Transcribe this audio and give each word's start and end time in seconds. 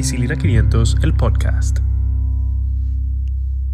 Ampicilina 0.00 0.34
500, 0.34 0.96
el 1.02 1.14
podcast. 1.14 1.80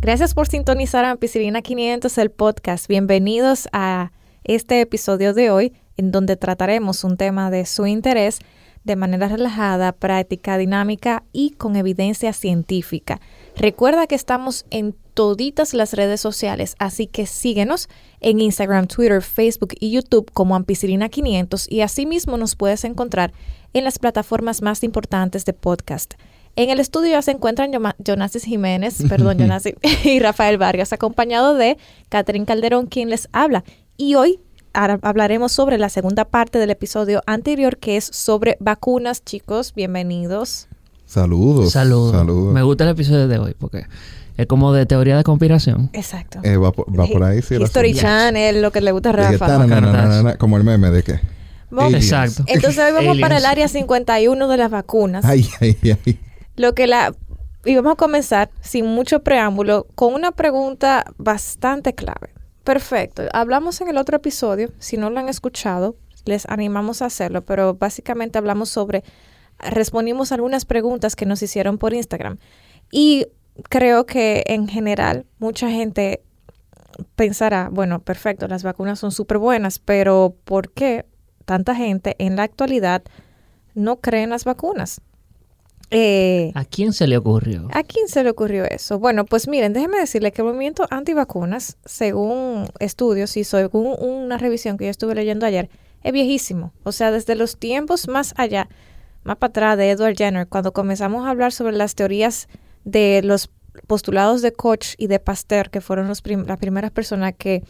Gracias 0.01 0.35
por 0.35 0.49
sintonizar 0.49 1.04
a 1.04 1.12
Ampicilina 1.12 1.62
500, 1.62 2.19
el 2.19 2.33
podcast. 2.33 2.88
Bienvenidos 2.88 3.69
a 3.72 4.10
este 4.42 4.81
episodio 4.81 5.35
de 5.35 5.53
hoy, 5.53 5.72
en 5.97 6.10
donde 6.10 6.35
trataremos 6.35 7.04
un 7.04 7.17
tema 7.17 7.53
de 7.53 7.65
su 7.65 7.87
interés 7.87 8.40
de 8.83 8.97
manera 8.97 9.28
relajada, 9.28 9.92
práctica, 9.92 10.58
dinámica 10.58 11.22
y 11.33 11.51
con 11.51 11.76
evidencia 11.76 12.33
científica. 12.33 13.21
Recuerda 13.56 14.08
que 14.08 14.17
estamos 14.17 14.67
en 14.71 14.97
toditas 15.15 15.74
las 15.74 15.95
redes 15.95 16.20
sociales, 16.20 16.74
así 16.80 17.06
que 17.06 17.27
síguenos 17.27 17.88
en 18.20 18.41
Instagram, 18.41 18.88
Twitter, 18.88 19.23
Facebook 19.23 19.74
y 19.79 19.93
YouTube 19.93 20.30
como 20.33 20.56
Ampicilina 20.56 21.08
500 21.08 21.70
y 21.70 21.82
asimismo 21.82 22.36
nos 22.36 22.56
puedes 22.56 22.84
encontrar 22.84 23.32
en 23.76 23.84
las 23.84 23.98
plataformas 23.98 24.62
más 24.62 24.82
importantes 24.82 25.44
de 25.44 25.52
podcast. 25.52 26.14
En 26.56 26.70
el 26.70 26.80
estudio 26.80 27.10
ya 27.10 27.20
se 27.20 27.32
encuentran 27.32 27.70
Jonasis 27.98 28.44
Jiménez, 28.44 29.02
perdón, 29.08 29.38
Jonasis, 29.38 29.74
y 30.02 30.18
Rafael 30.18 30.56
Vargas, 30.56 30.94
acompañado 30.94 31.54
de 31.54 31.76
Catherine 32.08 32.46
Calderón, 32.46 32.86
quien 32.86 33.10
les 33.10 33.28
habla. 33.32 33.64
Y 33.98 34.14
hoy 34.14 34.40
hablaremos 34.72 35.52
sobre 35.52 35.76
la 35.76 35.90
segunda 35.90 36.24
parte 36.24 36.58
del 36.58 36.70
episodio 36.70 37.22
anterior, 37.26 37.76
que 37.76 37.98
es 37.98 38.04
sobre 38.04 38.56
vacunas. 38.60 39.22
Chicos, 39.22 39.74
bienvenidos. 39.74 40.68
Saludos. 41.04 41.72
Saludos. 41.72 42.54
Me 42.54 42.62
gusta 42.62 42.84
el 42.84 42.90
episodio 42.90 43.28
de 43.28 43.38
hoy 43.38 43.54
porque 43.58 43.84
es 44.38 44.46
como 44.46 44.72
de 44.72 44.86
teoría 44.86 45.18
de 45.18 45.24
conspiración. 45.24 45.90
Exacto. 45.92 46.40
Eh, 46.42 46.56
va, 46.56 46.72
por 46.72 47.24
ahí, 47.24 47.42
sí. 47.42 47.56
History 47.56 47.92
Channel, 47.92 48.62
lo 48.62 48.72
que 48.72 48.80
le 48.80 48.92
gusta 48.92 49.10
a 49.10 49.12
Rafa. 49.12 50.36
como 50.38 50.56
el 50.56 50.64
meme 50.64 50.90
de 50.90 51.20
Exacto. 51.94 52.44
Entonces 52.46 52.84
hoy 52.84 52.92
vamos 52.92 53.19
para 53.19 53.38
el 53.38 53.46
área 53.46 53.69
51 53.69 54.48
de 54.48 54.56
las 54.56 54.70
vacunas. 54.70 55.24
Ay, 55.24 55.46
ay, 55.60 55.77
ay. 55.83 56.20
Lo 56.56 56.74
que 56.74 56.86
la... 56.86 57.14
Y 57.64 57.74
vamos 57.74 57.94
a 57.94 57.96
comenzar, 57.96 58.50
sin 58.60 58.86
mucho 58.86 59.22
preámbulo, 59.22 59.86
con 59.94 60.14
una 60.14 60.33
pregunta 60.33 61.05
bastante 61.18 61.94
clave. 61.94 62.33
Perfecto. 62.62 63.22
Hablamos 63.33 63.80
en 63.80 63.88
el 63.88 63.96
otro 63.96 64.16
episodio, 64.16 64.70
si 64.78 64.96
no 64.96 65.10
lo 65.10 65.18
han 65.18 65.28
escuchado, 65.28 65.96
les 66.24 66.46
animamos 66.46 67.02
a 67.02 67.06
hacerlo, 67.06 67.44
pero 67.44 67.74
básicamente 67.74 68.38
hablamos 68.38 68.68
sobre, 68.68 69.02
respondimos 69.58 70.33
algunas 70.33 70.64
preguntas 70.64 71.16
que 71.16 71.27
nos 71.27 71.42
hicieron 71.42 71.78
por 71.78 71.92
Instagram. 71.92 72.38
Y 72.90 73.27
creo 73.68 74.06
que 74.06 74.44
en 74.46 74.68
general 74.68 75.27
mucha 75.38 75.70
gente 75.70 76.22
pensará, 77.14 77.68
bueno, 77.70 78.00
perfecto, 78.00 78.48
las 78.48 78.62
vacunas 78.62 78.98
son 78.98 79.12
súper 79.12 79.38
buenas, 79.38 79.78
pero 79.78 80.34
¿por 80.44 80.70
qué 80.72 81.05
tanta 81.47 81.75
gente 81.75 82.14
en 82.19 82.36
la 82.36 82.42
actualidad 82.42 83.02
no 83.75 83.97
cree 83.97 84.25
en 84.25 84.30
las 84.30 84.44
vacunas? 84.44 85.00
Eh, 85.91 86.50
¿A 86.55 86.64
quién 86.64 86.92
se 86.92 87.06
le 87.06 87.16
ocurrió? 87.16 87.69
¿A 87.72 87.84
quién 87.84 88.08
se 88.08 88.25
le 88.25 88.30
ocurrió 88.30 88.64
eso? 88.64 88.98
Bueno, 88.98 89.25
pues 89.25 89.47
miren, 89.47 89.72
déjenme 89.72 89.98
decirle 89.98 90.33
que 90.33 90.42
el 90.42 90.48
movimiento 90.48 90.86
antivacunas, 90.91 91.77
según 91.84 92.69
estudios 92.80 93.36
y 93.36 93.44
según 93.44 93.94
una 93.98 94.36
revisión 94.36 94.77
que 94.77 94.84
yo 94.86 94.91
estuve 94.91 95.14
leyendo 95.14 95.47
ayer, 95.47 95.70
es 96.02 96.12
viejísimo. 96.12 96.72
O 96.83 96.91
sea, 96.91 97.12
desde 97.12 97.36
los 97.36 97.56
tiempos 97.56 98.08
más 98.08 98.34
allá, 98.36 98.69
más 99.22 99.36
para 99.36 99.50
atrás 99.50 99.78
de 99.78 99.91
Edward 99.91 100.17
Jenner, 100.17 100.48
cuando 100.48 100.72
comenzamos 100.72 101.24
a 101.24 101.30
hablar 101.30 101.52
sobre 101.52 101.77
las 101.77 101.94
teorías 101.94 102.48
de 102.84 103.22
los 103.22 103.48
postulados 103.86 104.42
de 104.42 104.52
Koch 104.52 104.94
y 104.98 105.06
de 105.06 105.20
Pasteur, 105.20 105.70
que 105.70 105.80
fueron 105.80 106.08
las 106.08 106.20
primeras 106.20 106.91
personas 106.91 107.34
que 107.36 107.62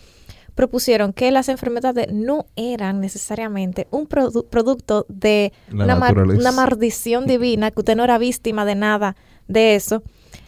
propusieron 0.56 1.12
que 1.12 1.30
las 1.30 1.48
enfermedades 1.48 2.08
no 2.10 2.46
eran 2.56 3.00
necesariamente 3.00 3.86
un 3.90 4.06
producto 4.06 5.06
de 5.08 5.52
una, 5.70 5.94
maldición 5.94 7.26
divina, 7.26 7.70
que 7.70 7.80
usted 7.80 7.94
no 7.94 8.02
era 8.02 8.18
víctima 8.18 8.64
de 8.64 8.74
nada 8.74 9.16
de 9.46 9.76
eso. 9.76 10.02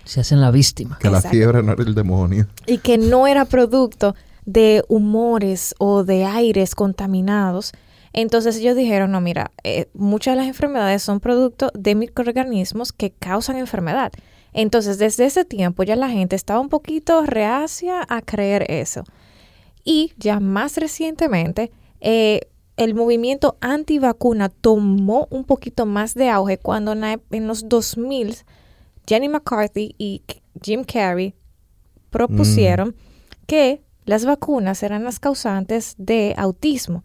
Se 0.05 0.21
hacen 0.21 0.41
la 0.41 0.51
víctima. 0.51 0.99
Que 0.99 1.11
la 1.11 1.21
fiebre 1.21 1.63
no 1.63 1.73
era 1.73 1.83
el 1.83 1.95
demonio. 1.95 2.49
Y 2.67 2.79
que 2.79 2.97
no 2.97 3.27
era 3.27 3.45
producto 3.45 4.17
de 4.47 4.83
humores 4.89 5.75
o 5.79 6.05
de 6.05 6.25
aires 6.25 6.75
contaminados. 6.75 7.73
Entonces 8.15 8.57
ellos 8.57 8.75
dijeron, 8.75 9.13
no, 9.13 9.21
mira, 9.21 9.53
eh, 9.63 9.91
muchas 9.93 10.33
de 10.33 10.37
las 10.41 10.49
enfermedades 10.49 11.03
son 11.03 11.21
producto 11.21 11.71
de 11.75 11.95
microorganismos 11.95 12.93
que 12.93 13.11
causan 13.11 13.57
enfermedad. 13.57 14.11
Entonces 14.55 14.97
desde 14.97 15.27
ese 15.27 15.45
tiempo 15.45 15.83
ya 15.83 15.97
la 15.97 16.09
gente 16.09 16.35
estaba 16.35 16.61
un 16.61 16.71
poquito 16.71 17.27
reacia 17.27 18.07
a 18.09 18.23
creer 18.23 18.65
eso. 18.71 19.05
Y 19.91 20.13
ya 20.19 20.39
más 20.39 20.77
recientemente, 20.77 21.73
eh, 22.03 22.51
el 22.77 22.95
movimiento 22.95 23.57
antivacuna 23.63 24.51
tomó 24.51 25.29
un 25.31 25.45
poquito 25.45 25.87
más 25.87 26.13
de 26.13 26.29
auge 26.29 26.59
cuando 26.59 26.93
en 26.93 27.47
los 27.47 27.71
2000 27.71 28.37
Jenny 29.07 29.31
McCarthy 29.31 29.95
y 29.97 30.21
Jim 30.61 30.85
Carrey 30.85 31.35
propusieron 32.11 32.89
mm. 32.89 32.95
que 33.47 33.83
las 34.05 34.27
vacunas 34.27 34.83
eran 34.83 35.05
las 35.05 35.21
causantes 35.21 35.95
de 35.97 36.35
autismo. 36.37 37.03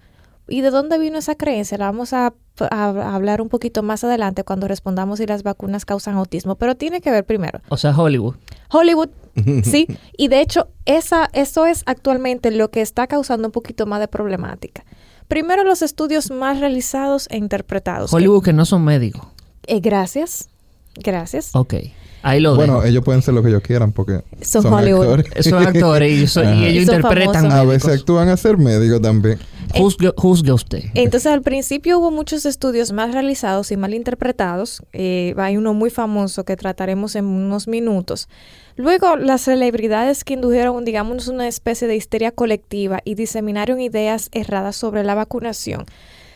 ¿Y 0.49 0.59
de 0.59 0.69
dónde 0.69 0.97
vino 0.97 1.19
esa 1.19 1.35
creencia? 1.35 1.77
La 1.77 1.85
vamos 1.85 2.11
a, 2.11 2.33
hablar 2.69 3.41
un 3.41 3.50
poquito 3.50 3.84
más 3.84 4.03
adelante 4.03 4.44
cuando 4.44 4.68
respondamos 4.68 5.19
si 5.19 5.25
las 5.25 5.44
vacunas 5.44 5.86
causan 5.86 6.16
autismo, 6.16 6.56
pero 6.56 6.75
tiene 6.75 7.02
que 7.02 7.12
ver 7.12 7.25
primero. 7.25 7.59
O 7.69 7.78
sea, 7.78 7.97
Hollywood. 7.97 8.36
Hollywood, 8.69 9.09
sí. 9.64 9.88
Y 10.18 10.28
de 10.28 10.41
hecho, 10.41 10.68
esa, 10.86 11.30
eso 11.34 11.66
es 11.66 11.84
actualmente 11.86 12.52
lo 12.52 12.69
que 12.69 12.81
está 12.81 13.08
causando 13.08 13.47
un 13.47 13.52
poquito 13.52 13.86
más 13.86 14.00
de 14.00 14.08
problemática. 14.08 14.86
Primero, 15.28 15.64
los 15.64 15.81
estudios 15.81 16.31
más 16.31 16.59
realizados 16.59 17.28
e 17.31 17.38
interpretados. 17.38 18.14
Hollywood 18.14 18.44
que, 18.44 18.53
no 18.53 18.66
son 18.66 18.84
médicos. 18.84 19.25
Eh, 19.66 19.80
gracias. 19.80 20.50
Gracias. 20.96 21.52
Ok. 21.56 21.75
Ahí 22.22 22.40
lo 22.40 22.56
bueno, 22.56 22.84
ellos 22.84 23.03
pueden 23.03 23.22
ser 23.22 23.34
lo 23.34 23.44
que 23.44 23.50
ellos 23.50 23.62
quieran 23.62 23.91
porque 23.91 24.24
son, 24.41 24.66
Hollywood. 24.66 25.20
Actores. 25.20 25.46
Son 25.46 25.68
actores 25.68 26.09
y, 26.38 26.40
ellos 26.66 26.84
interpretan. 26.84 27.52
A 27.52 27.64
veces 27.66 28.00
actúan 28.00 28.30
a 28.30 28.38
ser 28.38 28.58
médicos 28.58 29.02
también. 29.02 29.40
Juzgue, 29.73 30.51
usted. 30.51 30.84
Entonces, 30.94 31.31
al 31.31 31.41
principio 31.41 32.00
hubo 32.00 32.11
muchos 32.11 32.45
estudios 32.45 32.91
más 32.91 33.13
realizados 33.13 33.72
y 33.72 33.78
mal 33.78 33.94
interpretados. 33.94 34.84
Eh, 34.94 35.34
hay 35.38 35.57
uno 35.57 35.73
muy 35.73 35.89
famoso 35.89 36.44
que 36.44 36.56
trataremos 36.56 37.16
en 37.16 37.25
unos 37.25 37.67
minutos. 37.67 38.29
Luego, 38.75 39.16
las 39.17 39.41
celebridades 39.41 40.23
que 40.23 40.34
indujeron, 40.34 40.85
digamos, 40.85 41.28
una 41.28 41.47
especie 41.47 41.88
de 41.88 41.95
histeria 41.95 42.31
colectiva 42.31 43.01
y 43.03 43.16
diseminaron 43.16 43.81
ideas 43.81 44.29
erradas 44.31 44.75
sobre 44.75 45.03
la 45.03 45.16
vacunación 45.16 45.85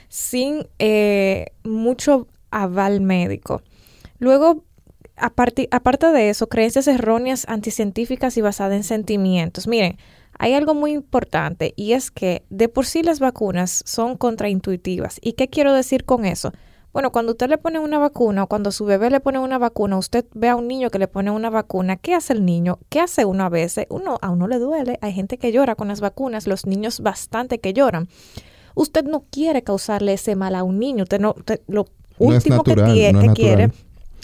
sin 0.09 0.67
eh, 0.79 1.47
mucho 1.63 2.27
aval 2.51 3.01
médico. 3.01 3.61
Luego 4.19 4.63
aparte, 5.15 5.67
aparte 5.71 6.07
de 6.07 6.29
eso, 6.29 6.47
creencias 6.47 6.87
erróneas 6.87 7.45
anticientíficas 7.47 8.37
y 8.37 8.41
basadas 8.41 8.75
en 8.75 8.83
sentimientos. 8.83 9.67
Miren, 9.67 9.97
hay 10.39 10.53
algo 10.53 10.73
muy 10.73 10.91
importante 10.91 11.73
y 11.75 11.93
es 11.93 12.11
que 12.11 12.43
de 12.49 12.69
por 12.69 12.85
sí 12.85 13.03
las 13.03 13.19
vacunas 13.19 13.83
son 13.85 14.17
contraintuitivas. 14.17 15.19
¿Y 15.21 15.33
qué 15.33 15.47
quiero 15.47 15.73
decir 15.73 16.05
con 16.05 16.25
eso? 16.25 16.51
Bueno, 16.93 17.11
cuando 17.11 17.33
usted 17.33 17.47
le 17.47 17.57
pone 17.57 17.79
una 17.79 17.99
vacuna 17.99 18.43
o 18.43 18.47
cuando 18.47 18.71
su 18.71 18.85
bebé 18.85 19.09
le 19.09 19.19
pone 19.19 19.37
una 19.39 19.57
vacuna, 19.59 19.97
usted 19.97 20.25
ve 20.33 20.49
a 20.49 20.55
un 20.55 20.67
niño 20.67 20.89
que 20.89 20.97
le 20.97 21.07
pone 21.07 21.29
una 21.29 21.49
vacuna, 21.49 21.97
¿qué 21.97 22.15
hace 22.15 22.33
el 22.33 22.43
niño? 22.43 22.79
¿Qué 22.89 22.99
hace 22.99 23.23
uno 23.25 23.43
a 23.43 23.49
veces? 23.49 23.85
Uno, 23.89 24.17
a 24.21 24.31
uno 24.31 24.47
le 24.47 24.57
duele, 24.57 24.97
hay 25.01 25.13
gente 25.13 25.37
que 25.37 25.51
llora 25.51 25.75
con 25.75 25.89
las 25.89 26.01
vacunas, 26.01 26.47
los 26.47 26.65
niños 26.65 27.01
bastante 27.01 27.59
que 27.59 27.73
lloran. 27.73 28.07
Usted 28.73 29.05
no 29.05 29.25
quiere 29.29 29.63
causarle 29.63 30.13
ese 30.13 30.35
mal 30.35 30.55
a 30.55 30.63
un 30.63 30.79
niño, 30.79 31.03
usted 31.03 31.19
no, 31.19 31.35
lo 31.67 31.87
último 32.17 32.63
que, 32.63 32.73
quiere 33.35 33.71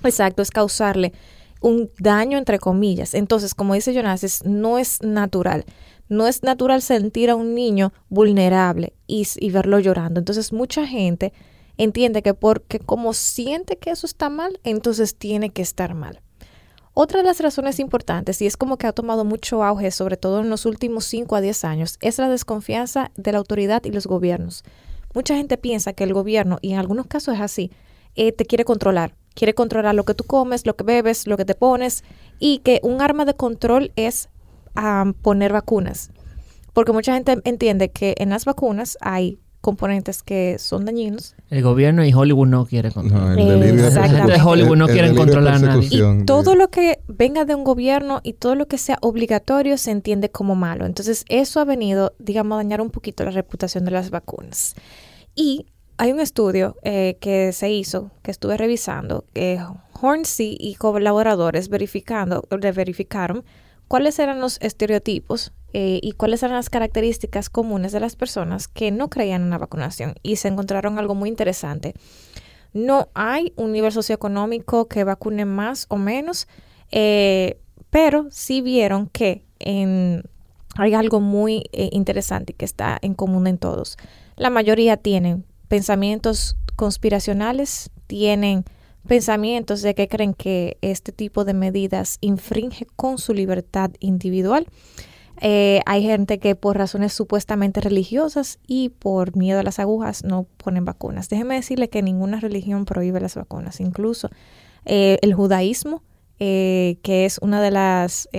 Exacto, 0.04 0.42
es 0.42 0.52
causarle 0.52 1.14
un 1.62 1.90
daño 1.98 2.38
entre 2.38 2.60
comillas. 2.60 3.14
Entonces, 3.14 3.56
como 3.56 3.74
dice 3.74 3.94
Jonas, 3.94 4.44
no 4.46 4.78
es 4.78 5.02
natural. 5.02 5.66
No 6.14 6.28
es 6.28 6.44
natural 6.44 6.82
sentir 6.82 7.30
a 7.30 7.36
un 7.36 7.56
niño 7.56 7.92
vulnerable 8.10 8.94
y, 9.08 9.28
y, 9.38 9.50
verlo 9.50 9.80
llorando. 9.80 10.20
Entonces, 10.20 10.54
mucha 10.54 10.86
gente 10.86 11.34
entiende 11.78 12.22
que 12.22 12.34
porque 12.34 12.80
como 12.80 13.14
siente 13.14 13.78
que 13.78 13.90
eso 13.90 14.06
está 14.06 14.30
mal, 14.30 14.60
entonces 14.64 15.16
tiene 15.16 15.50
que 15.50 15.62
estar 15.62 15.96
mal. 15.96 16.22
Otra 16.94 17.22
de 17.22 17.26
las 17.26 17.40
razones 17.40 17.80
importantes, 17.80 18.42
y 18.44 18.46
es 18.46 18.56
como 18.56 18.78
que 18.78 18.86
ha 18.86 18.92
tomado 18.92 19.26
mucho 19.26 19.64
auge, 19.64 19.90
sobre 19.90 20.16
todo 20.16 20.42
en 20.42 20.50
los 20.52 20.68
últimos 20.68 21.06
5 21.06 21.36
a 21.36 21.42
10 21.42 21.66
años, 21.66 21.98
es 22.02 22.20
la 22.20 22.30
desconfianza 22.30 23.12
de 23.16 23.32
la 23.32 23.40
autoridad 23.40 23.84
y 23.84 23.90
los 23.90 24.06
gobiernos. 24.06 24.64
Mucha 25.16 25.36
gente 25.36 25.58
piensa 25.58 25.94
que 25.94 26.04
el 26.04 26.14
gobierno, 26.14 26.60
y 26.62 26.74
en 26.74 26.80
algunos 26.80 27.08
casos 27.08 27.34
es 27.34 27.42
así, 27.42 27.72
eh, 28.16 28.32
te 28.32 28.46
quiere 28.46 28.66
controlar 28.66 29.16
quiere 29.34 29.54
controlar 29.54 29.96
lo 29.96 30.04
que 30.04 30.14
tú 30.14 30.24
comes, 30.24 30.66
lo 30.66 30.76
que 30.76 30.84
bebes, 30.84 31.28
lo 31.28 31.38
que 31.38 31.46
te 31.46 31.56
pones 31.56 32.04
y 32.40 32.60
que 32.60 32.80
un 32.84 33.02
arma 33.02 33.26
de 33.26 33.36
control 33.36 33.92
es 33.96 34.30
poner 35.22 35.54
vacunas. 35.54 36.12
Porque 36.74 36.92
mucha 36.92 37.14
gente 37.14 37.40
entiende 37.44 37.92
que 37.92 38.16
en 38.18 38.30
las 38.32 38.46
vacunas 38.46 38.98
hay 39.02 39.40
componentes 39.64 40.24
que 40.24 40.58
son 40.60 40.84
dañinos. 40.84 41.36
El 41.50 41.64
gobierno 41.64 42.04
y 42.04 42.14
Hollywood 42.14 42.48
no 42.48 42.66
quieren 42.66 42.92
controlar. 42.92 43.38
No, 43.38 44.50
Hollywood 44.50 44.76
no 44.76 44.88
quieren 44.88 45.16
controlar 45.16 45.54
a 45.54 45.60
nadie. 45.60 45.88
Y 45.90 46.26
todo 46.26 46.56
lo 46.56 46.70
que 46.70 47.00
venga 47.08 47.46
de 47.46 47.56
un 47.56 47.64
gobierno 47.64 48.20
y 48.24 48.34
todo 48.34 48.56
lo 48.56 48.68
que 48.68 48.78
sea 48.78 48.98
obligatorio 49.02 49.78
se 49.78 49.92
entiende 49.92 50.30
como 50.30 50.56
malo. 50.56 50.86
Entonces 50.86 51.24
eso 51.30 51.62
ha 51.62 51.66
venido, 51.66 52.14
digamos, 52.20 52.56
a 52.56 52.58
dañar 52.58 52.82
un 52.82 52.90
poquito 52.90 53.24
la 53.24 53.32
reputación 53.32 53.86
de 53.86 53.92
las 53.92 54.10
vacunas. 54.10 54.76
Y 55.34 55.68
hay 55.98 56.12
un 56.12 56.20
estudio 56.20 56.76
eh, 56.84 57.16
que 57.22 57.54
se 57.54 57.72
hizo, 57.72 58.12
que 58.22 58.32
estuve 58.32 58.58
revisando, 58.58 59.24
que 59.34 59.64
Hornsey 60.02 60.58
y 60.60 60.76
colaboradores 60.76 61.70
verificando, 61.70 62.46
verificaron 62.50 63.46
cuáles 63.94 64.18
eran 64.18 64.42
los 64.42 64.58
estereotipos 64.60 65.54
eh, 65.72 66.00
y 66.02 66.14
cuáles 66.14 66.42
eran 66.42 66.56
las 66.56 66.72
características 66.72 67.52
comunes 67.52 67.92
de 67.92 68.00
las 68.00 68.16
personas 68.16 68.68
que 68.68 68.90
no 68.90 69.08
creían 69.08 69.44
en 69.44 69.52
la 69.52 69.60
vacunación. 69.60 70.16
Y 70.24 70.38
se 70.38 70.48
encontraron 70.48 70.98
algo 70.98 71.14
muy 71.14 71.30
interesante. 71.30 71.94
No 72.74 73.10
hay 73.14 73.54
un 73.56 73.72
nivel 73.72 73.92
socioeconómico 73.92 74.88
que 74.88 75.04
vacune 75.04 75.46
más 75.46 75.86
o 75.90 75.98
menos, 75.98 76.48
eh, 76.90 77.60
pero 77.92 78.26
sí 78.32 78.62
vieron 78.62 79.10
que 79.10 79.44
hay 79.60 80.94
algo 80.96 81.20
muy 81.20 81.70
eh, 81.72 81.90
interesante 81.92 82.54
que 82.54 82.66
está 82.66 82.98
en 83.00 83.14
común 83.14 83.46
en 83.46 83.60
todos. 83.60 84.00
La 84.38 84.50
mayoría 84.50 84.98
tienen 84.98 85.46
pensamientos 85.68 86.58
conspiracionales, 86.76 87.92
tienen 88.08 88.66
pensamientos 89.08 89.82
de 89.82 89.96
que 89.96 90.08
creen 90.08 90.34
que 90.34 90.78
este 90.82 91.12
tipo 91.12 91.46
de 91.46 91.54
medidas 91.54 92.18
infringe 92.22 92.88
con 92.96 93.18
su 93.18 93.34
libertad 93.34 93.92
individual. 94.00 94.68
Eh, 95.42 95.82
hay 95.86 96.04
gente 96.04 96.40
que 96.40 96.56
por 96.56 96.78
razones 96.78 97.12
supuestamente 97.12 97.82
religiosas 97.82 98.60
y 98.66 98.90
por 98.90 99.36
miedo 99.36 99.60
a 99.60 99.64
las 99.64 99.80
agujas 99.80 100.24
no 100.24 100.46
ponen 100.58 100.86
vacunas. 100.86 101.28
Déjeme 101.28 101.56
decirle 101.56 101.90
que 101.90 102.02
ninguna 102.02 102.40
religión 102.40 102.86
prohíbe 102.86 103.20
las 103.20 103.36
vacunas, 103.36 103.82
incluso 103.82 104.30
eh, 104.86 105.18
el 105.22 105.34
judaísmo, 105.34 106.04
eh, 106.40 106.98
que 107.02 107.26
es 107.26 107.40
una 107.40 107.62
de 107.62 107.72
las 107.72 108.30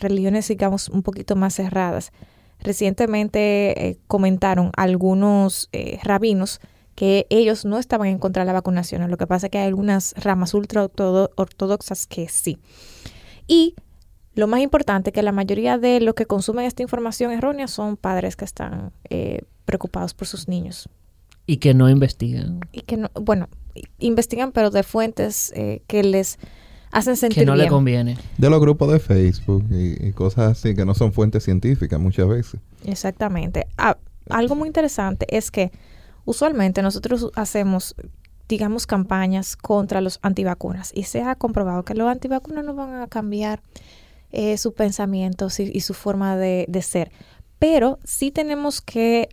religiones, 0.00 0.48
digamos, 0.48 0.88
un 0.88 1.02
poquito 1.02 1.36
más 1.36 1.54
cerradas. 1.54 2.12
Recientemente 2.60 3.98
comentaron 4.06 4.70
algunos 4.76 5.68
rabinos 6.02 6.60
que 6.94 7.26
ellos 7.30 7.64
no 7.64 7.78
estaban 7.78 8.08
en 8.08 8.18
contra 8.18 8.42
de 8.42 8.46
la 8.46 8.52
vacunación. 8.52 9.08
Lo 9.10 9.16
que 9.16 9.26
pasa 9.26 9.46
es 9.46 9.50
que 9.50 9.58
hay 9.58 9.66
algunas 9.66 10.14
ramas 10.16 10.54
ultra 10.54 10.82
ortodoxas 10.84 12.06
que 12.06 12.28
sí. 12.28 12.58
Y 13.46 13.74
lo 14.34 14.46
más 14.46 14.60
importante 14.60 15.12
que 15.12 15.22
la 15.22 15.32
mayoría 15.32 15.78
de 15.78 16.00
los 16.00 16.14
que 16.14 16.26
consumen 16.26 16.64
esta 16.64 16.82
información 16.82 17.32
errónea 17.32 17.68
son 17.68 17.96
padres 17.96 18.36
que 18.36 18.44
están 18.44 18.92
eh, 19.10 19.42
preocupados 19.64 20.14
por 20.14 20.26
sus 20.26 20.48
niños. 20.48 20.88
Y 21.46 21.58
que 21.58 21.74
no 21.74 21.88
investigan. 21.90 22.60
Y 22.72 22.80
que 22.82 22.96
no, 22.96 23.10
bueno, 23.20 23.48
investigan 23.98 24.52
pero 24.52 24.70
de 24.70 24.82
fuentes 24.82 25.52
eh, 25.54 25.82
que 25.86 26.02
les 26.02 26.38
hacen 26.90 27.16
sentir 27.16 27.40
Que 27.40 27.46
no 27.46 27.56
le 27.56 27.68
conviene. 27.68 28.16
De 28.38 28.50
los 28.50 28.60
grupos 28.60 28.92
de 28.92 28.98
Facebook 28.98 29.66
y, 29.70 30.12
cosas 30.12 30.52
así 30.52 30.74
que 30.74 30.84
no 30.84 30.94
son 30.94 31.12
fuentes 31.12 31.44
científicas 31.44 32.00
muchas 32.00 32.28
veces. 32.28 32.60
Exactamente. 32.84 33.66
Ah, 33.76 33.98
algo 34.30 34.54
muy 34.54 34.68
interesante 34.68 35.26
es 35.28 35.50
que 35.50 35.70
Usualmente 36.24 36.82
nosotros 36.82 37.30
hacemos, 37.34 37.94
digamos, 38.48 38.86
campañas 38.86 39.56
contra 39.56 40.00
los 40.00 40.18
antivacunas 40.22 40.90
y 40.94 41.04
se 41.04 41.22
ha 41.22 41.34
comprobado 41.34 41.84
que 41.84 41.94
los 41.94 42.08
antivacunas 42.08 42.64
no 42.64 42.74
van 42.74 43.02
a 43.02 43.06
cambiar 43.08 43.60
eh, 44.32 44.56
sus 44.56 44.72
pensamientos 44.72 45.60
y, 45.60 45.80
su 45.80 45.94
forma 45.94 46.36
de, 46.36 46.66
ser. 46.82 47.12
Pero 47.58 47.98
sí 48.04 48.30
tenemos 48.30 48.80
que 48.80 49.28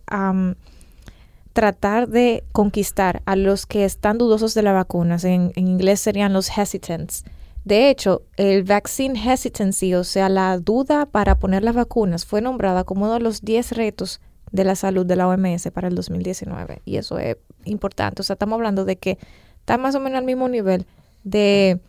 tratar 1.53 2.07
de 2.07 2.43
conquistar 2.51 3.21
a 3.25 3.35
los 3.35 3.65
que 3.65 3.85
están 3.85 4.17
dudosos 4.17 4.53
de 4.53 4.63
las 4.63 4.73
vacunas. 4.73 5.23
En, 5.23 5.53
en 5.55 5.67
inglés 5.67 6.01
serían 6.01 6.33
los 6.33 6.55
hesitants. 6.55 7.23
De 7.63 7.89
hecho, 7.89 8.23
el 8.38 8.63
vaccine 8.63 9.19
hesitancy, 9.19 9.93
o 9.93 10.03
sea, 10.03 10.29
la 10.29 10.57
duda 10.57 11.05
para 11.05 11.38
poner 11.38 11.63
las 11.63 11.75
vacunas, 11.75 12.25
fue 12.25 12.41
nombrada 12.41 12.83
como 12.83 13.05
uno 13.05 13.13
de 13.13 13.19
los 13.19 13.41
10 13.41 13.73
retos 13.73 14.19
de 14.51 14.63
la 14.63 14.75
salud 14.75 15.06
de 15.06 15.15
la 15.15 15.27
OMS 15.27 15.69
para 15.71 15.88
el 15.88 15.95
2019. 15.95 16.81
Y 16.86 16.98
eso 16.98 17.18
es 17.18 17.38
importante. 17.65 18.21
O 18.21 18.24
sea, 18.24 18.33
estamos 18.33 18.57
hablando 18.57 18.86
de 18.86 18.98
que 18.98 19.18
está 19.59 19.77
más 19.77 19.95
o 19.95 20.00
menos 20.00 20.19
al 20.19 20.25
mismo 20.25 20.50
nivel 20.50 20.86
de, 21.24 21.80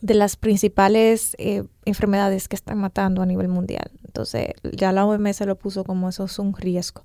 de 0.00 0.14
las 0.14 0.36
principales 0.36 1.34
eh, 1.38 1.64
enfermedades 1.84 2.48
que 2.48 2.56
están 2.56 2.78
matando 2.78 3.22
a 3.22 3.26
nivel 3.26 3.48
mundial. 3.48 3.90
Entonces, 4.04 4.48
ya 4.72 4.92
la 4.92 5.06
OMS 5.06 5.40
lo 5.42 5.56
puso 5.56 5.84
como 5.84 6.08
eso 6.08 6.24
es 6.24 6.38
un 6.38 6.54
riesgo. 6.54 7.04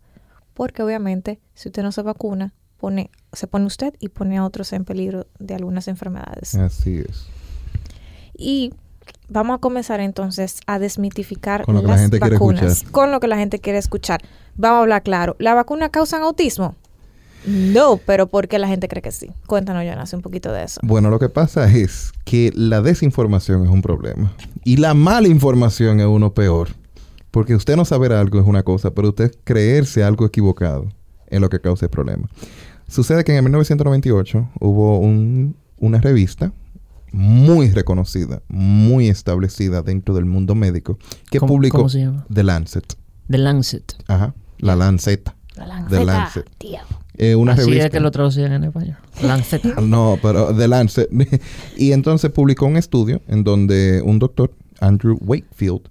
Porque 0.54 0.82
obviamente, 0.82 1.40
si 1.54 1.70
usted 1.70 1.84
no 1.84 1.92
se 1.92 2.02
vacuna, 2.02 2.54
pone, 2.78 3.12
se 3.34 3.48
pone 3.48 3.66
usted 3.66 3.94
y 4.00 4.10
pone 4.10 4.38
a 4.38 4.46
otros 4.46 4.74
en 4.74 4.86
peligro 4.86 5.28
de 5.40 5.56
algunas 5.56 5.88
enfermedades. 5.88 6.56
Así 6.56 7.00
es. 7.08 7.28
Y 8.34 8.74
vamos 9.30 9.56
a 9.56 9.58
comenzar 9.60 10.00
entonces 10.00 10.60
a 10.68 10.80
desmitificar 10.80 11.64
con 11.64 11.76
lo 11.76 11.82
que 11.82 11.88
la 11.88 11.98
gente 11.98 12.20
vacunas, 12.20 12.60
quiere 12.60 12.74
escuchar. 12.74 12.92
con 12.92 13.12
lo 13.12 13.20
que 13.20 13.28
la 13.28 13.38
gente 13.38 13.60
quiere 13.60 13.80
escuchar. 13.80 14.22
Vamos 14.56 14.78
a 14.78 14.82
hablar 14.82 15.04
claro. 15.04 15.36
¿La 15.40 15.54
vacuna 15.54 15.90
causa 15.90 16.18
autismo? 16.18 16.76
No, 17.46 17.98
pero 18.06 18.28
¿por 18.28 18.48
qué 18.48 18.60
la 18.60 18.68
gente 18.68 18.88
cree 18.88 19.02
que 19.02 19.12
sí? 19.12 19.30
Cuéntanos, 19.46 19.84
Jonas, 19.86 20.12
un 20.14 20.22
poquito 20.22 20.52
de 20.52 20.64
eso. 20.64 20.82
Bueno, 20.84 21.10
lo 21.10 21.20
que 21.20 21.30
pasa 21.30 21.72
es 21.72 22.12
que 22.26 22.52
la 22.56 22.82
desinformación 22.82 23.64
es 23.64 23.70
un 23.70 23.82
problema 23.82 24.34
y 24.64 24.78
la 24.78 24.94
mala 24.94 25.28
información 25.28 26.00
es 26.00 26.08
uno 26.08 26.34
peor. 26.34 26.70
Porque 27.32 27.56
usted 27.56 27.76
no 27.76 27.86
saber 27.86 28.14
algo 28.14 28.40
es 28.40 28.48
una 28.48 28.64
cosa, 28.64 28.92
pero 28.92 29.10
usted 29.10 29.32
creerse 29.44 30.04
algo 30.04 30.26
equivocado 30.26 30.88
es 31.28 31.40
lo 31.40 31.50
que 31.50 31.60
causa 31.60 31.86
el 31.86 31.90
problema. 31.92 32.28
Sucede 32.88 33.24
que 33.24 33.36
en 33.36 33.44
1998 33.44 34.50
hubo 34.60 35.00
una 35.00 36.02
revista 36.02 36.52
muy 37.12 37.70
reconocida, 37.72 38.42
muy 38.48 39.08
establecida 39.08 39.82
dentro 39.82 40.16
del 40.16 40.26
mundo 40.26 40.56
médico, 40.56 40.98
que 41.30 41.40
publicó 41.40 41.78
¿cómo 41.78 41.90
se 41.90 42.00
llama? 42.00 42.26
The 42.34 42.44
Lancet. 42.44 42.96
The 43.30 43.38
Lancet. 43.38 43.96
Ajá, 44.08 44.34
la 44.60 44.76
Lanceta. 44.76 45.36
La 45.56 45.66
Lanceta, 45.68 45.98
The 45.98 46.06
Lancet. 46.06 46.50
Tío. 46.58 46.80
Eh, 47.18 47.36
una 47.36 47.54
Así 47.54 47.62
revista. 47.62 47.86
es 47.86 47.92
que 47.92 48.00
lo 48.00 48.12
traducían 48.12 48.54
en 48.54 48.64
español. 48.66 48.98
Lanceta. 49.24 49.76
no, 49.82 50.20
pero 50.22 50.56
The 50.56 50.68
Lancet. 50.68 51.10
y 51.78 51.92
entonces 51.92 52.32
publicó 52.32 52.68
un 52.68 52.78
estudio 52.78 53.22
en 53.28 53.44
donde 53.44 54.02
un 54.04 54.20
doctor, 54.20 54.52
Andrew 54.80 55.18
Wakefield, 55.22 55.82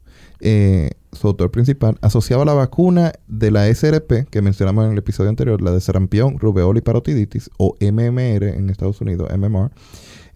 eh, 0.40 0.90
su 1.12 1.26
autor 1.26 1.50
principal, 1.50 1.98
asociaba 2.00 2.44
la 2.44 2.52
vacuna 2.52 3.12
de 3.26 3.50
la 3.50 3.66
SRP, 3.66 4.28
que 4.30 4.42
mencionamos 4.42 4.84
en 4.86 4.92
el 4.92 4.98
episodio 4.98 5.30
anterior, 5.30 5.60
la 5.62 5.72
de 5.72 5.80
sarampión, 5.80 6.38
rubeola 6.38 6.78
y 6.78 6.82
parotiditis, 6.82 7.50
o 7.56 7.74
MMR 7.80 8.44
en 8.44 8.70
Estados 8.70 9.00
Unidos, 9.00 9.28
MMR, 9.36 9.70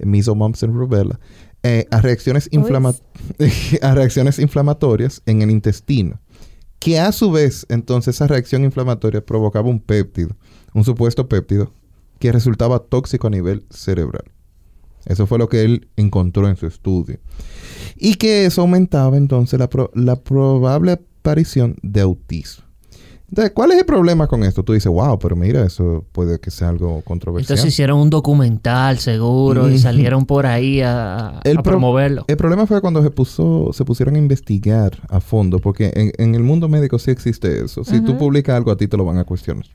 measles, 0.05 0.37
mumps 0.37 0.63
and 0.63 0.75
rubella, 0.75 1.19
eh, 1.63 1.87
a, 1.91 2.01
reacciones 2.01 2.49
a 3.83 3.95
reacciones 3.95 4.39
inflamatorias 4.39 5.23
en 5.27 5.43
el 5.43 5.51
intestino, 5.51 6.21
que 6.79 6.99
a 6.99 7.13
su 7.13 7.31
vez 7.31 7.67
entonces 7.69 8.17
esa 8.17 8.27
reacción 8.27 8.65
inflamatoria 8.65 9.25
provocaba 9.25 9.69
un 9.69 9.81
péptido, 9.81 10.37
un 10.73 10.85
supuesto 10.85 11.29
péptido, 11.29 11.73
que 12.19 12.33
resultaba 12.33 12.79
tóxico 12.79 13.27
a 13.27 13.31
nivel 13.31 13.65
cerebral. 13.71 14.25
Eso 15.07 15.27
fue 15.27 15.39
lo 15.39 15.49
que 15.49 15.63
él 15.65 15.89
encontró 15.97 16.49
en 16.49 16.57
su 16.57 16.67
estudio. 16.67 17.19
Y 17.97 18.17
que 18.17 18.45
eso 18.45 18.61
aumentaba 18.61 19.17
entonces 19.17 19.59
la, 19.59 19.69
la 19.95 20.17
probable 20.17 20.93
aparición 20.93 21.77
de 21.83 22.03
autismo. 22.03 22.70
Entonces, 23.31 23.53
¿cuál 23.55 23.71
es 23.71 23.79
el 23.79 23.85
problema 23.85 24.27
con 24.27 24.43
esto? 24.43 24.65
Tú 24.65 24.73
dices, 24.73 24.91
wow, 24.91 25.17
pero 25.21 25.37
mira, 25.37 25.65
eso 25.65 26.05
puede 26.11 26.41
que 26.41 26.51
sea 26.51 26.69
algo 26.69 27.01
controversial. 27.03 27.53
Entonces 27.53 27.73
hicieron 27.73 28.01
un 28.01 28.11
documental 28.11 28.99
seguro 28.99 29.71
y 29.71 29.79
salieron 29.79 30.27
por 30.27 30.47
ahí 30.47 30.81
a, 30.81 31.41
promoverlo. 31.63 32.25
El 32.27 32.37
problema 32.37 32.67
fue 32.67 32.81
cuando 32.81 33.03
se 33.05 33.11
puso, 33.11 33.71
se 33.73 33.85
pusieron 33.85 34.17
a 34.17 34.19
investigar 34.19 34.99
a 35.09 35.21
fondo, 35.21 35.61
porque 35.61 36.13
en, 36.19 36.35
el 36.35 36.43
mundo 36.43 36.69
médico 36.69 36.99
sí 36.99 37.13
existe 37.13 37.65
eso. 37.65 37.85
Si 37.85 38.01
tú 38.01 38.19
publicas 38.19 38.57
algo, 38.57 38.73
a 38.73 38.77
ti 38.77 38.89
te 38.89 38.97
lo 38.97 39.05
van 39.05 39.19
a 39.19 39.25
cuestionar. 39.25 39.67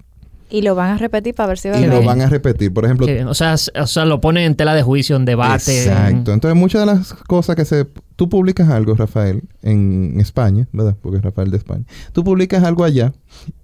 Y 0.56 0.62
lo 0.62 0.74
van 0.74 0.92
a 0.92 0.98
repetir 0.98 1.36
para 1.36 1.48
ver 1.48 1.58
si 1.58 1.68
va 1.68 1.76
a 1.76 1.82
Y 1.82 1.86
lo 1.86 2.02
van 2.02 2.22
a 2.22 2.30
repetir. 2.30 2.74
Por 2.74 2.86
ejemplo... 2.86 3.06
o, 3.30 3.34
sea, 3.34 3.56
o 3.56 3.88
sea, 3.88 4.06
lo 4.06 4.22
ponen 4.22 4.46
en 4.46 4.56
tela 4.56 4.74
de 4.74 4.84
juicio, 4.84 5.18
en 5.18 5.26
debate. 5.26 5.84
Exacto. 5.84 6.32
Entonces, 6.32 6.58
muchas 6.58 6.80
de 6.80 6.86
las 6.86 7.14
cosas 7.14 7.58
que 7.58 7.66
se... 7.66 7.86
Tú 8.16 8.30
publicas 8.30 8.70
algo, 8.70 8.96
Rafael, 8.96 9.44
en 9.64 10.18
España, 10.22 10.70
¿verdad? 10.72 10.96
Porque 11.02 11.18
es 11.18 11.24
Rafael 11.24 11.52
de 11.52 11.58
España. 11.58 11.84
Tú 12.14 12.24
publicas 12.24 12.64
algo 12.64 12.86
allá 12.86 13.12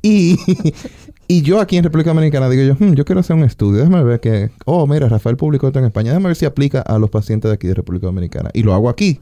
y... 0.02 0.36
y 1.30 1.44
yo 1.44 1.62
aquí 1.62 1.78
en 1.78 1.86
República 1.86 2.10
Dominicana 2.10 2.50
digo 2.50 2.64
yo, 2.64 2.86
hmm, 2.86 2.94
yo 2.94 3.06
quiero 3.06 3.22
hacer 3.22 3.38
un 3.38 3.44
estudio. 3.44 3.78
Déjame 3.78 4.04
ver 4.04 4.20
que... 4.20 4.52
Oh, 4.66 4.86
mira, 4.86 5.08
Rafael 5.08 5.38
publicó 5.38 5.68
esto 5.68 5.80
en 5.80 5.86
España. 5.86 6.10
Déjame 6.10 6.28
ver 6.28 6.36
si 6.36 6.46
aplica 6.46 6.82
a 6.82 7.00
los 7.00 7.10
pacientes 7.10 7.48
de 7.48 7.56
aquí 7.56 7.68
de 7.68 7.76
República 7.76 8.08
Dominicana. 8.08 8.50
Y 8.54 8.64
lo 8.64 8.74
hago 8.74 8.90
aquí. 8.90 9.22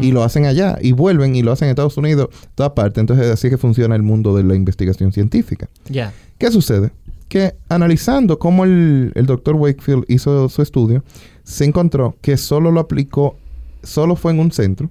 Y 0.00 0.12
lo 0.12 0.24
hacen 0.24 0.46
allá. 0.46 0.78
Y 0.80 0.92
vuelven 0.92 1.36
y 1.36 1.42
lo 1.42 1.52
hacen 1.52 1.66
en 1.66 1.70
Estados 1.70 1.96
Unidos. 1.96 2.28
Toda 2.54 2.74
parte. 2.74 3.00
Entonces, 3.00 3.30
así 3.30 3.48
que 3.50 3.58
funciona 3.58 3.94
el 3.94 4.02
mundo 4.02 4.36
de 4.36 4.44
la 4.44 4.54
investigación 4.54 5.12
científica. 5.12 5.68
Ya. 5.88 6.12
¿Qué 6.38 6.50
sucede? 6.50 6.90
que 7.34 7.56
analizando 7.68 8.38
cómo 8.38 8.64
el, 8.64 9.12
doctor 9.26 9.56
Wakefield 9.56 10.04
hizo 10.06 10.48
su 10.48 10.62
estudio, 10.62 11.02
se 11.42 11.64
encontró 11.64 12.16
que 12.20 12.36
solo 12.36 12.70
lo 12.70 12.78
aplicó, 12.78 13.36
solo 13.82 14.14
fue 14.14 14.30
en 14.30 14.38
un 14.38 14.52
centro, 14.52 14.88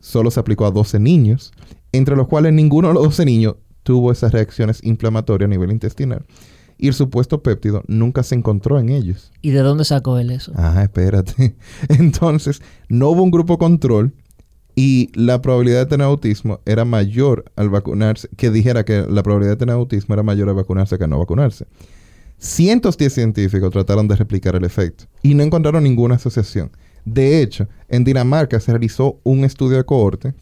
solo 0.00 0.30
se 0.30 0.40
aplicó 0.40 0.64
a 0.64 0.70
12 0.70 0.98
niños, 1.00 1.52
entre 1.92 2.16
los 2.16 2.28
cuales 2.28 2.54
ninguno 2.54 2.88
de 2.88 2.94
los 2.94 3.02
12 3.02 3.26
niños 3.26 3.56
tuvo 3.82 4.10
esas 4.10 4.32
reacciones 4.32 4.82
inflamatorias 4.84 5.48
a 5.48 5.50
nivel 5.50 5.70
intestinal. 5.70 6.24
Y 6.82 6.88
el 6.88 6.94
supuesto 6.94 7.44
péptido 7.44 7.84
nunca 7.86 8.24
se 8.24 8.34
encontró 8.34 8.80
en 8.80 8.88
ellos. 8.88 9.30
¿Y 9.40 9.50
de 9.50 9.60
dónde 9.60 9.84
sacó 9.84 10.18
él 10.18 10.32
eso? 10.32 10.50
Ah, 10.56 10.82
espérate. 10.82 11.54
Entonces, 11.88 12.60
no 12.88 13.10
hubo 13.10 13.22
un 13.22 13.30
grupo 13.30 13.56
control 13.56 14.12
y 14.74 15.08
la 15.14 15.40
probabilidad 15.40 15.78
de 15.78 15.86
tener 15.86 16.08
autismo 16.08 16.58
era 16.66 16.84
mayor 16.84 17.44
al 17.54 17.68
vacunarse, 17.68 18.28
que 18.36 18.50
dijera 18.50 18.84
que 18.84 19.06
la 19.08 19.22
probabilidad 19.22 19.52
de 19.52 19.58
tener 19.58 19.76
autismo 19.76 20.12
era 20.14 20.24
mayor 20.24 20.48
al 20.48 20.56
vacunarse 20.56 20.98
que 20.98 21.04
a 21.04 21.06
no 21.06 21.20
vacunarse. 21.20 21.66
Cientos 22.38 22.98
de 22.98 23.10
científicos 23.10 23.70
trataron 23.70 24.08
de 24.08 24.16
replicar 24.16 24.56
el 24.56 24.64
efecto 24.64 25.04
y 25.22 25.34
no 25.34 25.44
encontraron 25.44 25.84
ninguna 25.84 26.16
asociación. 26.16 26.72
De 27.04 27.42
hecho, 27.42 27.68
en 27.88 28.04
Dinamarca 28.04 28.58
se 28.58 28.72
realizó 28.72 29.20
un 29.24 29.44
estudio 29.44 29.76
de 29.76 29.84
cohorte, 29.84 30.34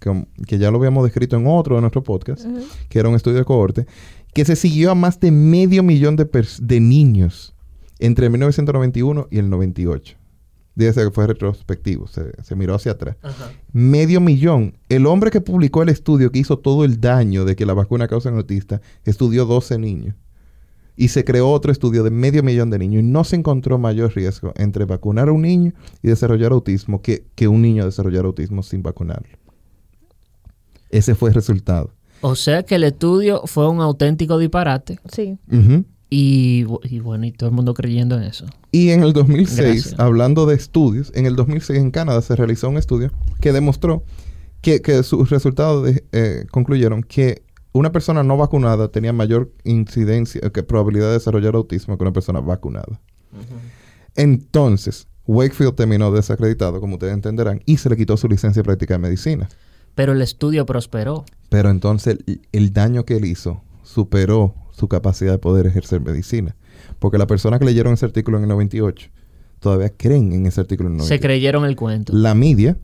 que, 0.46 0.58
ya 0.58 0.70
lo 0.70 0.78
habíamos 0.78 1.04
descrito 1.04 1.36
en 1.36 1.46
otro 1.46 1.74
de 1.74 1.80
nuestros 1.80 2.04
podcasts, 2.04 2.46
que 2.88 2.98
era 2.98 3.08
un 3.08 3.14
estudio 3.14 3.38
de 3.38 3.44
cohorte, 3.44 3.86
que 4.34 4.44
se 4.44 4.56
siguió 4.56 4.90
a 4.90 4.94
más 4.94 5.20
de 5.20 5.30
medio 5.30 5.82
millón 5.82 6.16
de, 6.16 6.28
de 6.60 6.80
niños 6.80 7.54
entre 7.98 8.28
1991 8.30 9.28
y 9.30 9.38
el 9.38 9.50
98. 9.50 10.16
Dice 10.74 11.04
que 11.04 11.10
fue 11.10 11.26
retrospectivo, 11.26 12.06
se, 12.06 12.56
miró 12.56 12.74
hacia 12.74 12.92
atrás. 12.92 13.16
Medio 13.72 14.20
millón. 14.20 14.78
El 14.88 15.06
hombre 15.06 15.30
que 15.30 15.40
publicó 15.40 15.82
el 15.82 15.88
estudio 15.88 16.30
que 16.30 16.38
hizo 16.38 16.58
todo 16.58 16.84
el 16.84 17.00
daño 17.00 17.44
de 17.44 17.56
que 17.56 17.66
la 17.66 17.74
vacuna 17.74 18.08
causa 18.08 18.28
en 18.28 18.36
autista 18.36 18.80
estudió 19.04 19.44
12 19.44 19.78
niños. 19.78 20.14
Y 20.96 21.08
se 21.08 21.24
creó 21.24 21.50
otro 21.50 21.72
estudio 21.72 22.02
de 22.02 22.10
medio 22.10 22.42
millón 22.42 22.70
de 22.70 22.78
niños 22.78 23.02
y 23.02 23.06
no 23.06 23.24
se 23.24 23.36
encontró 23.36 23.78
mayor 23.78 24.14
riesgo 24.14 24.52
entre 24.56 24.84
vacunar 24.84 25.28
a 25.28 25.32
un 25.32 25.42
niño 25.42 25.72
y 26.02 26.08
desarrollar 26.08 26.52
autismo 26.52 27.02
que, 27.02 27.26
que 27.34 27.48
un 27.48 27.62
niño 27.62 27.84
desarrollar 27.84 28.24
autismo 28.24 28.62
sin 28.62 28.82
vacunarlo. 28.82 29.38
Ese 30.88 31.14
fue 31.14 31.30
el 31.30 31.34
resultado. 31.34 31.92
O 32.20 32.34
sea 32.34 32.62
que 32.62 32.76
el 32.76 32.84
estudio 32.84 33.42
fue 33.46 33.68
un 33.68 33.80
auténtico 33.80 34.38
disparate. 34.38 34.98
Sí. 35.12 35.38
y, 36.10 36.64
bueno, 36.64 37.26
y 37.26 37.32
todo 37.32 37.48
el 37.48 37.54
mundo 37.54 37.74
creyendo 37.74 38.16
en 38.16 38.24
eso. 38.24 38.46
Y 38.72 38.90
en 38.90 39.02
el 39.02 39.12
2006, 39.12 39.94
hablando 39.98 40.46
de 40.46 40.54
estudios, 40.54 41.12
en 41.14 41.26
el 41.26 41.36
2006 41.36 41.78
en 41.78 41.90
Canadá 41.90 42.20
se 42.22 42.36
realizó 42.36 42.68
un 42.68 42.76
estudio 42.76 43.10
que 43.40 43.52
demostró 43.52 44.04
que, 44.60 45.02
sus 45.02 45.30
resultados 45.30 45.90
eh, 46.12 46.46
concluyeron 46.50 47.02
que 47.02 47.42
una 47.72 47.92
persona 47.92 48.22
no 48.22 48.36
vacunada 48.36 48.88
tenía 48.88 49.12
mayor 49.12 49.52
incidencia, 49.64 50.40
que 50.50 50.62
probabilidad 50.62 51.06
de 51.08 51.14
desarrollar 51.14 51.54
autismo 51.54 51.96
que 51.96 52.04
una 52.04 52.12
persona 52.12 52.40
vacunada. 52.40 53.00
Entonces, 54.16 55.06
Wakefield 55.26 55.76
terminó 55.76 56.10
desacreditado, 56.10 56.80
como 56.80 56.94
ustedes 56.94 57.14
entenderán, 57.14 57.62
y 57.64 57.76
se 57.76 57.88
le 57.88 57.96
quitó 57.96 58.16
su 58.16 58.28
licencia 58.28 58.60
de 58.60 58.64
práctica 58.64 58.94
de 58.94 58.98
medicina. 58.98 59.48
Pero 59.94 60.12
el 60.12 60.22
estudio 60.22 60.66
prosperó. 60.66 61.24
Pero 61.50 61.68
entonces 61.68 62.18
el, 62.52 62.72
daño 62.72 63.04
que 63.04 63.16
él 63.16 63.26
hizo 63.26 63.60
superó 63.82 64.54
su 64.70 64.88
capacidad 64.88 65.32
de 65.32 65.38
poder 65.38 65.66
ejercer 65.66 66.00
medicina. 66.00 66.56
Porque 66.98 67.18
las 67.18 67.26
personas 67.26 67.58
que 67.58 67.66
leyeron 67.66 67.92
ese 67.92 68.06
artículo 68.06 68.38
en 68.38 68.44
el 68.44 68.48
98 68.48 69.10
todavía 69.58 69.90
creen 69.90 70.32
en 70.32 70.46
ese 70.46 70.60
artículo 70.62 70.88
en 70.88 70.94
el 70.94 70.98
98. 70.98 71.14
Se 71.14 71.20
creyeron 71.20 71.66
el 71.66 71.76
cuento. 71.76 72.14
La 72.14 72.34
media, 72.34 72.78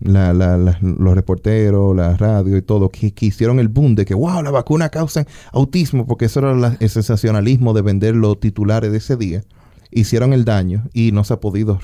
los 0.00 1.14
reporteros, 1.14 1.94
la 1.94 2.16
radio 2.16 2.56
y 2.56 2.62
todo, 2.62 2.88
que, 2.88 3.12
hicieron 3.20 3.60
el 3.60 3.68
boom 3.68 3.94
de 3.94 4.06
que, 4.06 4.14
wow, 4.14 4.42
la 4.42 4.50
vacuna 4.50 4.88
causa 4.88 5.26
autismo, 5.52 6.06
porque 6.06 6.24
eso 6.24 6.40
era 6.40 6.76
el 6.80 6.88
sensacionalismo 6.88 7.74
de 7.74 7.82
vender 7.82 8.16
los 8.16 8.40
titulares 8.40 8.90
de 8.90 8.98
ese 8.98 9.16
día. 9.16 9.42
Hicieron 9.90 10.32
el 10.32 10.44
daño 10.44 10.88
y 10.94 11.12
no 11.12 11.24
se 11.24 11.34
ha 11.34 11.40
podido 11.40 11.78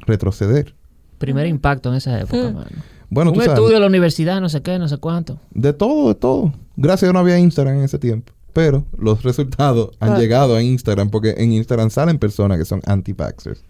retroceder. 0.00 0.74
Primer 1.18 1.46
impacto 1.46 1.90
en 1.90 1.96
esa 1.96 2.20
época, 2.20 2.50
mm. 2.50 2.64
Bueno, 3.10 3.32
Un 3.32 3.40
estudio 3.40 3.74
de 3.74 3.80
la 3.80 3.86
universidad, 3.86 4.40
no 4.40 4.48
sé 4.48 4.62
qué, 4.62 4.78
no 4.78 4.88
sé 4.88 4.98
cuánto. 4.98 5.38
De 5.50 5.72
todo, 5.72 6.08
de 6.08 6.14
todo. 6.14 6.52
Gracias 6.76 7.08
a 7.08 7.10
que 7.10 7.12
no 7.14 7.20
había 7.20 7.38
Instagram 7.38 7.78
en 7.78 7.84
ese 7.84 7.98
tiempo. 7.98 8.32
Pero 8.52 8.84
los 8.96 9.22
resultados 9.22 9.90
han 10.00 10.14
ah. 10.14 10.18
llegado 10.18 10.56
a 10.56 10.62
Instagram 10.62 11.10
porque 11.10 11.34
en 11.38 11.52
Instagram 11.52 11.90
salen 11.90 12.18
personas 12.18 12.58
que 12.58 12.64
son 12.64 12.80
anti-vaxxers. 12.86 13.62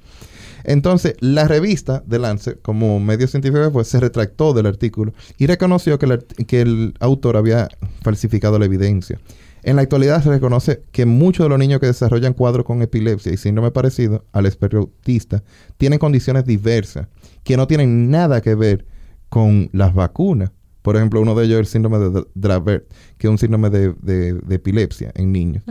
Entonces, 0.65 1.15
la 1.21 1.47
revista 1.47 2.03
de 2.07 2.19
Lancet, 2.19 2.61
como 2.63 2.99
medio 2.99 3.29
científico 3.29 3.71
pues, 3.73 3.89
se 3.89 4.01
retractó 4.01 4.53
del 4.55 4.67
artículo 4.67 5.13
y 5.37 5.47
reconoció 5.47 5.99
que 5.99 6.19
que 6.47 6.61
el 6.61 6.95
autor 7.01 7.37
había 7.37 7.69
falsificado 8.03 8.59
la 8.59 8.65
evidencia. 8.65 9.21
En 9.63 9.77
la 9.77 9.83
actualidad 9.83 10.23
se 10.23 10.31
reconoce 10.31 10.83
que 10.93 11.05
muchos 11.05 11.45
de 11.45 11.51
los 11.51 11.59
niños 11.59 11.81
que 11.81 11.87
desarrollan 11.87 12.33
cuadros 12.33 12.65
con 12.65 12.81
epilepsia 12.81 13.33
y 13.33 13.37
síndrome 13.37 13.71
parecido 13.71 14.25
al 14.33 14.47
espectro 14.47 14.81
autista 14.81 15.43
tienen 15.77 15.99
condiciones 15.99 16.45
diversas 16.45 17.09
que 17.45 17.57
no 17.57 17.67
tienen 17.67 18.11
nada 18.11 18.41
que 18.41 18.55
ver 18.55 18.87
con 19.29 19.69
las 19.73 19.95
vacunas. 19.95 20.51
Por 20.83 20.97
ejemplo, 20.97 21.21
uno 21.21 21.35
de 21.35 21.45
ellos 21.45 21.57
es 21.57 21.61
el 21.61 21.67
síndrome 21.67 21.99
de 21.99 22.25
Dravet, 22.35 22.89
que 23.19 23.27
es 23.27 23.31
un 23.31 23.39
síndrome 23.39 23.69
de, 23.71 24.41
epilepsia 24.49 25.13
en 25.15 25.33
niños. 25.33 25.63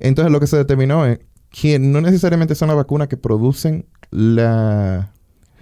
Entonces, 0.00 0.32
lo 0.32 0.40
que 0.40 0.46
se 0.46 0.56
determinó 0.56 1.06
es 1.06 1.20
que 1.50 1.78
no 1.78 2.00
necesariamente 2.00 2.54
son 2.54 2.68
las 2.68 2.76
vacunas 2.76 3.08
que 3.08 3.16
producen 3.16 3.86
la... 4.10 5.12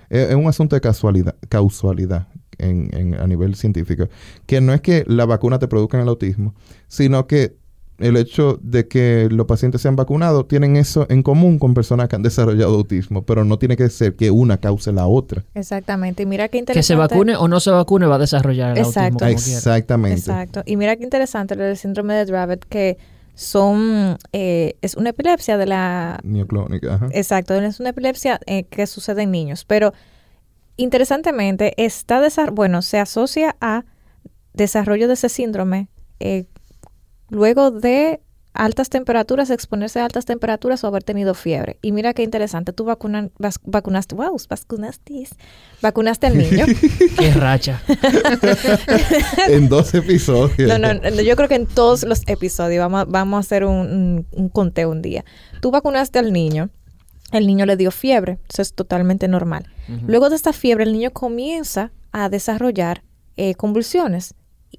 Es, 0.08 0.34
un 0.34 0.46
asunto 0.46 0.76
de 0.76 0.80
casualidad, 0.80 1.36
causalidad 1.48 2.28
en, 2.58 3.14
a 3.18 3.26
nivel 3.26 3.54
científico. 3.54 4.08
Que 4.46 4.60
no 4.60 4.72
es 4.72 4.80
que 4.80 5.04
la 5.06 5.26
vacuna 5.26 5.58
te 5.58 5.68
produzca 5.68 6.00
el 6.00 6.08
autismo, 6.08 6.54
sino 6.88 7.26
que 7.26 7.56
el 8.02 8.16
hecho 8.16 8.58
de 8.62 8.88
que 8.88 9.28
los 9.30 9.46
pacientes 9.46 9.80
sean 9.80 9.96
vacunados 9.96 10.48
tienen 10.48 10.76
eso 10.76 11.06
en 11.08 11.22
común 11.22 11.58
con 11.58 11.74
personas 11.74 12.08
que 12.08 12.16
han 12.16 12.22
desarrollado 12.22 12.74
autismo, 12.74 13.22
pero 13.22 13.44
no 13.44 13.58
tiene 13.58 13.76
que 13.76 13.88
ser 13.90 14.14
que 14.14 14.30
una 14.30 14.58
cause 14.58 14.92
la 14.92 15.06
otra. 15.06 15.44
Exactamente. 15.54 16.22
Y 16.22 16.26
mira 16.26 16.48
qué 16.48 16.58
interesante. 16.58 16.80
Que 16.80 16.82
se 16.82 16.94
vacune 16.94 17.36
o 17.36 17.48
no 17.48 17.60
se 17.60 17.70
vacune 17.70 18.06
va 18.06 18.16
a 18.16 18.18
desarrollar 18.18 18.76
el 18.76 18.84
autismo. 18.84 19.18
Como 19.18 19.30
Exactamente. 19.30 20.18
Exacto. 20.18 20.62
Y 20.66 20.76
mira 20.76 20.96
qué 20.96 21.04
interesante 21.04 21.54
el 21.54 21.76
síndrome 21.76 22.14
de 22.14 22.24
Dravet 22.24 22.64
que 22.64 22.98
son 23.34 24.18
eh, 24.32 24.76
es 24.82 24.94
una 24.94 25.10
epilepsia 25.10 25.56
de 25.56 25.66
la 25.66 26.20
neoclónica. 26.22 26.94
Ajá. 26.94 27.08
Exacto, 27.12 27.54
es 27.54 27.80
una 27.80 27.90
epilepsia 27.90 28.40
eh, 28.46 28.64
que 28.64 28.86
sucede 28.86 29.22
en 29.22 29.30
niños, 29.30 29.64
pero 29.64 29.92
interesantemente 30.76 31.74
está 31.82 32.20
bueno 32.50 32.82
se 32.82 32.98
asocia 32.98 33.56
a 33.60 33.84
desarrollo 34.52 35.08
de 35.08 35.14
ese 35.14 35.28
síndrome 35.28 35.88
eh, 36.20 36.44
luego 37.32 37.70
de 37.70 38.20
altas 38.52 38.90
temperaturas, 38.90 39.48
exponerse 39.48 40.00
a 40.00 40.04
altas 40.04 40.26
temperaturas 40.26 40.84
o 40.84 40.86
haber 40.86 41.02
tenido 41.02 41.32
fiebre. 41.32 41.78
Y 41.80 41.92
mira 41.92 42.12
qué 42.12 42.22
interesante, 42.22 42.74
tú 42.74 42.84
vacunaste, 42.84 44.14
wow, 44.14 44.36
vacunaste, 44.46 45.28
vacunaste 45.80 46.26
al 46.26 46.36
niño. 46.36 46.66
qué 47.18 47.32
racha. 47.32 47.82
en 49.48 49.70
dos 49.70 49.94
episodios. 49.94 50.78
No, 50.78 50.92
no, 50.92 51.22
yo 51.22 51.34
creo 51.36 51.48
que 51.48 51.54
en 51.54 51.66
todos 51.66 52.04
los 52.04 52.22
episodios 52.28 52.80
vamos, 52.80 53.06
vamos 53.08 53.38
a 53.38 53.40
hacer 53.40 53.64
un, 53.64 54.26
conteo 54.52 54.90
un 54.90 55.00
día. 55.00 55.24
Tú 55.62 55.70
vacunaste 55.70 56.18
al 56.18 56.34
niño, 56.34 56.68
el 57.32 57.46
niño 57.46 57.64
le 57.64 57.78
dio 57.78 57.90
fiebre, 57.90 58.38
eso 58.52 58.60
es 58.60 58.74
totalmente 58.74 59.28
normal. 59.28 59.66
Luego 60.06 60.28
de 60.28 60.36
esta 60.36 60.52
fiebre, 60.52 60.84
el 60.84 60.92
niño 60.92 61.10
comienza 61.12 61.90
a 62.12 62.28
desarrollar 62.28 63.02
eh, 63.38 63.54
convulsiones 63.54 64.34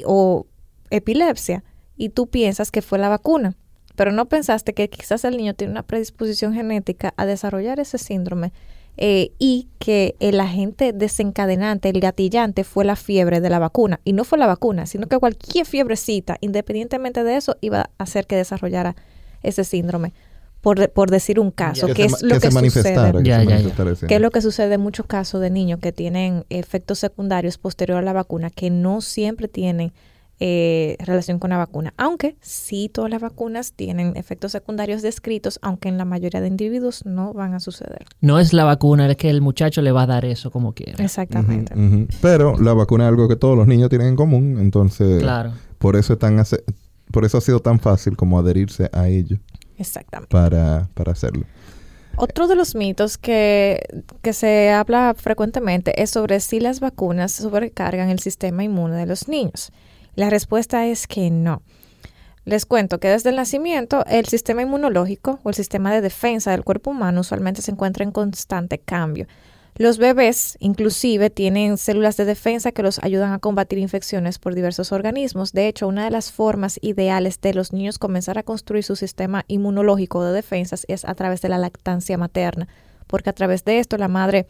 o 0.06 0.46
epilepsia 0.92 1.64
y 1.98 2.10
tú 2.10 2.28
piensas 2.28 2.72
que 2.72 2.82
fue 2.82 3.00
la 3.00 3.10
vacuna, 3.10 3.56
pero 3.96 4.12
no 4.12 4.26
pensaste 4.26 4.74
que 4.74 4.90
quizás 4.90 5.24
el 5.24 5.38
niño 5.38 5.54
tiene 5.54 5.72
una 5.72 5.84
predisposición 5.84 6.54
genética 6.54 7.14
a 7.18 7.26
desarrollar 7.26 7.80
ese 7.80 7.98
síndrome 7.98 8.52
eh, 8.96 9.32
y 9.40 9.70
que 9.80 10.16
el 10.20 10.40
agente 10.40 10.94
desencadenante, 10.94 11.90
el 11.90 12.00
gatillante, 12.00 12.64
fue 12.64 12.86
la 12.86 12.96
fiebre 12.96 13.42
de 13.42 13.50
la 13.50 13.58
vacuna. 13.58 14.00
Y 14.04 14.14
no 14.14 14.24
fue 14.24 14.38
la 14.38 14.46
vacuna, 14.46 14.86
sino 14.86 15.08
que 15.08 15.18
cualquier 15.18 15.66
fiebrecita, 15.66 16.38
independientemente 16.42 17.24
de 17.24 17.36
eso, 17.36 17.58
iba 17.62 17.82
a 17.82 17.90
hacer 18.04 18.28
que 18.28 18.36
desarrollara 18.36 18.96
ese 19.42 19.64
síndrome. 19.64 20.14
Por, 20.62 20.90
por 20.92 21.12
decir 21.12 21.42
un 21.42 21.52
caso, 21.52 21.88
que, 21.88 22.06
es 22.06 22.22
lo 22.22 22.40
que, 22.40 22.50
sucede. 22.50 23.22
Que, 24.08 24.16
es 24.16 24.22
lo 24.22 24.32
que 24.32 24.42
sucede 24.42 24.76
en 24.76 24.82
muchos 24.82 25.06
casos 25.06 25.42
de 25.42 25.50
niños 25.50 25.82
que 25.82 25.92
tienen 25.92 26.46
efectos 26.50 27.00
secundarios 27.00 27.58
posterior 27.58 27.98
a 27.98 28.02
la 28.02 28.14
vacuna, 28.14 28.50
que 28.50 28.70
no 28.70 29.02
siempre 29.02 29.50
tienen 29.50 29.92
eh, 30.46 30.98
relación 31.00 31.40
con 31.40 31.52
la 31.52 31.58
vacuna. 31.58 31.94
Aunque 31.96 32.36
sí 32.42 32.90
todas 32.94 33.10
las 33.10 33.22
vacunas 33.22 33.72
tienen 33.72 34.18
efectos 34.18 34.52
secundarios 34.52 35.02
descritos, 35.02 35.58
aunque 35.62 35.88
en 35.88 35.98
la 35.98 36.04
mayoría 36.04 36.42
de 36.42 36.50
individuos 36.50 37.06
no 37.06 37.32
van 37.32 37.54
a 37.54 37.62
suceder. 37.62 38.08
No 38.20 38.40
es 38.40 38.52
la 38.52 38.66
vacuna, 38.66 39.10
es 39.10 39.16
que 39.16 39.30
el 39.30 39.40
muchacho 39.40 39.82
le 39.82 39.94
va 39.94 40.02
a 40.02 40.06
dar 40.06 40.26
eso 40.26 40.52
como 40.52 40.74
quiera. 40.74 41.02
Exactamente. 41.02 41.74
Pero 42.22 42.60
la 42.60 42.74
vacuna 42.74 43.06
es 43.06 43.08
algo 43.08 43.30
que 43.30 43.38
todos 43.38 43.56
los 43.56 43.68
niños 43.68 43.88
tienen 43.88 44.10
en 44.10 44.16
común, 44.18 44.58
entonces 44.60 45.22
claro. 45.22 45.54
por 45.78 45.96
eso 45.96 46.18
tan 46.18 46.44
por 47.12 47.24
eso 47.24 47.38
ha 47.38 47.42
sido 47.42 47.62
tan 47.62 47.80
fácil 47.80 48.18
como 48.18 48.38
adherirse 48.38 48.90
a 48.92 49.08
ello. 49.08 49.38
Exactamente. 49.78 50.30
Para, 50.30 50.90
para 50.94 51.14
hacerlo. 51.14 51.46
Otro 52.18 52.50
de 52.50 52.58
los 52.58 52.76
mitos 52.76 53.18
que, 53.18 53.82
que, 54.22 54.34
se 54.34 54.72
habla 54.72 55.16
frecuentemente 55.16 56.04
es 56.04 56.10
sobre 56.10 56.42
si 56.42 56.60
las 56.60 56.82
vacunas 56.82 57.32
sobrecargan 57.32 58.10
el 58.10 58.20
sistema 58.20 58.66
inmune 58.66 58.98
de 58.98 59.06
los 59.06 59.30
niños. 59.30 59.72
La 60.16 60.30
respuesta 60.30 60.86
es 60.86 61.08
que 61.08 61.30
no. 61.32 61.62
Les 62.46 62.66
cuento 62.66 63.00
que 63.00 63.08
desde 63.08 63.30
el 63.30 63.38
nacimiento 63.38 64.04
el 64.06 64.26
sistema 64.26 64.62
inmunológico 64.62 65.40
o 65.44 65.50
el 65.50 65.56
sistema 65.56 65.94
de 65.94 66.02
defensa 66.02 66.52
del 66.52 66.64
cuerpo 66.64 66.92
humano 66.92 67.22
usualmente 67.22 67.62
se 67.62 67.72
encuentra 67.72 68.04
en 68.04 68.12
constante 68.12 68.80
cambio. 68.80 69.28
Los 69.76 69.98
bebés 69.98 70.56
inclusive 70.60 71.32
tienen 71.32 71.78
células 71.78 72.16
de 72.16 72.26
defensa 72.26 72.72
que 72.72 72.84
los 72.84 73.00
ayudan 73.00 73.32
a 73.32 73.40
combatir 73.40 73.80
infecciones 73.80 74.38
por 74.38 74.54
diversos 74.54 74.92
organismos. 74.92 75.52
De 75.52 75.68
hecho, 75.68 75.88
una 75.88 76.04
de 76.04 76.12
las 76.12 76.32
formas 76.32 76.78
ideales 76.84 77.42
de 77.42 77.56
los 77.56 77.74
niños 77.74 77.98
comenzar 77.98 78.38
a 78.38 78.44
construir 78.44 78.84
su 78.84 78.96
sistema 78.96 79.46
inmunológico 79.48 80.24
de 80.24 80.34
defensas 80.34 80.86
es 80.90 81.06
a 81.06 81.16
través 81.16 81.42
de 81.42 81.50
la 81.50 81.58
lactancia 81.58 82.20
materna, 82.20 82.68
porque 83.08 83.32
a 83.32 83.34
través 83.34 83.64
de 83.64 83.80
esto 83.80 83.98
la 83.98 84.10
madre 84.10 84.46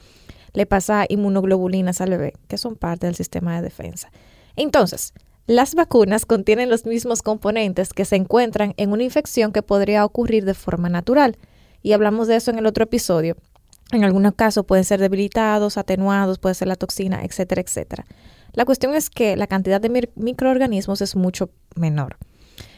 le 0.51 0.65
pasa 0.65 1.05
inmunoglobulinas 1.08 2.01
al 2.01 2.10
bebé, 2.10 2.34
que 2.50 2.58
son 2.58 2.75
parte 2.75 3.05
del 3.05 3.15
sistema 3.15 3.55
de 3.55 3.62
defensa. 3.62 4.12
Entonces, 4.58 5.13
Las 5.46 5.76
vacunas 5.76 6.26
contienen 6.26 6.70
los 6.70 6.86
mismos 6.86 7.22
componentes 7.22 7.92
que 7.92 8.06
se 8.06 8.16
encuentran 8.16 8.74
en 8.78 8.94
una 8.94 9.04
infección 9.04 9.52
que 9.52 9.62
podría 9.62 10.06
ocurrir 10.06 10.46
de 10.46 10.54
forma 10.54 10.88
natural. 10.88 11.38
Y 11.82 11.92
hablamos 11.92 12.30
de 12.30 12.38
eso 12.38 12.50
en 12.50 12.60
el 12.60 12.66
otro 12.66 12.86
episodio. 12.86 13.36
En 13.92 14.06
algunos 14.06 14.36
casos 14.36 14.66
pueden 14.66 14.86
ser 14.86 15.02
debilitados, 15.02 15.78
atenuados, 15.78 16.40
puede 16.40 16.56
ser 16.56 16.70
la 16.70 16.78
toxina, 16.78 17.26
etcétera, 17.26 17.62
etcétera. 17.62 18.06
La 18.54 18.64
cuestión 18.64 18.96
es 18.96 19.10
que 19.10 19.36
la 19.36 19.48
cantidad 19.48 19.82
de 19.82 20.10
microorganismos 20.16 21.02
es 21.02 21.18
mucho 21.18 21.50
menor. 21.76 22.18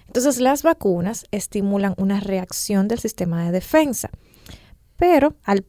Entonces 0.07 0.39
las 0.39 0.63
vacunas 0.63 1.25
estimulan 1.29 1.93
una 1.97 2.19
reacción 2.19 2.87
del 2.87 2.99
sistema 2.99 3.45
de 3.45 3.51
defensa, 3.51 4.09
pero, 4.97 5.35
al 5.43 5.61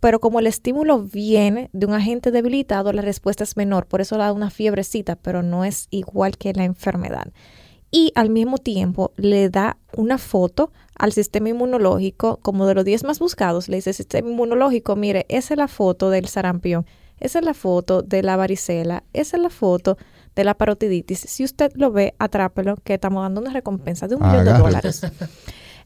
pero 0.00 0.18
como 0.18 0.40
el 0.40 0.46
estímulo 0.46 0.98
viene 0.98 1.68
de 1.72 1.86
un 1.86 1.92
agente 1.92 2.30
debilitado, 2.30 2.92
la 2.92 3.02
respuesta 3.02 3.44
es 3.44 3.56
menor, 3.56 3.86
por 3.86 4.00
eso 4.00 4.16
da 4.16 4.32
una 4.32 4.50
fiebrecita, 4.50 5.16
pero 5.16 5.42
no 5.42 5.64
es 5.64 5.88
igual 5.90 6.38
que 6.38 6.54
la 6.54 6.64
enfermedad. 6.64 7.32
Y 7.90 8.12
al 8.14 8.30
mismo 8.30 8.58
tiempo 8.58 9.12
le 9.16 9.50
da 9.50 9.76
una 9.96 10.16
foto 10.16 10.72
al 10.96 11.12
sistema 11.12 11.50
inmunológico, 11.50 12.38
como 12.40 12.66
de 12.66 12.74
los 12.74 12.84
10 12.84 13.04
más 13.04 13.18
buscados, 13.18 13.68
le 13.68 13.76
dice 13.76 13.92
sistema 13.92 14.28
inmunológico, 14.28 14.96
mire, 14.96 15.26
esa 15.28 15.54
es 15.54 15.58
la 15.58 15.68
foto 15.68 16.08
del 16.08 16.28
sarampión, 16.28 16.86
esa 17.18 17.40
es 17.40 17.44
la 17.44 17.54
foto 17.54 18.02
de 18.02 18.22
la 18.22 18.36
varicela, 18.36 19.02
esa 19.12 19.36
es 19.36 19.42
la 19.42 19.50
foto 19.50 19.98
de 20.34 20.44
la 20.44 20.54
parotiditis. 20.54 21.20
Si 21.20 21.44
usted 21.44 21.72
lo 21.74 21.90
ve, 21.90 22.14
atrápelo, 22.18 22.76
que 22.76 22.94
estamos 22.94 23.22
dando 23.22 23.40
una 23.40 23.52
recompensa 23.52 24.08
de 24.08 24.14
un 24.14 24.26
millón 24.26 24.44
de 24.44 24.52
dólares. 24.52 25.02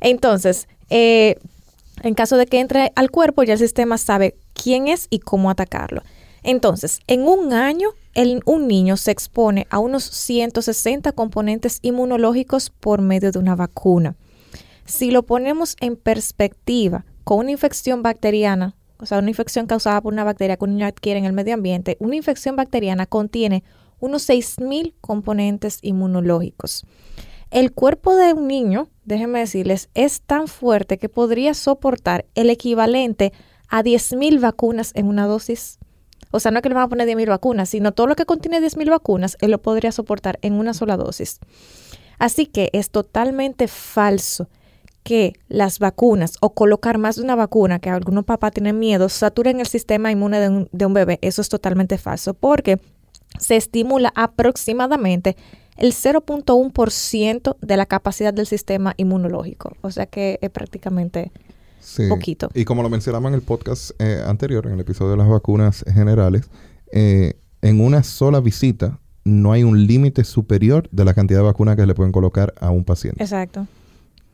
Entonces, 0.01 0.69
eh, 0.91 1.37
en 2.03 2.15
caso 2.15 2.37
de 2.37 2.47
que 2.47 2.61
entre 2.61 2.93
al 2.97 3.11
cuerpo, 3.11 3.43
ya 3.43 3.55
el 3.55 3.59
sistema 3.59 3.99
sabe 3.99 4.37
quién 4.53 4.89
es 4.89 5.07
y 5.11 5.21
cómo 5.21 5.51
atacarlo. 5.51 6.03
Entonces, 6.43 7.01
en 7.07 7.23
un 7.23 7.53
año, 7.53 7.91
un 8.45 8.69
niño 8.69 8.97
se 8.97 9.11
expone 9.11 9.67
a 9.71 9.79
unos 9.79 10.05
160 10.05 11.13
componentes 11.13 11.79
inmunológicos 11.83 12.71
por 12.71 13.01
medio 13.01 13.33
de 13.33 13.39
una 13.39 13.57
vacuna. 13.57 14.15
Si 14.85 15.11
lo 15.11 15.23
ponemos 15.23 15.77
en 15.81 15.97
perspectiva 15.97 17.07
con 17.25 17.39
una 17.39 17.53
infección 17.53 18.03
bacteriana, 18.03 18.77
o 18.99 19.07
sea, 19.07 19.19
una 19.19 19.31
infección 19.31 19.67
causada 19.67 20.01
por 20.03 20.13
una 20.13 20.25
bacteria 20.25 20.57
que 20.57 20.65
un 20.65 20.73
niño 20.73 20.87
adquiere 20.87 21.19
en 21.19 21.25
el 21.25 21.33
medio 21.33 21.55
ambiente, 21.55 21.97
una 21.99 22.17
infección 22.17 22.57
bacteriana 22.57 23.07
contiene 23.07 23.65
unos 23.99 24.29
6.000 24.29 24.93
componentes 25.01 25.79
inmunológicos. 25.81 26.85
El 27.55 27.71
cuerpo 27.73 28.17
de 28.17 28.33
un 28.33 28.49
niño, 28.49 28.89
déjenme 29.05 29.39
decirles, 29.39 29.89
es 29.95 30.23
tan 30.23 30.49
fuerte 30.49 30.99
que 30.99 31.09
podría 31.09 31.55
soportar 31.55 32.27
el 32.35 32.51
equivalente 32.51 33.33
a 33.69 33.85
10.000 33.85 34.41
vacunas 34.41 34.91
en 34.97 35.07
una 35.07 35.29
dosis. 35.29 35.79
O 36.33 36.41
sea, 36.41 36.51
no 36.51 36.59
es 36.59 36.65
que 36.65 36.69
le 36.69 36.75
van 36.75 36.87
a 36.87 36.89
poner 36.89 37.07
10.000 37.07 37.29
vacunas, 37.29 37.69
sino 37.69 37.93
todo 37.93 38.09
lo 38.09 38.17
que 38.17 38.27
contiene 38.27 38.61
10.000 38.61 38.91
vacunas, 38.91 39.37
él 39.41 39.53
lo 39.53 39.63
podría 39.63 39.93
soportar 39.93 40.41
en 40.43 40.55
una 40.55 40.75
sola 40.75 40.97
dosis. 40.97 41.39
Así 42.19 42.47
que 42.47 42.71
es 42.73 42.91
totalmente 42.91 43.69
falso 43.69 44.49
que 45.05 45.35
las 45.47 45.79
vacunas 45.79 46.39
o 46.41 46.55
colocar 46.55 46.99
más 46.99 47.15
de 47.15 47.23
una 47.23 47.37
vacuna, 47.37 47.79
que 47.79 47.89
algunos 47.89 48.25
papás 48.25 48.51
tienen 48.51 48.81
miedo, 48.81 49.09
saturen 49.09 49.61
el 49.61 49.69
sistema 49.69 50.11
inmune 50.11 50.41
de 50.41 50.49
un, 50.49 50.69
de 50.73 50.87
un 50.87 50.95
bebé. 50.95 51.21
Eso 51.23 51.41
es 51.41 51.49
totalmente 51.49 51.99
falso, 51.99 52.35
porque 52.35 52.81
se 53.39 53.55
estimula 53.55 54.13
aproximadamente 54.17 55.37
el 55.77 55.93
0.1% 55.93 57.57
de 57.61 57.77
la 57.77 57.87
capacidad 57.87 58.33
del 58.33 58.47
sistema 58.47 58.95
inmunológico. 58.97 59.77
O 59.81 59.91
sea 59.91 60.07
que 60.07 60.39
es 60.41 60.51
prácticamente 60.51 61.33
poquito. 62.09 62.49
Y 62.55 62.65
como 62.65 62.83
lo 62.83 62.89
mencionamos 62.89 63.29
en 63.29 63.35
el 63.35 63.43
podcast 63.43 63.91
eh, 63.99 64.23
anterior, 64.27 64.67
en 64.67 64.73
el 64.73 64.81
episodio 64.81 65.13
de 65.13 65.17
las 65.19 65.29
vacunas 65.29 65.85
generales, 65.93 66.49
eh, 66.93 67.35
en 67.63 67.81
una 67.81 68.03
sola 68.03 68.41
visita 68.41 69.01
no 69.25 69.53
hay 69.53 69.65
un 69.65 69.87
límite 69.87 70.25
superior 70.25 70.89
de 70.91 71.05
la 71.05 71.15
cantidad 71.15 71.41
de 71.41 71.45
vacunas 71.45 71.77
que 71.77 71.87
le 71.87 71.95
pueden 71.95 72.13
colocar 72.13 72.55
a 72.61 72.71
un 72.71 72.85
paciente. 72.85 73.23
Exacto. 73.23 73.67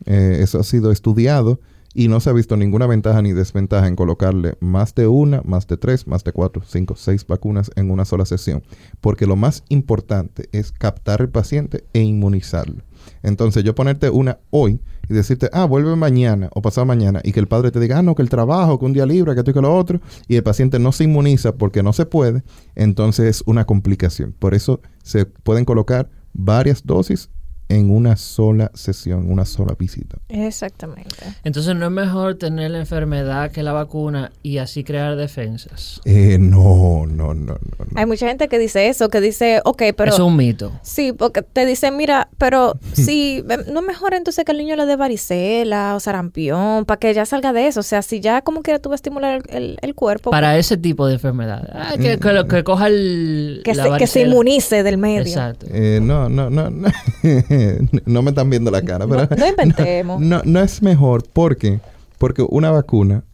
Eh, 0.07 0.39
eso 0.41 0.59
ha 0.59 0.65
sido 0.65 0.91
estudiado 0.91 1.61
y 1.95 2.09
no 2.09 2.21
se 2.21 2.31
ha 2.31 2.33
visto 2.33 2.57
ninguna 2.57 2.87
ventaja 2.87 3.21
ni 3.23 3.33
desventaja 3.33 3.89
en 3.89 3.97
colocarle 3.97 4.55
más 4.61 4.95
de 4.95 5.07
una, 5.07 5.43
más 5.45 5.67
de 5.67 5.77
tres, 5.77 6.07
más 6.07 6.23
de 6.25 6.33
cuatro, 6.33 6.63
cinco, 6.65 6.95
seis 6.97 7.27
vacunas 7.27 7.71
en 7.77 7.91
una 7.91 8.05
sola 8.05 8.25
sesión, 8.27 8.63
porque 9.01 9.27
lo 9.27 9.37
más 9.37 9.65
importante 9.69 10.49
es 10.53 10.73
captar 10.73 11.21
el 11.21 11.29
paciente 11.29 11.85
e 11.93 12.01
inmunizarlo. 12.01 12.85
Entonces 13.23 13.65
yo 13.65 13.75
ponerte 13.75 14.11
una 14.11 14.39
hoy 14.51 14.81
y 15.09 15.15
decirte, 15.15 15.49
ah, 15.53 15.65
vuelve 15.65 15.97
mañana 15.97 16.49
o 16.55 16.63
pasado 16.63 16.87
mañana 16.87 17.21
y 17.25 17.33
que 17.33 17.41
el 17.41 17.49
padre 17.49 17.71
te 17.71 17.81
diga, 17.81 17.99
ah, 17.99 18.03
no, 18.03 18.15
que 18.15 18.23
el 18.23 18.29
trabajo, 18.29 18.79
que 18.79 18.85
un 18.85 18.93
día 18.93 19.07
libre, 19.07 19.35
que 19.35 19.41
esto 19.41 19.51
y 19.51 19.55
que 19.55 19.61
lo 19.61 19.75
otro, 19.75 20.01
y 20.29 20.37
el 20.37 20.43
paciente 20.43 20.79
no 20.79 20.93
se 20.93 21.05
inmuniza 21.05 21.57
porque 21.57 21.83
no 21.83 21.93
se 21.93 22.07
puede, 22.07 22.45
entonces 22.77 23.27
es 23.27 23.43
una 23.47 23.65
complicación. 23.65 24.35
Por 24.39 24.55
eso 24.55 24.81
se 25.03 25.27
pueden 25.27 25.65
colocar 25.65 26.11
varias 26.33 26.87
dosis 26.87 27.31
en 27.71 27.89
una 27.91 28.17
sola 28.17 28.71
sesión, 28.75 29.31
una 29.31 29.45
sola 29.45 29.77
visita. 29.79 30.19
Exactamente. 30.29 31.15
Entonces, 31.45 31.77
¿no 31.77 31.87
es 31.87 31.93
mejor 31.93 32.35
tener 32.35 32.73
la 32.73 32.81
enfermedad 32.81 33.53
que 33.53 33.63
la 33.63 33.73
vacuna 33.73 34.33
y 34.43 34.59
así 34.59 34.83
crear 34.83 35.17
defensas? 35.17 36.01
Eh, 36.05 36.37
no, 36.39 37.07
no, 37.07 37.33
no, 37.33 37.53
no, 37.55 37.59
Hay 37.95 38.07
mucha 38.07 38.27
gente 38.27 38.49
que 38.49 38.59
dice 38.59 38.89
eso, 38.89 39.09
que 39.09 39.21
dice, 39.21 39.63
ok, 39.65 39.83
pero... 39.97 40.13
Es 40.13 40.19
un 40.19 40.37
mito. 40.37 40.73
Sí, 40.83 41.13
porque 41.13 41.43
te 41.43 41.65
dicen, 41.65 41.97
mira, 41.97 42.29
pero 42.39 42.75
si 42.93 43.45
no 43.47 43.81
es 43.81 43.87
mejor 43.87 44.15
entonces 44.15 44.45
que 44.45 44.51
el 44.51 44.59
niño 44.59 44.75
le 44.75 44.87
dé 44.87 44.97
varicela 44.97 45.95
o 45.95 46.01
sarampión, 46.01 46.85
para 46.85 46.99
que 46.99 47.15
ya 47.15 47.25
salga 47.25 47.53
de 47.53 47.69
eso. 47.69 47.81
O 47.81 47.85
sea, 47.85 48.03
si 48.03 48.19
ya 48.19 48.43
como 48.43 48.63
quiera 48.63 48.81
tú 48.81 48.89
vas 48.89 48.95
a 48.95 49.01
estimular 49.01 49.43
el, 49.49 49.95
cuerpo. 49.95 50.31
Para 50.31 50.59
ese 50.59 50.77
tipo 50.77 51.07
de 51.07 51.15
enfermedad. 51.15 51.69
Ah, 51.73 51.95
que, 51.97 52.19
que, 52.19 52.65
coja 52.65 52.89
el... 52.89 53.61
Que, 53.65 53.75
se, 53.77 53.91
que 53.97 54.07
se 54.09 54.23
inmunice 54.23 54.83
del 54.83 54.99
medio. 54.99 55.21
Exacto. 55.21 55.67
Eh, 55.71 56.01
no, 56.03 56.29
no, 56.29 56.51
no. 56.51 56.69
no. 56.69 56.89
no 58.07 58.23
me 58.23 58.31
están 58.31 58.51
viendo 58.51 58.71
la 58.71 58.83
cara, 58.83 59.07
pero... 59.07 59.29
No, 59.37 59.49
inventemos. 59.49 60.21
No, 60.21 60.43
no, 60.45 60.61
es 60.61 60.83
mejor 60.83 61.25
porque, 61.33 61.81
porque 62.19 62.43
una 62.49 62.71
vacuna, 62.71 63.25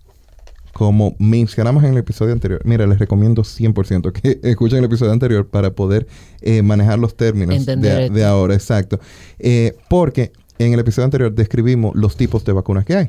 como 0.72 1.14
mencionamos 1.18 1.84
en 1.84 1.92
el 1.92 1.98
episodio 1.98 2.32
anterior, 2.32 2.60
mira, 2.64 2.86
les 2.86 2.98
recomiendo 2.98 3.42
100% 3.42 4.12
que 4.12 4.40
escuchen 4.48 4.78
el 4.78 4.84
episodio 4.84 5.12
anterior 5.12 5.46
para 5.46 5.70
poder 5.70 6.06
eh, 6.40 6.62
manejar 6.62 6.98
los 6.98 7.16
términos 7.16 7.64
de, 7.64 8.24
ahora, 8.24 8.54
exacto. 8.54 9.00
Eh, 9.38 9.76
porque 9.88 10.32
en 10.58 10.72
el 10.72 10.80
episodio 10.80 11.04
anterior 11.04 11.34
describimos 11.34 11.94
los 11.94 12.16
tipos 12.16 12.44
de 12.44 12.52
vacunas 12.52 12.84
que 12.84 12.96
hay. 12.96 13.06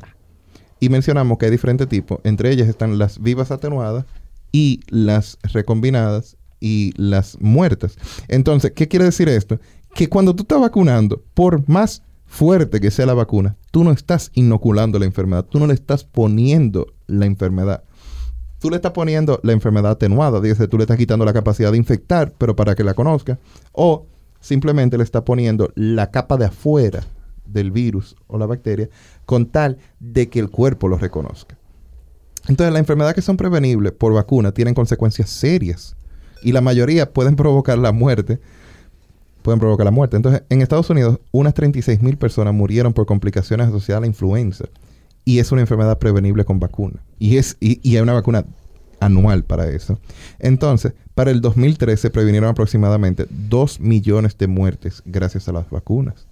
Y 0.80 0.90
mencionamos 0.90 1.38
que 1.38 1.46
hay 1.46 1.50
diferentes 1.50 1.88
tipos. 1.88 2.20
Entre 2.24 2.50
ellas 2.50 2.68
están 2.68 2.98
las 2.98 3.20
vivas 3.20 3.50
atenuadas 3.50 4.04
y 4.52 4.80
las 4.88 5.38
recombinadas 5.52 6.36
y 6.60 6.92
las 6.96 7.40
muertas. 7.40 7.96
Entonces, 8.28 8.72
¿qué 8.72 8.88
quiere 8.88 9.04
decir 9.04 9.28
esto? 9.28 9.60
Que 9.94 10.08
cuando 10.08 10.34
tú 10.34 10.42
estás 10.42 10.60
vacunando, 10.60 11.22
por 11.34 11.68
más 11.68 12.02
fuerte 12.26 12.80
que 12.80 12.90
sea 12.90 13.06
la 13.06 13.14
vacuna, 13.14 13.56
tú 13.70 13.84
no 13.84 13.90
estás 13.90 14.30
inoculando 14.34 14.98
la 14.98 15.06
enfermedad, 15.06 15.44
tú 15.44 15.58
no 15.58 15.66
le 15.66 15.74
estás 15.74 16.04
poniendo 16.04 16.86
la 17.06 17.26
enfermedad. 17.26 17.84
Tú 18.58 18.70
le 18.70 18.76
estás 18.76 18.92
poniendo 18.92 19.38
la 19.44 19.52
enfermedad 19.52 19.92
atenuada, 19.92 20.40
dice, 20.40 20.66
tú 20.66 20.78
le 20.78 20.84
estás 20.84 20.96
quitando 20.96 21.24
la 21.24 21.32
capacidad 21.32 21.70
de 21.70 21.78
infectar, 21.78 22.32
pero 22.36 22.56
para 22.56 22.74
que 22.74 22.82
la 22.82 22.94
conozca, 22.94 23.38
o 23.72 24.06
simplemente 24.40 24.98
le 24.98 25.04
estás 25.04 25.22
poniendo 25.22 25.70
la 25.74 26.10
capa 26.10 26.36
de 26.36 26.46
afuera 26.46 27.04
del 27.46 27.70
virus 27.70 28.16
o 28.26 28.36
la 28.38 28.46
bacteria 28.46 28.88
con 29.24 29.46
tal 29.46 29.78
de 30.00 30.28
que 30.28 30.40
el 30.40 30.50
cuerpo 30.50 30.88
lo 30.88 30.98
reconozca. 30.98 31.56
Entonces, 32.48 32.72
las 32.72 32.80
enfermedades 32.80 33.14
que 33.14 33.22
son 33.22 33.36
prevenibles 33.36 33.92
por 33.92 34.12
vacuna 34.12 34.52
tienen 34.52 34.74
consecuencias 34.74 35.30
serias 35.30 35.96
y 36.42 36.52
la 36.52 36.60
mayoría 36.60 37.12
pueden 37.12 37.36
provocar 37.36 37.78
la 37.78 37.92
muerte 37.92 38.40
pueden 39.48 39.60
provocar 39.60 39.86
la 39.86 39.90
muerte. 39.90 40.14
Entonces, 40.14 40.42
en 40.50 40.60
Estados 40.60 40.90
Unidos, 40.90 41.20
unas 41.32 41.54
36 41.54 42.02
mil 42.02 42.18
personas 42.18 42.52
murieron 42.52 42.92
por 42.92 43.06
complicaciones 43.06 43.68
asociadas 43.68 44.00
a 44.00 44.00
la 44.02 44.06
influenza. 44.06 44.66
Y 45.24 45.38
es 45.38 45.50
una 45.52 45.62
enfermedad 45.62 45.98
prevenible 45.98 46.44
con 46.44 46.60
vacuna. 46.60 47.00
Y, 47.18 47.38
es, 47.38 47.56
y, 47.58 47.96
hay 47.96 48.02
una 48.02 48.12
vacuna 48.12 48.44
anual 49.00 49.44
para 49.44 49.66
eso. 49.70 49.98
Entonces, 50.38 50.92
para 51.14 51.30
el 51.30 51.40
2013 51.40 51.96
se 52.02 52.10
previnieron 52.10 52.50
aproximadamente 52.50 53.24
2 53.30 53.80
millones 53.80 54.36
de 54.36 54.48
muertes 54.48 55.02
gracias 55.06 55.48
a 55.48 55.52
las 55.52 55.70
vacunas. 55.70 56.26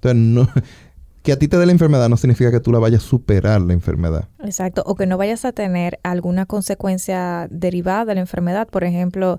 Entonces, 0.00 0.48
que 1.22 1.32
a 1.32 1.38
ti 1.38 1.48
te 1.48 1.58
dé 1.58 1.66
la 1.66 1.72
enfermedad 1.72 2.08
no 2.08 2.16
significa 2.16 2.50
que 2.50 2.60
tú 2.60 2.72
la 2.72 2.78
vayas 2.78 3.04
a 3.04 3.06
superar 3.06 3.60
la 3.60 3.74
enfermedad. 3.74 4.26
Exacto, 4.42 4.82
o 4.86 4.94
que 4.94 5.04
no 5.04 5.18
vayas 5.18 5.44
a 5.44 5.52
tener 5.52 6.00
alguna 6.02 6.46
consecuencia 6.46 7.46
derivada 7.50 8.06
de 8.06 8.14
la 8.14 8.20
enfermedad. 8.22 8.68
Por 8.68 8.84
ejemplo, 8.84 9.38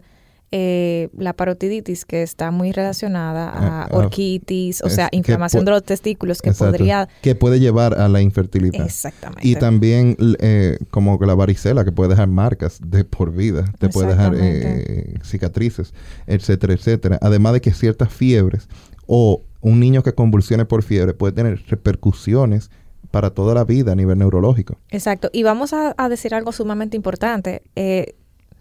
eh, 0.55 1.09
la 1.17 1.33
parotiditis, 1.33 2.05
que 2.05 2.21
está 2.21 2.51
muy 2.51 2.71
relacionada 2.71 3.49
a 3.49 3.55
ah, 3.55 3.87
ah, 3.89 3.97
orquitis, 3.97 4.83
o 4.83 4.89
sea, 4.89 5.09
inflamación 5.11 5.65
de 5.65 5.71
los 5.71 5.83
testículos, 5.83 6.43
que 6.43 6.51
podría... 6.51 7.09
Que 7.23 7.33
puede 7.33 7.59
llevar 7.59 7.99
a 7.99 8.07
la 8.07 8.21
infertilidad. 8.21 8.85
Exactamente. 8.85 9.47
Y 9.47 9.55
también 9.55 10.15
eh, 10.37 10.77
como 10.91 11.17
la 11.25 11.33
varicela, 11.33 11.83
que 11.83 11.91
puede 11.91 12.11
dejar 12.11 12.27
marcas 12.27 12.79
de 12.85 13.03
por 13.03 13.33
vida, 13.33 13.65
te 13.79 13.89
puede 13.89 14.09
dejar 14.09 14.35
eh, 14.37 15.15
cicatrices, 15.23 15.95
etcétera, 16.27 16.73
etcétera. 16.73 17.17
Además 17.23 17.53
de 17.53 17.61
que 17.61 17.73
ciertas 17.73 18.13
fiebres 18.13 18.67
o 19.07 19.41
un 19.61 19.79
niño 19.79 20.03
que 20.03 20.13
convulsione 20.13 20.65
por 20.65 20.83
fiebre 20.83 21.15
puede 21.15 21.33
tener 21.33 21.63
repercusiones 21.67 22.69
para 23.09 23.31
toda 23.31 23.55
la 23.55 23.63
vida 23.63 23.93
a 23.93 23.95
nivel 23.95 24.19
neurológico. 24.19 24.77
Exacto. 24.91 25.31
Y 25.33 25.41
vamos 25.41 25.73
a, 25.73 25.95
a 25.97 26.09
decir 26.09 26.35
algo 26.35 26.51
sumamente 26.51 26.95
importante. 26.95 27.63
Eh, 27.75 28.13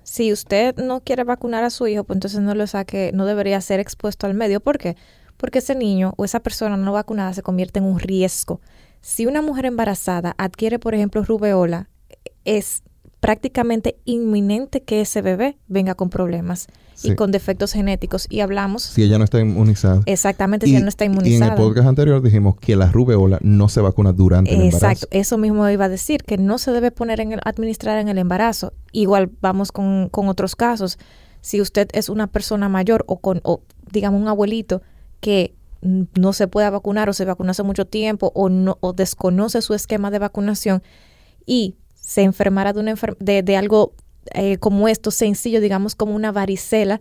Si 0.03 0.33
usted 0.33 0.77
no 0.77 1.01
quiere 1.01 1.25
vacunar 1.25 1.65
a 1.65 1.71
su 1.71 1.87
hijo, 1.87 2.05
pues 2.05 2.17
entonces 2.17 2.41
no 2.41 2.55
lo 2.55 2.67
saque, 2.67 3.13
no 3.15 3.27
debería 3.27 3.61
ser 3.61 3.81
expuesto 3.81 4.27
al 4.27 4.35
medio. 4.35 4.61
¿Por 4.61 4.79
qué? 4.79 4.97
Porque 5.37 5.61
ese 5.61 5.75
niño 5.75 6.15
o 6.17 6.25
esa 6.25 6.41
persona 6.41 6.77
no 6.77 6.93
vacunada 6.93 7.33
se 7.35 7.43
convierte 7.43 7.79
en 7.79 7.87
un 7.87 7.99
riesgo. 7.99 8.61
Si 9.01 9.27
una 9.27 9.43
mujer 9.43 9.67
embarazada 9.67 10.35
adquiere, 10.39 10.79
por 10.79 10.95
ejemplo, 10.95 11.23
rubeola, 11.23 11.89
es 12.45 12.83
prácticamente 13.21 13.99
inminente 14.05 14.83
que 14.83 15.01
ese 15.01 15.23
bebé 15.23 15.59
venga 15.69 15.95
con 15.95 16.11
problemas 16.11 16.67
y 17.03 17.15
con 17.15 17.31
defectos 17.31 17.73
genéticos. 17.73 18.27
Y 18.31 18.41
hablamos... 18.41 18.83
Si 18.83 19.03
ella 19.03 19.19
no 19.19 19.25
está 19.25 19.41
inmunizada. 19.41 20.03
Exactamente, 20.07 20.67
si 20.67 20.73
ella 20.73 20.83
no 20.83 20.89
está 20.89 21.05
inmunizada. 21.05 21.33
Y 21.33 21.37
en 21.37 21.43
el 21.45 21.55
podcast 21.55 21.89
anterior 21.89 22.23
dijimos 22.23 22.57
que 22.59 22.77
la 22.77 22.91
rubeola 22.91 23.39
no 23.43 23.69
se 23.69 23.81
vacuna 23.81 24.13
durante 24.13 24.55
el 24.55 24.63
embarazo. 24.63 24.87
Exacto, 24.87 25.09
eso 25.11 25.39
mismo 25.39 25.69
iba 25.69 25.87
a 25.87 25.89
decir, 25.89 26.23
que 26.25 26.39
no 26.39 26.59
se 26.59 26.73
debe 26.73 26.91
poner 26.91 27.21
en 27.21 27.33
el, 27.33 27.41
administrar 27.45 27.99
en 27.99 28.09
el 28.09 28.19
embarazo. 28.19 28.73
Igual 28.93 29.31
vamos 29.41 29.73
con, 29.73 30.09
con 30.09 30.29
otros 30.29 30.57
casos. 30.57 30.99
Si 31.41 31.61
usted 31.61 31.89
es 31.93 32.09
una 32.09 32.27
persona 32.27 32.69
mayor 32.69 33.05
o 33.09 33.19
con, 33.19 33.41
o, 33.45 33.63
digamos, 33.91 34.21
un 34.21 34.29
abuelito 34.29 34.83
que 35.21 35.55
no 35.83 36.33
se 36.33 36.49
pueda 36.49 36.71
vacunar 36.71 37.09
o 37.09 37.13
se 37.13 37.25
vacunó 37.25 37.51
hace 37.51 37.63
mucho 37.63 37.87
tiempo 37.87 38.31
o, 38.35 38.49
no, 38.49 38.79
o 38.81 38.93
desconoce 38.93 39.61
su 39.63 39.75
esquema 39.75 40.11
de 40.11 40.21
vacunación 40.21 40.83
y 41.45 41.77
se 41.95 42.23
enfermara 42.23 42.73
de, 42.73 42.81
una 42.81 42.95
de, 43.19 43.57
algo 43.57 43.95
eh, 44.35 44.59
como 44.59 44.89
esto, 44.89 45.11
sencillo, 45.11 45.61
digamos 45.61 45.95
como 45.95 46.15
una 46.15 46.33
varicela, 46.33 47.01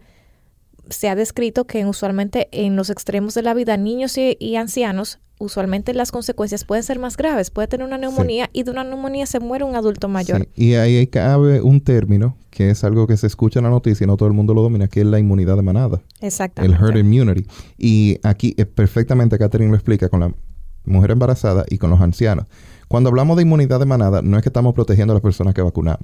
se 0.89 1.09
ha 1.09 1.15
descrito 1.15 1.65
que 1.65 1.85
usualmente 1.85 2.49
en 2.51 2.75
los 2.75 2.89
extremos 2.89 3.33
de 3.33 3.43
la 3.43 3.53
vida, 3.53 3.77
niños 3.77 4.17
y, 4.17 4.55
ancianos, 4.55 5.19
usualmente 5.39 5.93
las 5.93 6.11
consecuencias 6.11 6.65
pueden 6.65 6.83
ser 6.83 6.99
más 6.99 7.17
graves. 7.17 7.49
Puede 7.49 7.67
tener 7.67 7.85
una 7.85 7.97
neumonía 7.97 8.49
y 8.53 8.63
de 8.63 8.71
una 8.71 8.83
neumonía 8.83 9.25
se 9.25 9.39
muere 9.39 9.63
un 9.63 9.75
adulto 9.75 10.07
mayor. 10.07 10.47
Y 10.55 10.73
ahí 10.73 11.07
cabe 11.07 11.61
un 11.61 11.81
término 11.81 12.35
que 12.49 12.69
es 12.69 12.83
algo 12.83 13.07
que 13.07 13.15
se 13.15 13.27
escucha 13.27 13.59
en 13.59 13.63
la 13.63 13.69
noticia 13.69 14.03
y 14.03 14.07
no 14.07 14.17
todo 14.17 14.27
el 14.27 14.33
mundo 14.33 14.53
lo 14.53 14.61
domina, 14.61 14.87
que 14.87 15.01
es 15.01 15.05
la 15.05 15.19
inmunidad 15.19 15.55
de 15.55 15.61
manada. 15.61 16.01
Exactamente. 16.19 16.75
El 16.75 16.83
herd 16.83 16.97
immunity. 16.97 17.47
Y 17.77 18.19
aquí 18.23 18.53
perfectamente 18.53 19.37
Catherine 19.37 19.71
lo 19.71 19.77
explica 19.77 20.09
con 20.09 20.19
la 20.19 20.33
mujer 20.85 21.11
embarazada 21.11 21.65
y 21.69 21.77
con 21.77 21.89
los 21.89 22.01
ancianos. 22.01 22.45
Cuando 22.87 23.09
hablamos 23.09 23.37
de 23.37 23.43
inmunidad 23.43 23.79
de 23.79 23.85
manada, 23.85 24.21
no 24.21 24.35
es 24.35 24.43
que 24.43 24.49
estamos 24.49 24.73
protegiendo 24.73 25.13
a 25.13 25.15
las 25.15 25.21
personas 25.21 25.53
que 25.53 25.61
vacunamos, 25.61 26.03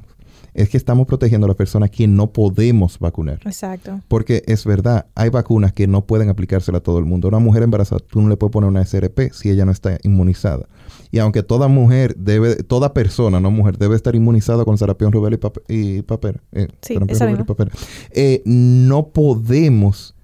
es 0.57 0.69
que 0.69 0.77
estamos 0.77 1.05
protegiendo 1.05 1.45
a 1.45 1.49
las 1.49 1.55
personas 1.55 1.91
que 1.91 2.07
no 2.07 2.33
podemos 2.33 2.97
vacunar. 2.97 3.39
Exacto. 3.45 4.01
Porque 4.07 4.43
es 4.47 4.65
verdad, 4.65 5.05
hay 5.13 5.29
vacunas 5.29 5.71
que 5.71 5.85
no 5.85 6.05
pueden 6.05 6.29
aplicársela 6.29 6.79
a 6.79 6.81
todo 6.81 6.97
el 6.97 7.05
mundo. 7.05 7.27
Una 7.27 7.37
mujer 7.37 7.61
embarazada, 7.61 7.99
tú 7.99 8.21
no 8.21 8.27
le 8.27 8.37
puedes 8.37 8.51
poner 8.51 8.67
una 8.67 8.83
SRP 8.83 9.31
si 9.33 9.51
ella 9.51 9.65
no 9.65 9.71
está 9.71 9.99
inmunizada. 10.01 10.67
Y 11.11 11.19
aunque 11.19 11.43
toda 11.43 11.67
mujer 11.67 12.15
debe, 12.17 12.55
toda 12.63 12.93
persona, 12.93 13.39
no 13.39 13.51
mujer, 13.51 13.77
debe 13.77 13.95
estar 13.95 14.15
inmunizada 14.15 14.65
con 14.65 14.79
sarampión, 14.79 15.11
rubella 15.11 15.37
y, 15.67 16.01
papel, 16.01 16.41
eh, 16.51 16.67
sí, 16.81 16.97
eh, 18.11 18.41
no 18.45 19.09
podemos 19.09 20.15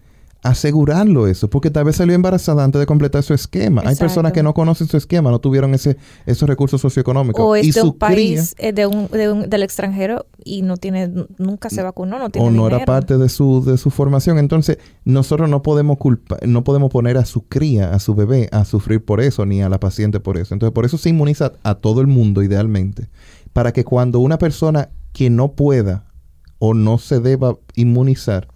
asegurarlo 0.43 1.27
eso, 1.27 1.49
porque 1.49 1.71
tal 1.71 1.85
vez 1.85 1.95
salió 1.95 2.13
embarazada 2.13 2.65
antes 2.65 2.77
de 2.79 2.85
completar 2.85 3.23
su 3.23 3.33
esquema. 3.33 3.81
Hay 3.85 3.95
personas 3.95 4.33
que 4.33 4.43
no 4.43 4.53
conocen 4.53 4.87
su 4.87 4.97
esquema, 4.97 5.31
no 5.31 5.39
tuvieron 5.39 5.73
ese 5.73 5.97
esos 6.25 6.47
recursos 6.49 6.81
socioeconómicos. 6.81 7.41
O 7.41 7.55
es 7.55 7.73
de 7.73 7.81
un 7.81 7.97
país 7.97 8.53
eh, 8.57 8.73
de 8.73 8.85
un, 8.85 9.09
del 9.09 9.63
extranjero 9.63 10.25
y 10.43 10.61
no 10.61 10.75
tiene, 10.75 11.11
nunca 11.37 11.69
se 11.69 11.81
vacunó, 11.81 12.19
no 12.19 12.29
tiene 12.29 12.47
O 12.47 12.51
no 12.51 12.67
era 12.67 12.83
parte 12.85 13.17
de 13.17 13.29
su, 13.29 13.63
de 13.63 13.77
su 13.77 13.89
formación. 13.89 14.37
Entonces, 14.37 14.79
nosotros 15.05 15.49
no 15.49 15.63
podemos 15.63 15.97
culpar, 15.97 16.45
no 16.45 16.65
podemos 16.65 16.91
poner 16.91 17.17
a 17.17 17.23
su 17.23 17.47
cría, 17.47 17.93
a 17.93 17.99
su 17.99 18.13
bebé, 18.13 18.49
a 18.51 18.65
sufrir 18.65 19.03
por 19.03 19.21
eso, 19.21 19.45
ni 19.45 19.61
a 19.61 19.69
la 19.69 19.79
paciente 19.79 20.19
por 20.19 20.37
eso. 20.37 20.53
Entonces, 20.53 20.73
por 20.73 20.83
eso 20.83 20.97
se 20.97 21.09
inmuniza 21.09 21.53
a 21.63 21.75
todo 21.75 22.01
el 22.01 22.07
mundo, 22.07 22.43
idealmente, 22.43 23.09
para 23.53 23.71
que 23.71 23.85
cuando 23.85 24.19
una 24.19 24.37
persona 24.37 24.89
que 25.13 25.29
no 25.29 25.53
pueda 25.53 26.05
o 26.59 26.73
no 26.73 26.97
se 26.97 27.21
deba 27.21 27.57
inmunizar, 27.75 28.49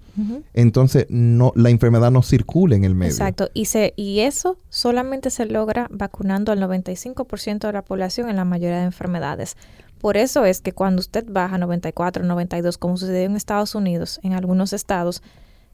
entonces 0.53 1.05
no, 1.09 1.53
la 1.55 1.69
enfermedad 1.69 2.11
no 2.11 2.23
circula 2.23 2.75
en 2.75 2.83
el 2.83 2.95
medio. 2.95 3.11
Exacto, 3.11 3.49
y, 3.53 3.65
se, 3.65 3.93
y 3.95 4.21
eso 4.21 4.57
solamente 4.69 5.29
se 5.29 5.45
logra 5.45 5.87
vacunando 5.91 6.51
al 6.51 6.59
95% 6.59 7.59
de 7.59 7.73
la 7.73 7.83
población 7.83 8.29
en 8.29 8.35
la 8.35 8.45
mayoría 8.45 8.79
de 8.79 8.85
enfermedades. 8.85 9.55
Por 9.99 10.17
eso 10.17 10.45
es 10.45 10.61
que 10.61 10.73
cuando 10.73 10.99
usted 10.99 11.25
baja 11.27 11.57
94, 11.57 12.23
92, 12.23 12.77
como 12.77 12.97
sucedió 12.97 13.25
en 13.25 13.35
Estados 13.35 13.75
Unidos, 13.75 14.19
en 14.23 14.33
algunos 14.33 14.73
estados, 14.73 15.23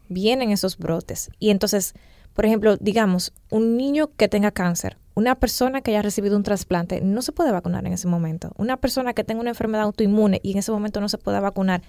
vienen 0.08 0.51
esos 0.51 0.77
brotes. 0.77 1.29
Y 1.39 1.49
entonces, 1.49 1.93
por 2.34 2.45
ejemplo, 2.45 2.77
digamos, 2.77 3.34
un 3.49 3.77
niño 3.77 4.12
que 4.15 4.27
tenga 4.27 4.51
cáncer, 4.51 4.97
una 5.15 5.36
persona 5.36 5.82
que 5.82 5.91
haya 5.91 6.01
recibido 6.01 6.38
un 6.38 6.43
trasplante, 6.43 7.01
no 7.01 7.21
se 7.21 7.32
puede 7.32 7.51
vacunar 7.51 7.86
en 7.86 7.93
ese 7.93 8.08
momento. 8.08 8.51
Una 8.58 8.77
persona 8.77 9.13
que 9.13 9.23
tenga 9.23 9.41
una 9.41 9.51
enfermedad 9.51 9.84
autoinmune 9.84 10.39
y 10.41 10.53
en 10.53 10.60
ese 10.60 10.71
momento 10.71 11.01
no 11.01 11.10
se 11.10 11.17
pueda 11.17 11.39
vacunar, 11.39 11.82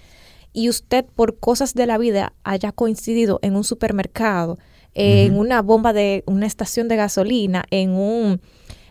y 0.53 0.69
usted 0.69 1.05
por 1.05 1.39
cosas 1.39 1.73
de 1.73 1.85
la 1.85 1.97
vida 1.97 2.33
haya 2.43 2.71
coincidido 2.71 3.39
en 3.41 3.55
un 3.55 3.63
supermercado, 3.63 4.57
en 4.93 5.37
una 5.37 5.61
bomba 5.61 5.91
de 5.91 6.23
una 6.25 6.45
estación 6.45 6.87
de 6.87 6.95
gasolina, 6.95 7.65
en 7.69 7.91
un, 7.91 8.39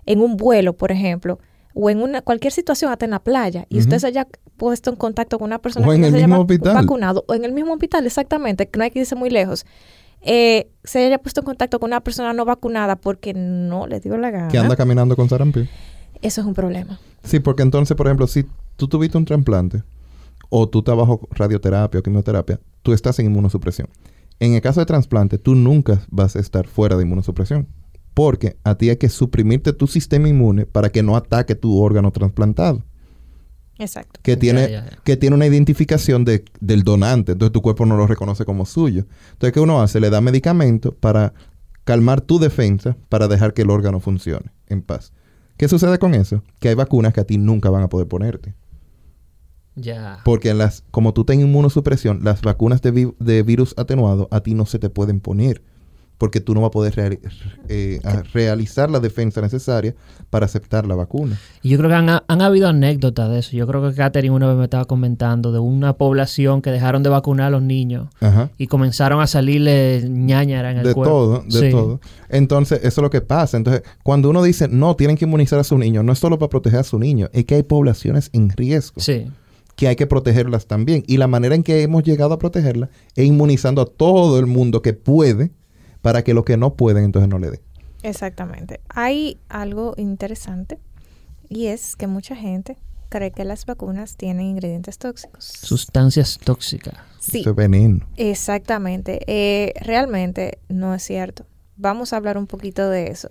en 0.04 0.20
un 0.20 0.36
vuelo, 0.36 0.74
por 0.74 0.92
ejemplo, 0.92 1.38
o 1.74 1.90
en 1.90 2.02
una 2.02 2.20
cualquier 2.22 2.52
situación, 2.52 2.92
hasta 2.92 3.04
en 3.06 3.12
la 3.12 3.20
playa, 3.20 3.66
y 3.68 3.78
usted 3.78 3.98
se 3.98 4.06
haya 4.06 4.28
puesto 4.56 4.90
en 4.90 4.96
contacto 4.96 5.38
con 5.38 5.46
una 5.46 5.58
persona 5.60 5.86
que 5.86 5.94
en 5.94 6.04
el 6.04 6.12
se 6.12 6.18
mismo 6.18 6.40
hospital. 6.40 6.74
vacunado, 6.74 7.24
o 7.26 7.34
en 7.34 7.44
el 7.44 7.52
mismo 7.52 7.72
hospital, 7.72 8.06
exactamente, 8.06 8.68
que 8.68 8.78
no 8.78 8.84
hay 8.84 8.90
que 8.90 9.00
irse 9.00 9.14
muy 9.16 9.30
lejos. 9.30 9.66
Eh, 10.26 10.70
se 10.84 11.04
haya 11.04 11.18
puesto 11.18 11.40
en 11.40 11.46
contacto 11.46 11.80
con 11.80 11.88
una 11.88 12.00
persona 12.00 12.32
no 12.32 12.44
vacunada 12.44 12.96
porque 12.96 13.34
no 13.34 13.86
le 13.86 14.00
dio 14.00 14.16
la 14.16 14.30
gana. 14.30 14.48
Que 14.48 14.58
anda 14.58 14.76
caminando 14.76 15.16
con 15.16 15.28
sarampión. 15.28 15.68
Eso 16.22 16.40
es 16.40 16.46
un 16.46 16.54
problema. 16.54 16.98
Sí, 17.22 17.40
porque 17.40 17.62
entonces, 17.62 17.94
por 17.96 18.06
ejemplo, 18.06 18.26
si 18.26 18.46
tú 18.76 18.88
tuviste 18.88 19.18
un 19.18 19.26
trasplante, 19.26 19.82
o 20.48 20.68
tú 20.68 20.80
estás 20.80 20.96
bajo 20.96 21.28
radioterapia 21.30 22.00
o 22.00 22.02
quimioterapia, 22.02 22.60
tú 22.82 22.92
estás 22.92 23.18
en 23.18 23.26
inmunosupresión. 23.26 23.88
En 24.40 24.54
el 24.54 24.60
caso 24.60 24.80
de 24.80 24.86
trasplante, 24.86 25.38
tú 25.38 25.54
nunca 25.54 26.02
vas 26.10 26.36
a 26.36 26.40
estar 26.40 26.66
fuera 26.66 26.96
de 26.96 27.04
inmunosupresión. 27.04 27.68
Porque 28.14 28.56
a 28.62 28.76
ti 28.76 28.90
hay 28.90 28.96
que 28.96 29.08
suprimirte 29.08 29.72
tu 29.72 29.86
sistema 29.86 30.28
inmune 30.28 30.66
para 30.66 30.90
que 30.90 31.02
no 31.02 31.16
ataque 31.16 31.54
tu 31.54 31.80
órgano 31.80 32.12
trasplantado. 32.12 32.84
Exacto. 33.78 34.20
Que 34.22 34.36
tiene, 34.36 34.84
Que 35.02 35.16
tiene 35.16 35.34
una 35.34 35.46
identificación 35.46 36.24
de, 36.24 36.44
del 36.60 36.84
donante. 36.84 37.32
Entonces 37.32 37.52
tu 37.52 37.60
cuerpo 37.60 37.86
no 37.86 37.96
lo 37.96 38.06
reconoce 38.06 38.44
como 38.44 38.66
suyo. 38.66 39.04
Entonces, 39.32 39.52
¿qué 39.52 39.60
uno 39.60 39.82
hace? 39.82 39.98
Le 39.98 40.10
da 40.10 40.20
medicamento 40.20 40.92
para 40.94 41.34
calmar 41.82 42.20
tu 42.20 42.38
defensa 42.38 42.96
para 43.08 43.26
dejar 43.28 43.52
que 43.52 43.62
el 43.62 43.70
órgano 43.70 43.98
funcione 43.98 44.52
en 44.68 44.82
paz. 44.82 45.12
¿Qué 45.56 45.68
sucede 45.68 45.98
con 45.98 46.14
eso? 46.14 46.42
Que 46.60 46.68
hay 46.68 46.74
vacunas 46.74 47.12
que 47.12 47.20
a 47.20 47.24
ti 47.24 47.38
nunca 47.38 47.70
van 47.70 47.82
a 47.82 47.88
poder 47.88 48.08
ponerte. 48.08 48.54
Porque 50.24 50.54
las, 50.54 50.84
como 50.90 51.12
tú 51.12 51.24
tienes 51.24 51.46
inmunosupresión, 51.46 52.20
las 52.22 52.42
vacunas 52.42 52.80
de, 52.82 53.12
de, 53.18 53.42
virus 53.42 53.74
atenuado 53.76 54.28
a 54.30 54.40
ti 54.40 54.54
no 54.54 54.66
se 54.66 54.78
te 54.78 54.88
pueden 54.88 55.20
poner. 55.20 55.62
Porque 56.16 56.40
tú 56.40 56.54
no 56.54 56.60
vas 56.60 56.68
a 56.68 56.70
poder 56.70 57.18
eh, 57.68 58.00
realizar 58.32 58.88
la 58.88 59.00
defensa 59.00 59.40
necesaria 59.40 59.96
para 60.30 60.46
aceptar 60.46 60.86
la 60.86 60.94
vacuna. 60.94 61.40
Y 61.60 61.70
yo 61.70 61.76
creo 61.76 61.90
que 61.90 61.96
han, 61.96 62.08
han, 62.08 62.40
habido 62.40 62.68
anécdotas 62.68 63.28
de 63.30 63.40
eso. 63.40 63.56
Yo 63.56 63.66
creo 63.66 63.82
que 63.82 63.96
Katherine 63.96 64.32
una 64.32 64.46
vez 64.46 64.56
me 64.56 64.62
estaba 64.64 64.84
comentando 64.84 65.50
de 65.50 65.58
una 65.58 65.94
población 65.94 66.62
que 66.62 66.70
dejaron 66.70 67.02
de 67.02 67.10
vacunar 67.10 67.48
a 67.48 67.50
los 67.50 67.62
niños 67.62 68.08
y 68.56 68.68
comenzaron 68.68 69.20
a 69.20 69.26
salirle 69.26 70.06
ñañara 70.08 70.70
en 70.70 70.78
el 70.78 70.84
de 70.84 70.94
cuerpo. 70.94 71.42
De 71.48 71.50
todo, 71.50 71.60
de 71.60 71.70
todo. 71.72 72.00
Entonces, 72.28 72.78
eso 72.84 73.00
es 73.00 73.02
lo 73.02 73.10
que 73.10 73.20
pasa. 73.20 73.56
Entonces, 73.56 73.82
cuando 74.04 74.30
uno 74.30 74.40
dice, 74.44 74.68
no, 74.68 74.94
tienen 74.94 75.16
que 75.16 75.24
inmunizar 75.24 75.58
a 75.58 75.64
su 75.64 75.76
niño, 75.76 76.04
no 76.04 76.12
es 76.12 76.20
solo 76.20 76.38
para 76.38 76.48
proteger 76.48 76.78
a 76.78 76.84
su 76.84 77.00
niño, 77.00 77.28
es 77.32 77.44
que 77.44 77.56
hay 77.56 77.64
poblaciones 77.64 78.30
en 78.32 78.50
riesgo. 78.50 79.00
Sí 79.00 79.26
que 79.76 79.88
hay 79.88 79.96
que 79.96 80.06
protegerlas 80.06 80.66
también. 80.66 81.04
Y 81.06 81.16
la 81.16 81.26
manera 81.26 81.54
en 81.54 81.62
que 81.62 81.82
hemos 81.82 82.02
llegado 82.02 82.34
a 82.34 82.38
protegerlas 82.38 82.90
es 83.14 83.26
inmunizando 83.26 83.82
a 83.82 83.86
todo 83.86 84.38
el 84.38 84.46
mundo 84.46 84.82
que 84.82 84.92
puede 84.92 85.50
para 86.02 86.22
que 86.22 86.34
los 86.34 86.44
que 86.44 86.56
no 86.56 86.74
pueden 86.74 87.04
entonces 87.04 87.28
no 87.28 87.38
le 87.38 87.50
den. 87.50 87.60
Exactamente. 88.02 88.80
Hay 88.90 89.38
algo 89.48 89.94
interesante 89.96 90.78
y 91.48 91.66
es 91.66 91.96
que 91.96 92.06
mucha 92.06 92.36
gente 92.36 92.76
cree 93.08 93.30
que 93.30 93.44
las 93.44 93.64
vacunas 93.64 94.16
tienen 94.16 94.46
ingredientes 94.46 94.98
tóxicos. 94.98 95.44
Sustancias 95.44 96.38
tóxicas. 96.42 96.94
Sí. 97.20 97.40
Eso 97.40 97.50
es 97.50 97.56
veneno. 97.56 98.06
Exactamente. 98.16 99.20
Eh, 99.26 99.72
realmente 99.80 100.58
no 100.68 100.94
es 100.94 101.02
cierto. 101.02 101.46
Vamos 101.76 102.12
a 102.12 102.16
hablar 102.16 102.38
un 102.38 102.46
poquito 102.46 102.88
de 102.90 103.06
eso. 103.06 103.28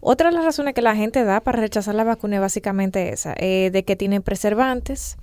Otra 0.00 0.30
de 0.30 0.36
las 0.36 0.44
razones 0.44 0.74
que 0.74 0.82
la 0.82 0.96
gente 0.96 1.24
da 1.24 1.40
para 1.40 1.60
rechazar 1.60 1.94
la 1.94 2.04
vacuna 2.04 2.36
es 2.36 2.40
básicamente 2.40 3.12
esa, 3.12 3.34
eh, 3.38 3.70
de 3.72 3.84
que 3.84 3.96
tienen 3.96 4.22
preservantes, 4.22 5.16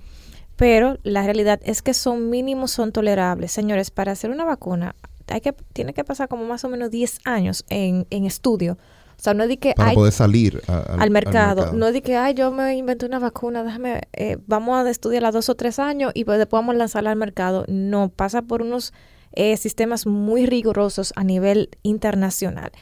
pero 0.56 0.98
la 1.02 1.24
realidad 1.24 1.60
es 1.64 1.82
que 1.82 1.94
son 1.94 2.30
mínimos, 2.30 2.70
son 2.70 2.92
tolerables. 2.92 3.52
Señores, 3.52 3.90
para 3.90 4.12
hacer 4.12 4.30
una 4.30 4.44
vacuna 4.44 4.94
hay 5.28 5.40
que, 5.40 5.52
tiene 5.72 5.94
que 5.94 6.04
pasar 6.04 6.28
como 6.28 6.44
más 6.44 6.64
o 6.64 6.68
menos 6.68 6.90
10 6.90 7.20
años 7.24 7.64
en, 7.68 8.06
en 8.10 8.26
estudio. 8.26 8.78
O 9.18 9.22
sea, 9.22 9.32
no 9.32 9.44
es 9.44 9.48
de 9.48 9.58
que 9.58 9.74
para 9.74 9.92
poder 9.92 10.12
salir 10.12 10.60
al, 10.66 11.10
mercado. 11.10 11.72
No 11.72 11.86
es 11.86 11.92
de 11.92 12.02
que, 12.02 12.16
ay, 12.16 12.34
yo 12.34 12.50
me 12.50 12.76
inventé 12.76 13.06
una 13.06 13.20
vacuna, 13.20 13.62
déjame, 13.62 14.02
eh, 14.12 14.38
vamos 14.46 14.84
a 14.84 14.90
estudiarla 14.90 15.30
dos 15.30 15.48
o 15.48 15.54
tres 15.54 15.78
años 15.78 16.10
y 16.14 16.24
pues 16.24 16.38
después 16.38 16.60
vamos 16.60 16.74
a 16.74 16.78
lanzarla 16.78 17.10
al 17.10 17.16
mercado. 17.16 17.64
No, 17.68 18.08
pasa 18.08 18.42
por 18.42 18.60
unos 18.60 18.92
eh, 19.32 19.56
sistemas 19.56 20.06
muy 20.06 20.46
rigurosos 20.46 21.12
a 21.16 21.24
nivel 21.24 21.70
internacional. 21.82 22.72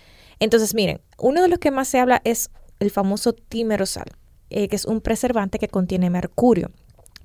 Entonces, 0.41 0.75
miren, 0.75 1.01
uno 1.19 1.43
de 1.43 1.49
los 1.49 1.59
que 1.59 1.71
más 1.71 1.89
se 1.89 2.01
habla 2.01 2.23
es 2.25 2.51
el 2.81 2.91
famoso 2.91 3.35
timerosal, 3.35 4.07
eh, 4.51 4.69
que 4.69 4.77
es 4.77 4.87
un 4.87 5.01
preservante 5.01 5.59
que 5.59 5.69
contiene 5.69 6.11
mercurio. 6.11 6.71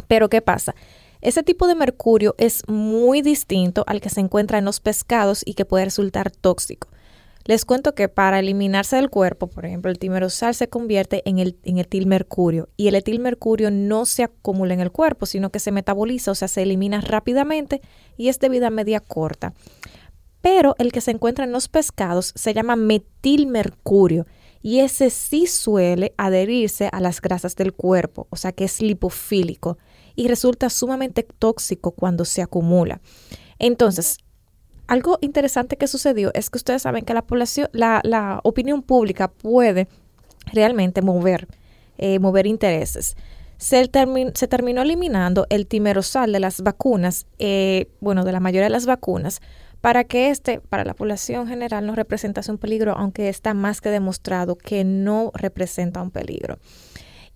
Pero 0.07 0.29
¿qué 0.29 0.41
pasa? 0.41 0.75
Ese 1.21 1.43
tipo 1.43 1.67
de 1.67 1.75
mercurio 1.75 2.35
es 2.37 2.63
muy 2.67 3.21
distinto 3.21 3.83
al 3.87 4.01
que 4.01 4.09
se 4.09 4.19
encuentra 4.19 4.59
en 4.59 4.65
los 4.65 4.79
pescados 4.79 5.41
y 5.45 5.55
que 5.55 5.65
puede 5.65 5.85
resultar 5.85 6.31
tóxico. 6.31 6.89
Les 7.47 7.63
cuento 7.63 7.95
que 7.95 8.09
para 8.09 8.39
eliminarse 8.39 8.97
del 8.97 9.09
cuerpo, 9.09 9.47
por 9.47 9.65
ejemplo, 9.65 9.89
el 9.89 9.99
timerosal 9.99 10.53
se 10.53 10.67
convierte 10.67 11.21
en 11.25 11.39
el, 11.39 11.57
en 11.63 11.77
etilmercurio 11.77 12.67
y 12.75 12.89
el 12.89 12.95
etilmercurio 12.95 13.71
no 13.71 14.05
se 14.05 14.23
acumula 14.23 14.73
en 14.73 14.81
el 14.81 14.91
cuerpo, 14.91 15.25
sino 15.25 15.49
que 15.49 15.59
se 15.59 15.71
metaboliza, 15.71 16.31
o 16.31 16.35
sea, 16.35 16.49
se 16.49 16.63
elimina 16.63 16.99
rápidamente 16.99 17.81
y 18.17 18.27
es 18.27 18.39
de 18.39 18.49
vida 18.49 18.69
media 18.69 18.99
corta. 18.99 19.53
Pero 20.41 20.75
el 20.77 20.91
que 20.91 20.99
se 20.99 21.11
encuentra 21.11 21.45
en 21.45 21.53
los 21.53 21.69
pescados 21.69 22.33
se 22.35 22.53
llama 22.53 22.75
metilmercurio 22.75 24.25
y 24.61 24.79
ese 24.79 25.09
sí 25.09 25.47
suele 25.47 26.13
adherirse 26.17 26.89
a 26.91 26.99
las 26.99 27.21
grasas 27.21 27.55
del 27.55 27.73
cuerpo, 27.73 28.27
o 28.29 28.35
sea 28.35 28.51
que 28.51 28.65
es 28.65 28.81
lipofílico 28.81 29.77
y 30.15 30.27
resulta 30.27 30.69
sumamente 30.69 31.23
tóxico 31.23 31.91
cuando 31.91 32.25
se 32.25 32.41
acumula. 32.41 32.99
Entonces, 33.59 34.17
algo 34.87 35.19
interesante 35.21 35.77
que 35.77 35.87
sucedió 35.87 36.31
es 36.33 36.49
que 36.49 36.57
ustedes 36.57 36.81
saben 36.81 37.05
que 37.05 37.13
la 37.13 37.21
población, 37.21 37.69
la, 37.73 38.39
opinión 38.43 38.81
pública 38.81 39.27
puede 39.27 39.87
realmente 40.45 41.01
mover, 41.01 41.47
eh, 41.97 42.19
mover 42.19 42.47
intereses. 42.47 43.15
Se, 43.57 43.87
terminó 43.87 44.81
eliminando 44.81 45.45
el 45.49 45.67
timerosal 45.67 46.31
de 46.31 46.39
las 46.39 46.61
vacunas, 46.61 47.25
eh, 47.39 47.89
bueno, 47.99 48.23
de 48.23 48.31
la 48.31 48.39
mayoría 48.39 48.65
de 48.65 48.71
las 48.71 48.85
vacunas, 48.85 49.41
para 49.81 50.03
que 50.03 50.29
este, 50.29 50.59
para 50.59 50.85
la 50.85 50.93
población 50.93 51.47
general, 51.47 51.85
no 51.85 51.95
representase 51.95 52.51
un 52.51 52.57
peligro, 52.57 52.93
aunque 52.97 53.29
está 53.29 53.53
más 53.53 53.81
que 53.81 53.89
demostrado 53.89 54.57
que 54.57 54.83
no 54.83 55.31
representa 55.33 56.01
un 56.01 56.11
peligro. 56.11 56.57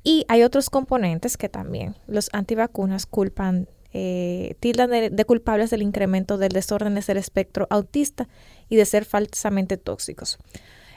Y 0.03 0.25
hay 0.27 0.43
otros 0.43 0.69
componentes 0.69 1.37
que 1.37 1.49
también 1.49 1.95
los 2.07 2.29
antivacunas 2.33 3.05
culpan 3.05 3.67
eh, 3.93 4.55
tildan 4.61 4.89
de, 4.89 5.25
culpables 5.25 5.69
del 5.69 5.81
incremento 5.81 6.37
del 6.37 6.53
desorden 6.53 6.95
del 6.95 7.17
espectro 7.17 7.67
autista 7.69 8.29
y 8.69 8.77
de 8.77 8.85
ser 8.85 9.03
falsamente 9.03 9.75
tóxicos. 9.75 10.37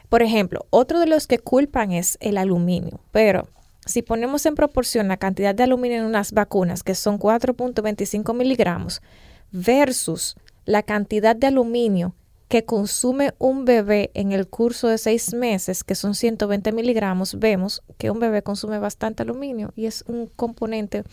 Por 0.09 0.23
ejemplo, 0.23 0.67
otro 0.71 1.01
de 1.01 1.07
los 1.07 1.27
que 1.27 1.41
culpan 1.41 1.91
es 1.91 2.17
el 2.21 2.39
aluminio, 2.39 3.01
pero 3.11 3.49
si 3.85 4.03
ponemos 4.03 4.47
en 4.47 4.55
proporción 4.55 5.09
la 5.09 5.17
cantidad 5.17 5.57
de 5.57 5.65
aluminio 5.65 5.99
en 5.99 6.05
unas 6.05 6.31
vacunas, 6.33 6.85
que 6.85 6.95
son 6.95 7.19
4.25 7.19 8.33
miligramos, 8.33 9.03
versus 9.51 10.37
la 10.65 10.83
cantidad 10.83 11.37
de 11.37 11.49
aluminio 11.49 12.15
que 12.49 12.65
consume 12.65 13.35
un 13.39 13.65
bebé 13.65 14.11
en 14.15 14.33
el 14.33 14.47
curso 14.47 14.89
de 14.89 14.99
seis 14.99 15.35
meses, 15.35 15.83
que 15.83 15.95
son 15.95 16.15
120 16.15 16.73
miligramos, 16.73 17.39
vemos 17.39 17.83
que 17.99 18.11
un 18.11 18.21
bebé 18.21 18.43
consume 18.43 18.79
bastante 18.79 19.23
aluminio 19.23 19.73
y 19.75 19.87
es 19.87 20.05
un 20.07 20.27
componente 20.27 21.05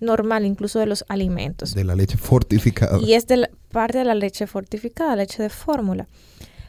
normal 0.00 0.46
incluso 0.46 0.78
de 0.78 0.86
los 0.86 1.04
alimentos. 1.08 1.74
De 1.74 1.84
la 1.84 1.94
leche 1.94 2.16
fortificada. 2.16 2.98
Y 3.00 3.14
es 3.14 3.26
de 3.26 3.50
parte 3.70 3.98
de 3.98 4.04
la 4.04 4.14
leche 4.14 4.46
fortificada, 4.46 5.16
leche 5.16 5.42
de 5.42 5.50
fórmula. 5.50 6.08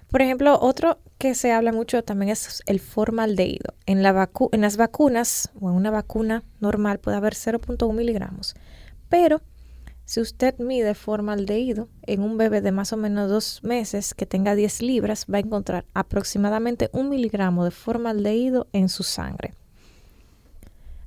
Por 0.09 0.21
ejemplo, 0.21 0.59
otro 0.59 0.99
que 1.17 1.35
se 1.35 1.53
habla 1.53 1.71
mucho 1.71 2.03
también 2.03 2.31
es 2.31 2.61
el 2.65 2.81
formaldehído. 2.81 3.75
En, 3.85 4.03
la 4.03 4.29
en 4.51 4.61
las 4.61 4.75
vacunas 4.75 5.51
o 5.61 5.69
en 5.69 5.75
una 5.75 5.89
vacuna 5.89 6.43
normal 6.59 6.99
puede 6.99 7.15
haber 7.15 7.33
0.1 7.33 7.93
miligramos, 7.93 8.55
pero 9.07 9.41
si 10.11 10.19
usted 10.19 10.57
mide 10.57 10.93
formaldehído 10.93 11.87
en 12.05 12.21
un 12.21 12.37
bebé 12.37 12.59
de 12.59 12.73
más 12.73 12.91
o 12.91 12.97
menos 12.97 13.29
dos 13.29 13.63
meses 13.63 14.13
que 14.13 14.25
tenga 14.25 14.55
10 14.55 14.81
libras, 14.81 15.25
va 15.33 15.37
a 15.37 15.39
encontrar 15.39 15.85
aproximadamente 15.93 16.89
un 16.91 17.07
miligramo 17.07 17.63
de 17.63 17.71
formaldehído 17.71 18.67
en 18.73 18.89
su 18.89 19.03
sangre. 19.03 19.53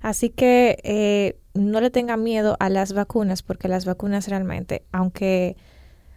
Así 0.01 0.31
que 0.31 0.79
eh, 0.85 1.37
no 1.53 1.83
le 1.83 1.91
tenga 1.91 2.17
miedo 2.17 2.57
a 2.61 2.71
las 2.71 2.95
vacunas, 2.95 3.43
porque 3.43 3.69
las 3.69 3.85
vacunas 3.85 4.27
realmente, 4.29 4.85
aunque, 4.91 5.59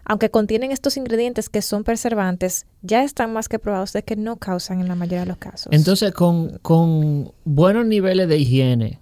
aunque 0.06 0.32
contienen 0.32 0.72
estos 0.72 0.96
ingredientes 0.96 1.50
que 1.50 1.62
son 1.62 1.84
preservantes, 1.84 2.68
ya 2.84 3.04
están 3.04 3.34
más 3.34 3.50
que 3.50 3.60
probados 3.60 3.92
de 3.92 4.04
que 4.04 4.16
no 4.16 4.38
causan 4.38 4.80
en 4.80 4.88
la 4.88 4.96
mayoría 4.96 5.20
de 5.20 5.26
los 5.26 5.38
casos. 5.38 5.74
Entonces, 5.74 6.14
con, 6.14 6.58
con 6.60 7.34
buenos 7.44 7.86
niveles 7.86 8.30
de 8.30 8.38
higiene 8.38 9.00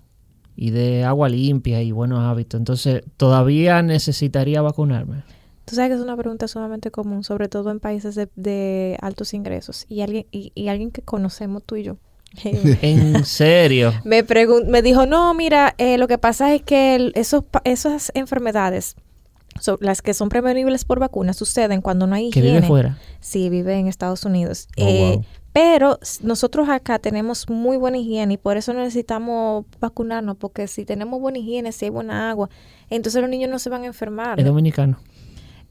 y 0.55 0.71
de 0.71 1.03
agua 1.03 1.29
limpia 1.29 1.81
y 1.81 1.91
buenos 1.91 2.19
hábitos, 2.19 2.59
entonces, 2.59 3.03
¿todavía 3.17 3.81
necesitaría 3.81 4.61
vacunarme? 4.61 5.23
Tú 5.65 5.75
sabes 5.75 5.89
que 5.89 5.95
es 5.95 6.01
una 6.01 6.15
pregunta 6.15 6.47
sumamente 6.47 6.91
común, 6.91 7.23
sobre 7.23 7.49
todo 7.49 7.71
en 7.71 7.79
países 7.79 8.15
de, 8.15 8.29
de 8.35 8.97
altos 9.01 9.33
ingresos 9.33 9.85
y 9.89 10.01
alguien, 10.01 10.27
y, 10.31 10.51
y 10.53 10.67
alguien 10.67 10.91
que 10.91 11.01
conocemos 11.01 11.63
tú 11.63 11.75
y 11.75 11.83
yo. 11.83 11.97
¿En 12.43 13.25
serio? 13.25 13.93
me, 14.03 14.23
me 14.67 14.81
dijo, 14.81 15.05
no, 15.05 15.33
mira, 15.33 15.75
eh, 15.77 15.97
lo 15.97 16.07
que 16.07 16.17
pasa 16.17 16.53
es 16.53 16.61
que 16.61 17.11
esos, 17.15 17.43
esas 17.63 18.11
enfermedades, 18.13 18.95
las 19.79 20.01
que 20.01 20.13
son 20.13 20.29
prevenibles 20.29 20.85
por 20.85 20.99
vacunas, 20.99 21.37
suceden 21.37 21.81
cuando 21.81 22.07
no 22.07 22.15
hay 22.15 22.27
higiene. 22.27 22.47
¿Que 22.47 22.53
vive 22.55 22.67
fuera? 22.67 22.97
Sí, 23.19 23.49
vive 23.49 23.77
en 23.79 23.87
Estados 23.87 24.25
Unidos. 24.25 24.67
Oh, 24.77 24.83
eh, 24.85 25.21
pero 25.55 25.97
nosotros 26.21 26.67
acá 26.67 26.99
tenemos 26.99 27.49
muy 27.49 27.77
buena 27.77 27.97
higiene 27.97 28.33
y 28.33 28.37
por 28.37 28.57
eso 28.57 28.73
necesitamos 28.73 29.63
vacunarnos, 29.79 30.35
porque 30.35 30.67
si 30.67 30.83
tenemos 30.83 31.21
buena 31.21 31.37
higiene, 31.37 31.71
si 31.71 31.85
hay 31.85 31.91
buena 31.91 32.29
agua, 32.29 32.49
entonces 32.89 33.21
los 33.21 33.29
niños 33.29 33.49
no 33.49 33.57
se 33.57 33.69
van 33.69 33.83
a 33.83 33.85
enfermar. 33.85 34.37
Es 34.37 34.45
dominicano 34.45 34.99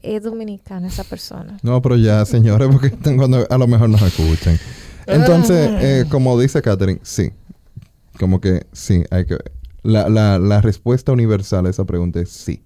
es 0.01 0.23
dominicana 0.23 0.87
esa 0.87 1.03
persona. 1.03 1.57
No, 1.61 1.81
pero 1.83 1.97
ya, 1.97 2.25
señores, 2.25 2.67
porque 2.71 2.91
cuando 3.15 3.45
a 3.47 3.57
lo 3.59 3.67
mejor 3.67 3.89
nos 3.89 4.01
escuchan. 4.01 4.59
Entonces, 5.05 5.69
eh, 5.81 6.05
como 6.09 6.39
dice 6.39 6.63
Catherine, 6.63 6.99
sí. 7.03 7.31
Como 8.19 8.41
que 8.41 8.65
sí, 8.71 9.03
hay 9.11 9.25
que... 9.25 9.37
La, 9.83 10.09
la, 10.09 10.39
la 10.39 10.61
respuesta 10.61 11.11
universal 11.11 11.67
a 11.67 11.69
esa 11.69 11.85
pregunta 11.85 12.19
es 12.19 12.29
sí. 12.29 12.63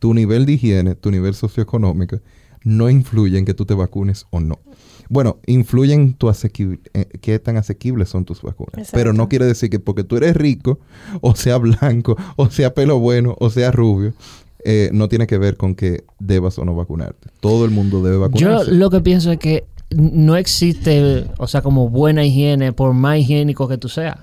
Tu 0.00 0.14
nivel 0.14 0.46
de 0.46 0.54
higiene, 0.54 0.94
tu 0.96 1.12
nivel 1.12 1.34
socioeconómico, 1.34 2.18
no 2.64 2.90
influye 2.90 3.38
en 3.38 3.44
que 3.44 3.54
tú 3.54 3.66
te 3.66 3.74
vacunes 3.74 4.26
o 4.30 4.40
no. 4.40 4.58
Bueno, 5.08 5.38
influye 5.46 5.94
en 5.94 6.14
tu 6.14 6.28
asequible, 6.28 6.80
eh, 6.94 7.06
qué 7.20 7.38
tan 7.38 7.56
asequibles 7.56 8.08
son 8.08 8.24
tus 8.24 8.42
vacunas. 8.42 8.90
Pero 8.92 9.12
no 9.12 9.28
quiere 9.28 9.46
decir 9.46 9.70
que 9.70 9.78
porque 9.78 10.04
tú 10.04 10.16
eres 10.16 10.36
rico, 10.36 10.78
o 11.20 11.34
sea 11.34 11.58
blanco, 11.58 12.16
o 12.36 12.50
sea 12.50 12.74
pelo 12.74 12.98
bueno, 12.98 13.36
o 13.38 13.50
sea 13.50 13.70
rubio, 13.70 14.14
eh, 14.64 14.90
no 14.92 15.08
tiene 15.08 15.26
que 15.26 15.38
ver 15.38 15.56
con 15.56 15.74
que 15.74 16.04
debas 16.18 16.58
o 16.58 16.64
no 16.64 16.74
vacunarte. 16.74 17.28
Todo 17.40 17.64
el 17.64 17.70
mundo 17.70 18.02
debe 18.02 18.16
vacunarse. 18.16 18.70
Yo 18.70 18.76
lo 18.76 18.90
que 18.90 19.00
pienso 19.00 19.30
es 19.30 19.38
que 19.38 19.64
no 19.90 20.36
existe, 20.36 21.26
o 21.38 21.46
sea, 21.46 21.62
como 21.62 21.88
buena 21.88 22.24
higiene, 22.24 22.72
por 22.72 22.92
más 22.92 23.18
higiénico 23.18 23.68
que 23.68 23.78
tú 23.78 23.88
seas. 23.88 24.16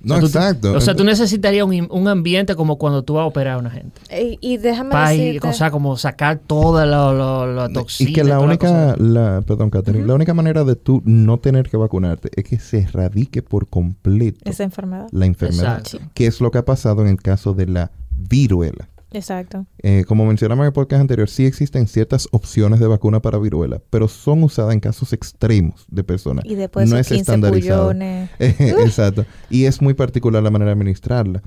No, 0.00 0.16
exacto. 0.18 0.74
o 0.74 0.80
sea, 0.80 0.94
tú 0.94 1.04
necesitarías 1.04 1.66
un, 1.66 2.08
ambiente 2.08 2.54
como 2.54 2.78
cuando 2.78 3.02
tú 3.02 3.14
vas 3.14 3.22
a 3.22 3.26
operar 3.26 3.54
a 3.54 3.58
una 3.58 3.70
gente. 3.70 4.00
Y, 4.40 4.56
déjame 4.58 4.94
decirte... 4.96 5.48
O 5.48 5.52
sea, 5.52 5.70
como 5.70 5.96
sacar 5.96 6.38
toda 6.38 6.86
la, 6.86 7.68
toxina. 7.72 8.10
Y 8.10 8.12
que 8.12 8.24
la 8.24 8.38
única, 8.38 8.96
la, 8.98 9.42
perdón, 9.46 9.70
Catherine, 9.70 10.06
la 10.06 10.14
única 10.14 10.34
manera 10.34 10.64
de 10.64 10.76
tú 10.76 11.02
no 11.04 11.38
tener 11.38 11.68
que 11.68 11.76
vacunarte 11.76 12.30
es 12.36 12.44
que 12.44 12.58
se 12.58 12.80
erradique 12.80 13.42
por 13.42 13.66
completo. 13.68 14.38
Esa 14.44 14.64
enfermedad. 14.64 15.08
La 15.10 15.26
enfermedad. 15.26 15.82
Que 16.14 16.26
es 16.26 16.40
lo 16.40 16.50
que 16.50 16.58
ha 16.58 16.64
pasado 16.64 17.02
en 17.02 17.08
el 17.08 17.20
caso 17.20 17.54
de 17.54 17.66
la 17.66 17.90
viruela. 18.10 18.88
Exacto. 19.12 19.66
Eh, 19.82 20.04
como 20.06 20.26
mencionamos 20.26 20.64
en 20.64 20.66
el 20.66 20.72
podcast 20.72 21.00
anterior, 21.00 21.28
sí 21.28 21.46
existen 21.46 21.86
ciertas 21.86 22.28
opciones 22.32 22.80
de 22.80 22.86
vacuna 22.86 23.20
para 23.20 23.38
viruela, 23.38 23.80
pero 23.90 24.08
son 24.08 24.42
usadas 24.42 24.74
en 24.74 24.80
casos 24.80 25.12
extremos 25.12 25.86
de 25.88 26.04
personas. 26.04 26.44
Y 26.44 26.54
después 26.54 26.90
no 26.90 26.98
es 26.98 27.10
estandarizado. 27.10 27.92
Exacto. 28.38 29.24
Y 29.50 29.64
es 29.64 29.80
muy 29.80 29.94
particular 29.94 30.42
la 30.42 30.50
manera 30.50 30.70
de 30.70 30.72
administrarla. 30.74 31.42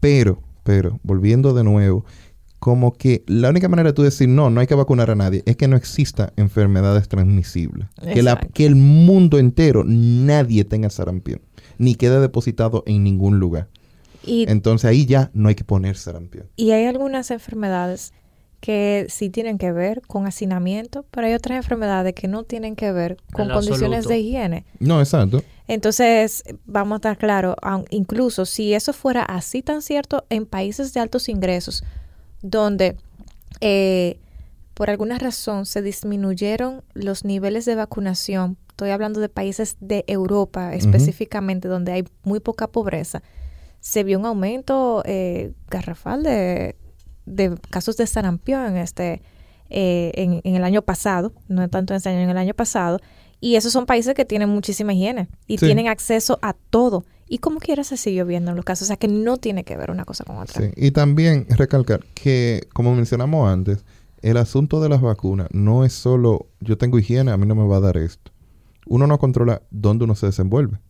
Pero, 0.00 0.42
pero, 0.64 1.00
volviendo 1.02 1.54
de 1.54 1.64
nuevo, 1.64 2.04
como 2.58 2.92
que 2.92 3.22
la 3.26 3.50
única 3.50 3.68
manera 3.68 3.90
de 3.90 3.92
tú 3.92 4.02
decir 4.02 4.28
no, 4.28 4.50
no 4.50 4.60
hay 4.60 4.66
que 4.66 4.74
vacunar 4.74 5.10
a 5.10 5.14
nadie, 5.14 5.42
es 5.46 5.56
que 5.56 5.68
no 5.68 5.76
exista 5.76 6.32
enfermedades 6.36 7.08
transmisibles. 7.08 7.88
Que, 8.12 8.22
la, 8.22 8.36
que 8.36 8.66
el 8.66 8.74
mundo 8.74 9.38
entero, 9.38 9.84
nadie 9.86 10.64
tenga 10.64 10.90
sarampión, 10.90 11.40
ni 11.78 11.94
quede 11.94 12.20
depositado 12.20 12.82
en 12.86 13.04
ningún 13.04 13.38
lugar. 13.38 13.68
Entonces 14.26 14.88
ahí 14.88 15.06
ya 15.06 15.30
no 15.34 15.48
hay 15.48 15.54
que 15.54 15.64
poner 15.64 15.96
sarampión. 15.96 16.48
Y 16.56 16.72
hay 16.72 16.86
algunas 16.86 17.30
enfermedades 17.30 18.12
que 18.60 19.06
sí 19.08 19.30
tienen 19.30 19.58
que 19.58 19.70
ver 19.72 20.02
con 20.06 20.26
hacinamiento, 20.26 21.04
pero 21.10 21.26
hay 21.26 21.34
otras 21.34 21.56
enfermedades 21.56 22.14
que 22.14 22.26
no 22.26 22.42
tienen 22.42 22.74
que 22.74 22.90
ver 22.90 23.16
con 23.32 23.48
condiciones 23.48 24.08
de 24.08 24.18
higiene. 24.18 24.64
No, 24.80 25.00
exacto. 25.00 25.42
Entonces, 25.68 26.42
vamos 26.64 26.94
a 26.94 26.96
estar 26.96 27.18
claros, 27.18 27.56
incluso 27.90 28.44
si 28.46 28.74
eso 28.74 28.92
fuera 28.92 29.22
así 29.22 29.62
tan 29.62 29.82
cierto 29.82 30.24
en 30.30 30.46
países 30.46 30.94
de 30.94 31.00
altos 31.00 31.28
ingresos, 31.28 31.84
donde 32.42 32.96
eh, 33.60 34.18
por 34.74 34.90
alguna 34.90 35.18
razón 35.18 35.66
se 35.66 35.82
disminuyeron 35.82 36.82
los 36.94 37.24
niveles 37.24 37.64
de 37.64 37.74
vacunación, 37.74 38.56
estoy 38.68 38.90
hablando 38.90 39.20
de 39.20 39.28
países 39.28 39.76
de 39.80 40.04
Europa 40.06 40.74
específicamente, 40.74 41.66
donde 41.66 41.92
hay 41.92 42.04
muy 42.22 42.40
poca 42.40 42.68
pobreza, 42.68 43.22
se 43.86 44.02
vio 44.02 44.18
un 44.18 44.26
aumento 44.26 45.04
eh, 45.06 45.52
garrafal 45.70 46.24
de, 46.24 46.74
casos 47.70 47.96
de 47.96 48.08
sarampión 48.08 48.66
en, 48.66 48.78
este, 48.78 49.22
eh, 49.70 50.40
en, 50.42 50.56
el 50.56 50.64
año 50.64 50.82
pasado, 50.82 51.32
no 51.46 51.68
tanto 51.68 51.92
en 51.92 51.98
este 51.98 52.08
año, 52.08 52.18
en 52.18 52.30
el 52.30 52.36
año 52.36 52.52
pasado. 52.52 52.98
Y 53.40 53.54
esos 53.54 53.72
son 53.72 53.86
países 53.86 54.14
que 54.14 54.24
tienen 54.24 54.48
muchísima 54.48 54.92
higiene 54.92 55.28
y 55.46 55.58
tienen 55.58 55.86
acceso 55.86 56.40
a 56.42 56.54
todo. 56.54 57.04
Y 57.28 57.38
como 57.38 57.60
quiera 57.60 57.84
se 57.84 57.96
siguió 57.96 58.26
viendo 58.26 58.50
en 58.50 58.56
los 58.56 58.64
casos, 58.64 58.86
o 58.86 58.88
sea 58.88 58.96
que 58.96 59.06
no 59.06 59.36
tiene 59.36 59.62
que 59.62 59.76
ver 59.76 59.92
una 59.92 60.04
cosa 60.04 60.24
con 60.24 60.38
otra. 60.38 60.62
Sí, 60.62 60.72
y 60.74 60.90
también 60.90 61.46
recalcar 61.48 62.00
que, 62.14 62.66
como 62.72 62.92
mencionamos 62.92 63.48
antes, 63.48 63.84
el 64.20 64.36
asunto 64.36 64.80
de 64.80 64.88
las 64.88 65.00
vacunas 65.00 65.46
no 65.52 65.84
es 65.84 65.92
solo 65.92 66.48
yo 66.58 66.76
tengo 66.76 66.98
higiene, 66.98 67.30
a 67.30 67.36
mí 67.36 67.46
no 67.46 67.54
me 67.54 67.64
va 67.64 67.76
a 67.76 67.80
dar 67.80 67.98
esto. 67.98 68.32
Uno 68.86 69.06
no 69.06 69.20
controla 69.20 69.62
dónde 69.70 70.06
uno 70.06 70.16
se 70.16 70.26
desenvuelve. 70.26 70.80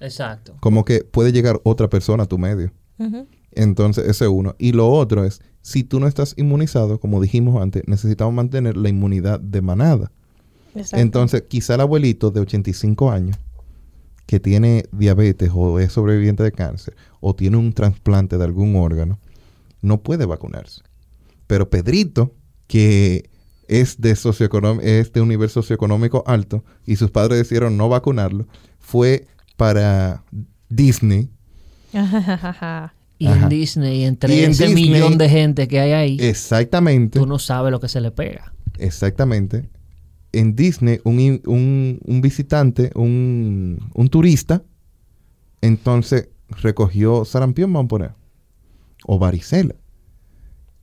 Exacto. 0.00 0.56
Como 0.60 0.84
que 0.84 1.04
puede 1.04 1.32
llegar 1.32 1.60
otra 1.64 1.88
persona 1.88 2.24
a 2.24 2.26
tu 2.26 2.38
medio. 2.38 2.72
Entonces, 3.52 4.04
ese 4.04 4.24
es 4.24 4.30
uno. 4.30 4.54
Y 4.58 4.72
lo 4.72 4.88
otro 4.90 5.24
es, 5.24 5.40
si 5.62 5.84
tú 5.84 6.00
no 6.00 6.06
estás 6.06 6.34
inmunizado, 6.36 7.00
como 7.00 7.20
dijimos 7.20 7.60
antes, 7.60 7.82
necesitamos 7.86 8.34
mantener 8.34 8.76
la 8.76 8.88
inmunidad 8.88 9.40
de 9.40 9.62
manada. 9.62 10.12
Entonces, 10.92 11.44
quizá 11.48 11.74
el 11.74 11.80
abuelito 11.80 12.30
de 12.30 12.40
85 12.40 13.10
años 13.10 13.36
que 14.26 14.38
tiene 14.38 14.84
diabetes 14.92 15.50
o 15.52 15.80
es 15.80 15.92
sobreviviente 15.92 16.44
de 16.44 16.52
cáncer 16.52 16.94
o 17.18 17.34
tiene 17.34 17.56
un 17.56 17.72
trasplante 17.72 18.38
de 18.38 18.44
algún 18.44 18.76
órgano, 18.76 19.18
no 19.82 20.02
puede 20.02 20.24
vacunarse. 20.24 20.82
Pero 21.48 21.68
Pedrito, 21.68 22.32
que 22.68 23.28
es 23.66 24.00
de, 24.00 24.10
es 24.12 25.12
de 25.12 25.20
un 25.20 25.28
nivel 25.28 25.50
socioeconómico 25.50 26.22
alto 26.26 26.64
y 26.86 26.94
sus 26.94 27.10
padres 27.10 27.38
decidieron 27.38 27.76
no 27.76 27.88
vacunarlo, 27.88 28.46
fue 28.78 29.26
para 29.60 30.24
Disney. 30.70 31.28
y 33.18 33.26
en 33.26 33.48
Disney, 33.50 34.04
entre 34.04 34.44
ese 34.44 34.70
millón 34.70 35.18
de 35.18 35.28
gente 35.28 35.68
que 35.68 35.78
hay 35.80 35.92
ahí, 35.92 36.16
exactamente, 36.18 37.18
tú 37.18 37.26
no 37.26 37.38
sabes 37.38 37.70
lo 37.70 37.78
que 37.78 37.88
se 37.88 38.00
le 38.00 38.10
pega. 38.10 38.54
Exactamente 38.78 39.68
en 40.32 40.54
Disney 40.54 41.00
un, 41.04 42.20
visitante, 42.22 42.90
un, 42.94 44.08
turista, 44.10 44.62
entonces 45.60 46.28
recogió 46.48 47.24
sarampión, 47.24 47.72
vamos 47.72 47.86
a 47.86 47.88
poner, 47.88 48.12
o 49.06 49.18
varicela. 49.18 49.74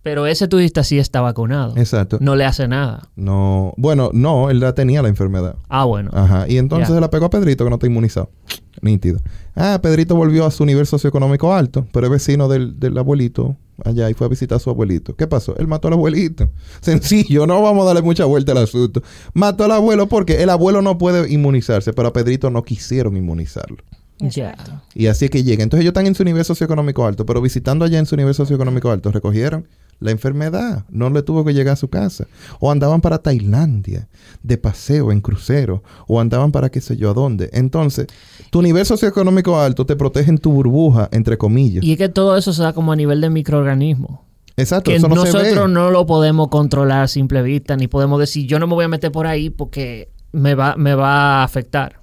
Pero 0.07 0.25
ese 0.25 0.47
turista 0.47 0.85
sí 0.85 0.97
está 0.99 1.19
vacunado. 1.19 1.73
Exacto. 1.75 2.17
No 2.21 2.37
le 2.37 2.45
hace 2.45 2.65
nada. 2.65 3.09
No, 3.17 3.73
bueno, 3.75 4.09
no, 4.13 4.49
él 4.49 4.61
ya 4.61 4.71
tenía 4.71 5.01
la 5.01 5.09
enfermedad. 5.09 5.57
Ah, 5.67 5.83
bueno. 5.83 6.11
Ajá. 6.13 6.45
Y 6.47 6.59
entonces 6.59 6.87
se 6.95 7.01
la 7.01 7.09
pegó 7.09 7.25
a 7.25 7.29
Pedrito 7.29 7.65
que 7.65 7.69
no 7.69 7.75
está 7.75 7.87
inmunizado. 7.87 8.29
Nítido. 8.81 9.19
Ah, 9.53 9.79
Pedrito 9.83 10.15
volvió 10.15 10.45
a 10.45 10.51
su 10.51 10.65
nivel 10.65 10.85
socioeconómico 10.85 11.53
alto, 11.53 11.85
pero 11.91 12.05
es 12.05 12.11
vecino 12.13 12.47
del, 12.47 12.79
del 12.79 12.97
abuelito 12.97 13.57
allá 13.83 14.09
y 14.09 14.13
fue 14.13 14.27
a 14.27 14.29
visitar 14.29 14.55
a 14.55 14.59
su 14.59 14.69
abuelito. 14.69 15.13
¿Qué 15.13 15.27
pasó? 15.27 15.57
Él 15.57 15.67
mató 15.67 15.89
al 15.89 15.95
abuelito. 15.95 16.49
Sencillo, 16.79 17.45
no 17.45 17.61
vamos 17.61 17.83
a 17.83 17.87
darle 17.87 18.01
mucha 18.01 18.23
vuelta 18.23 18.53
al 18.53 18.59
asunto. 18.59 19.03
Mató 19.33 19.65
al 19.65 19.71
abuelo 19.73 20.07
porque 20.07 20.41
el 20.41 20.49
abuelo 20.49 20.81
no 20.81 20.97
puede 20.97 21.29
inmunizarse, 21.29 21.91
pero 21.91 22.07
a 22.07 22.13
Pedrito 22.13 22.49
no 22.49 22.63
quisieron 22.63 23.17
inmunizarlo. 23.17 23.83
Ya. 24.19 24.55
Y 24.95 25.07
así 25.07 25.25
es 25.25 25.31
que 25.31 25.43
llega. 25.43 25.63
Entonces 25.63 25.81
ellos 25.81 25.91
están 25.91 26.07
en 26.07 26.15
su 26.15 26.23
nivel 26.23 26.45
socioeconómico 26.45 27.05
alto, 27.05 27.25
pero 27.25 27.41
visitando 27.41 27.83
allá 27.83 27.99
en 27.99 28.05
su 28.05 28.15
nivel 28.15 28.33
socioeconómico 28.33 28.89
alto, 28.89 29.11
recogieron 29.11 29.67
la 29.99 30.11
enfermedad. 30.11 30.85
No 30.89 31.09
le 31.09 31.23
tuvo 31.23 31.43
que 31.43 31.53
llegar 31.53 31.73
a 31.73 31.77
su 31.77 31.89
casa. 31.89 32.27
O 32.59 32.71
andaban 32.71 33.01
para 33.01 33.19
Tailandia, 33.19 34.07
de 34.43 34.57
paseo, 34.57 35.11
en 35.11 35.21
crucero, 35.21 35.83
o 36.07 36.19
andaban 36.19 36.51
para 36.51 36.69
qué 36.69 36.81
sé 36.81 36.97
yo 36.97 37.11
a 37.11 37.13
dónde. 37.13 37.49
Entonces, 37.53 38.07
tu 38.49 38.61
nivel 38.61 38.85
socioeconómico 38.85 39.59
alto 39.59 39.85
te 39.85 39.95
protege 39.95 40.29
en 40.29 40.37
tu 40.37 40.51
burbuja, 40.51 41.09
entre 41.11 41.37
comillas. 41.37 41.83
Y 41.83 41.93
es 41.93 41.97
que 41.97 42.09
todo 42.09 42.37
eso 42.37 42.53
se 42.53 42.61
da 42.61 42.73
como 42.73 42.91
a 42.91 42.95
nivel 42.95 43.21
de 43.21 43.29
microorganismo. 43.29 44.25
Exacto, 44.55 44.89
que 44.89 44.99
nosotros 44.99 45.69
no 45.69 45.91
lo 45.91 46.07
podemos 46.07 46.47
controlar 46.47 47.03
a 47.03 47.07
simple 47.07 47.43
vista, 47.43 47.75
ni 47.75 47.87
podemos 47.87 48.19
decir 48.19 48.47
yo 48.47 48.57
no 48.57 48.65
me 48.65 48.73
voy 48.73 48.85
a 48.85 48.87
meter 48.87 49.11
por 49.11 49.27
ahí 49.27 49.51
porque 49.51 50.09
me 50.31 50.55
va, 50.55 50.75
me 50.75 50.95
va 50.95 51.41
a 51.41 51.43
afectar. 51.43 52.01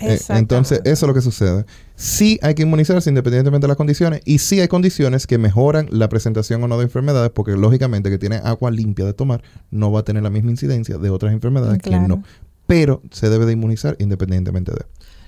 Eh, 0.00 0.18
entonces, 0.30 0.80
eso 0.84 1.06
es 1.06 1.08
lo 1.08 1.14
que 1.14 1.20
sucede. 1.20 1.64
Sí 2.02 2.40
hay 2.42 2.56
que 2.56 2.62
inmunizarse 2.62 3.08
independientemente 3.10 3.64
de 3.64 3.68
las 3.68 3.76
condiciones 3.76 4.22
y 4.24 4.38
sí 4.38 4.58
hay 4.58 4.66
condiciones 4.66 5.28
que 5.28 5.38
mejoran 5.38 5.86
la 5.92 6.08
presentación 6.08 6.60
o 6.64 6.66
no 6.66 6.76
de 6.76 6.82
enfermedades 6.82 7.30
porque 7.30 7.52
lógicamente 7.52 8.10
que 8.10 8.18
tiene 8.18 8.40
agua 8.42 8.72
limpia 8.72 9.04
de 9.04 9.12
tomar 9.12 9.44
no 9.70 9.92
va 9.92 10.00
a 10.00 10.02
tener 10.02 10.24
la 10.24 10.30
misma 10.30 10.50
incidencia 10.50 10.98
de 10.98 11.10
otras 11.10 11.32
enfermedades 11.32 11.80
que 11.80 11.90
no. 11.90 12.24
Pero 12.66 13.02
se 13.12 13.30
debe 13.30 13.46
de 13.46 13.52
inmunizar 13.52 13.94
independientemente 14.00 14.72
de. 14.72 14.80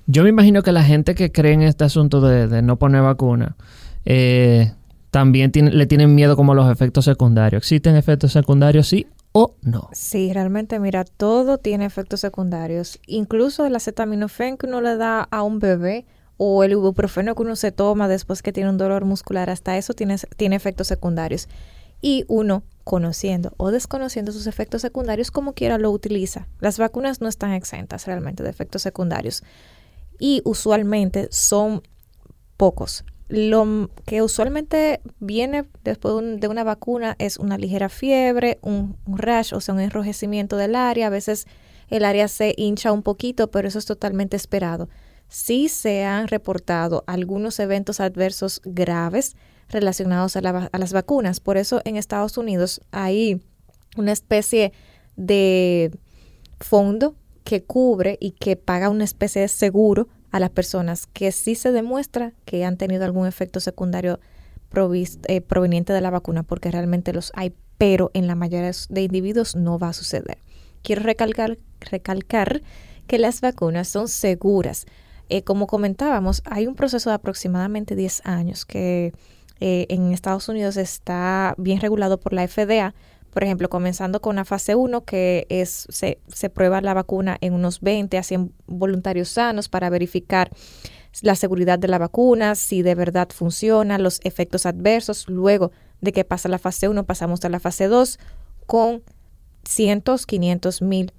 Yo 0.08 0.24
me 0.24 0.30
imagino 0.30 0.64
que 0.64 0.72
la 0.72 0.82
gente 0.82 1.14
que 1.14 1.30
cree 1.30 1.52
en 1.52 1.62
este 1.62 1.84
asunto 1.84 2.20
de, 2.20 2.60
no 2.60 2.76
poner 2.76 3.02
vacuna 3.02 3.54
eh, 4.04 4.72
también 5.12 5.52
le 5.54 5.87
tienen 5.87 6.16
miedo 6.16 6.34
como 6.34 6.52
a 6.52 6.54
los 6.56 6.72
efectos 6.72 7.04
secundarios. 7.04 7.60
¿Existen 7.60 7.94
efectos 7.94 8.32
secundarios? 8.32 8.88
Sí 8.88 9.06
o 9.30 9.54
no. 9.62 9.90
Sí, 9.92 10.32
realmente, 10.32 10.80
mira, 10.80 11.04
todo 11.04 11.58
tiene 11.58 11.84
efectos 11.84 12.18
secundarios. 12.18 12.98
Incluso 13.06 13.64
el 13.64 13.76
acetaminofén 13.76 14.56
que 14.56 14.66
uno 14.66 14.80
le 14.80 14.96
da 14.96 15.22
a 15.22 15.44
un 15.44 15.60
bebé 15.60 16.04
o 16.37 16.64
el 16.64 16.73
ibuprofeno 16.73 17.35
que 17.35 17.42
uno 17.42 17.57
se 17.57 17.73
toma 17.73 18.09
después 18.09 18.42
que 18.42 18.53
tiene 18.53 18.70
un 18.70 18.79
dolor 18.79 19.05
muscular, 19.05 19.51
hasta 19.51 19.77
eso 19.77 19.94
tiene, 19.94 20.16
tiene 20.37 20.57
efectos 20.57 20.88
secundarios. 20.88 21.49
Y 22.01 22.25
uno, 22.29 22.64
conociendo 22.83 23.55
o 23.57 23.70
desconociendo 23.70 24.31
sus 24.33 24.47
efectos 24.47 24.83
secundarios, 24.83 25.31
como 25.31 25.55
quiera 25.55 25.79
lo 25.79 25.90
utiliza. 25.90 26.49
Las 26.61 26.79
vacunas 26.79 27.20
no 27.20 27.29
están 27.29 27.53
exentas 27.53 28.07
realmente 28.07 28.42
de 28.42 28.51
efectos 28.51 28.83
secundarios. 28.83 29.42
Y 30.18 30.42
usualmente 30.44 31.29
son 31.31 31.83
pocos. 32.57 33.05
Lo 33.29 33.88
que 34.05 34.20
usualmente 34.20 35.01
viene 35.18 35.64
después 35.83 36.14
de 36.40 36.47
una 36.47 36.62
vacuna 36.62 37.16
es 37.18 37.38
una 37.38 37.57
ligera 37.57 37.88
fiebre, 37.88 38.59
un, 38.61 38.97
rash, 39.07 39.55
o 39.55 39.61
sea, 39.61 39.75
un 39.75 39.81
enrojecimiento 39.81 40.57
del 40.57 40.77
área. 40.77 41.07
A 41.07 41.11
veces 41.11 41.47
el 41.88 42.05
área 42.05 42.29
se 42.29 42.55
hincha 42.57 42.92
un 42.92 43.03
poquito, 43.03 43.51
pero 43.51 43.66
eso 43.66 43.79
es 43.79 43.87
totalmente 43.87 44.37
esperado. 44.37 44.88
Sí 45.35 45.68
se 45.68 46.05
han 46.05 46.29
reportado 46.29 47.03
algunos 47.09 47.59
eventos 47.59 47.99
adversos 47.99 48.62
graves 48.64 49.35
relacionados 49.68 50.37
a, 50.37 50.68
a 50.70 50.79
las 50.79 50.92
vacunas. 50.92 51.40
Por 51.40 51.57
eso 51.57 51.81
en 51.85 51.97
Estados 51.97 52.38
Unidos 52.38 52.81
hay 52.92 53.42
una 53.97 54.12
especie 54.12 54.73
de 55.16 55.90
fondo 56.61 57.16
que 57.42 57.64
cubre 57.64 58.16
y 58.20 58.31
que 58.31 58.55
paga 58.55 58.88
una 58.90 59.03
especie 59.03 59.42
de 59.42 59.49
seguro 59.49 60.07
a 60.31 60.38
las 60.38 60.51
personas 60.51 61.09
que 61.09 61.33
sí 61.33 61.57
se 61.57 61.73
demuestra 61.73 62.33
que 62.44 62.64
han 62.64 62.77
tenido 62.77 63.05
algún 63.05 63.27
efecto 63.27 63.59
secundario 63.59 64.20
eh, 65.27 65.40
proveniente 65.40 65.92
de 65.92 66.01
la 66.01 66.11
vacuna, 66.11 66.44
porque 66.44 66.70
realmente 66.70 67.12
los 67.12 67.33
hay, 67.35 67.53
pero 67.77 68.12
en 68.14 68.29
la 68.29 68.37
mayoría 68.37 68.70
de 68.88 69.03
individuos 69.03 69.57
no 69.57 69.81
va 69.81 69.88
a 69.88 69.94
suceder. 69.94 70.38
Quiero 70.83 71.03
recalcar, 71.03 71.59
recalcar 71.81 72.62
que 73.09 73.18
las 73.18 73.40
vacunas 73.40 73.88
son 73.88 74.07
seguras. 74.07 74.87
Eh, 75.28 75.42
como 75.42 75.66
comentábamos, 75.66 76.42
hay 76.44 76.66
un 76.66 76.74
proceso 76.74 77.10
de 77.10 77.14
aproximadamente 77.14 77.96
10 77.96 78.26
años 78.26 78.64
que 78.64 79.12
eh, 79.60 79.87
en 79.88 80.12
Estados 80.12 80.48
Unidos 80.48 80.76
está 80.76 81.54
bien 81.58 81.80
regulado 81.80 82.18
por 82.18 82.32
la 82.32 82.46
FDA 82.46 82.94
por 83.34 83.42
ejemplo, 83.42 83.68
comenzando 83.68 84.20
con 84.20 84.37
la 84.37 84.44
fase 84.44 84.76
1, 84.76 85.04
que 85.04 85.46
es 85.48 85.88
se, 85.90 86.18
se 86.28 86.50
prueba 86.50 86.80
la 86.80 86.94
vacuna 86.94 87.37
en 87.40 87.52
unos 87.52 87.80
20 87.80 88.16
a 88.16 88.22
100 88.22 88.52
voluntarios 88.68 89.28
sanos 89.28 89.68
para 89.68 89.90
verificar 89.90 90.50
la 91.20 91.34
seguridad 91.34 91.80
de 91.80 91.88
la 91.88 91.98
vacuna, 91.98 92.54
si 92.54 92.82
de 92.82 92.94
verdad 92.94 93.28
funciona, 93.34 93.98
los 93.98 94.20
efectos 94.22 94.66
adversos. 94.66 95.28
Luego 95.28 95.72
de 96.00 96.12
que 96.12 96.24
pasa 96.24 96.48
la 96.48 96.60
fase 96.60 96.88
1, 96.88 97.04
pasamos 97.06 97.44
a 97.44 97.48
la 97.48 97.58
fase 97.58 97.88
2 97.88 98.20
con 98.66 99.02
cientos, 99.64 100.26
500 100.26 100.82
mil 100.82 101.12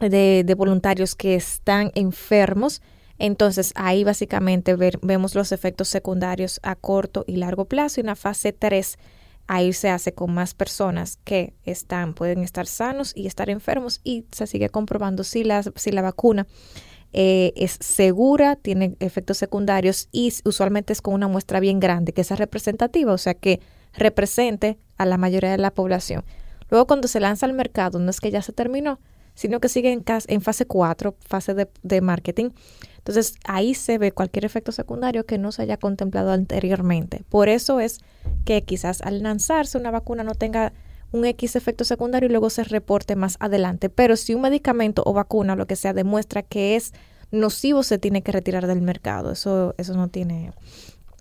de, 0.00 0.42
de, 0.44 0.54
voluntarios 0.54 1.14
que 1.14 1.36
están 1.36 1.92
enfermos. 1.94 2.82
Entonces 3.22 3.72
ahí 3.76 4.02
básicamente 4.02 4.74
vemos 4.74 5.36
los 5.36 5.52
efectos 5.52 5.86
secundarios 5.86 6.58
a 6.64 6.74
corto 6.74 7.22
y 7.28 7.36
largo 7.36 7.66
plazo. 7.66 8.00
Y 8.00 8.02
en 8.02 8.06
la 8.06 8.16
fase 8.16 8.52
3 8.52 8.98
ahí 9.46 9.72
se 9.72 9.90
hace 9.90 10.12
con 10.12 10.34
más 10.34 10.54
personas 10.54 11.20
que 11.22 11.54
están, 11.62 12.14
pueden 12.14 12.40
estar 12.40 12.66
sanos 12.66 13.12
y 13.14 13.28
estar 13.28 13.48
enfermos 13.48 14.00
y 14.02 14.26
se 14.32 14.48
sigue 14.48 14.70
comprobando 14.70 15.22
si 15.22 15.44
la, 15.44 15.62
si 15.62 15.92
la 15.92 16.02
vacuna 16.02 16.48
eh, 17.12 17.52
es 17.54 17.78
segura, 17.80 18.56
tiene 18.56 18.96
efectos 18.98 19.38
secundarios 19.38 20.08
y 20.10 20.32
usualmente 20.44 20.92
es 20.92 21.00
con 21.00 21.14
una 21.14 21.28
muestra 21.28 21.60
bien 21.60 21.78
grande, 21.78 22.12
que 22.12 22.24
sea 22.24 22.36
representativa, 22.36 23.12
o 23.12 23.18
sea 23.18 23.34
que 23.34 23.60
represente 23.92 24.80
a 24.98 25.06
la 25.06 25.16
mayoría 25.16 25.52
de 25.52 25.58
la 25.58 25.70
población. 25.70 26.24
Luego 26.70 26.88
cuando 26.88 27.06
se 27.06 27.20
lanza 27.20 27.46
al 27.46 27.52
mercado, 27.52 28.00
no 28.00 28.10
es 28.10 28.18
que 28.18 28.32
ya 28.32 28.42
se 28.42 28.52
terminó, 28.52 28.98
sino 29.34 29.60
que 29.60 29.68
sigue 29.68 29.92
en, 29.92 30.04
en 30.06 30.40
fase 30.40 30.66
4, 30.66 31.16
fase 31.26 31.54
de, 31.54 31.68
de 31.82 32.00
marketing. 32.00 32.50
Entonces 32.98 33.34
ahí 33.44 33.74
se 33.74 33.98
ve 33.98 34.12
cualquier 34.12 34.44
efecto 34.44 34.70
secundario 34.70 35.26
que 35.26 35.38
no 35.38 35.50
se 35.50 35.62
haya 35.62 35.76
contemplado 35.76 36.30
anteriormente. 36.32 37.24
Por 37.28 37.48
eso 37.48 37.80
es 37.80 37.98
que 38.44 38.62
quizás 38.62 39.02
al 39.02 39.22
lanzarse 39.22 39.78
una 39.78 39.90
vacuna 39.90 40.22
no 40.22 40.34
tenga 40.34 40.72
un 41.10 41.24
X 41.24 41.56
efecto 41.56 41.84
secundario 41.84 42.28
y 42.28 42.30
luego 42.30 42.50
se 42.50 42.64
reporte 42.64 43.16
más 43.16 43.36
adelante. 43.40 43.88
Pero 43.88 44.16
si 44.16 44.34
un 44.34 44.42
medicamento 44.42 45.02
o 45.04 45.12
vacuna 45.12 45.56
lo 45.56 45.66
que 45.66 45.76
sea 45.76 45.92
demuestra 45.92 46.42
que 46.42 46.76
es 46.76 46.92
nocivo, 47.30 47.82
se 47.82 47.98
tiene 47.98 48.22
que 48.22 48.32
retirar 48.32 48.66
del 48.66 48.82
mercado. 48.82 49.32
Eso, 49.32 49.74
eso 49.78 49.94
no 49.94 50.08
tiene... 50.08 50.52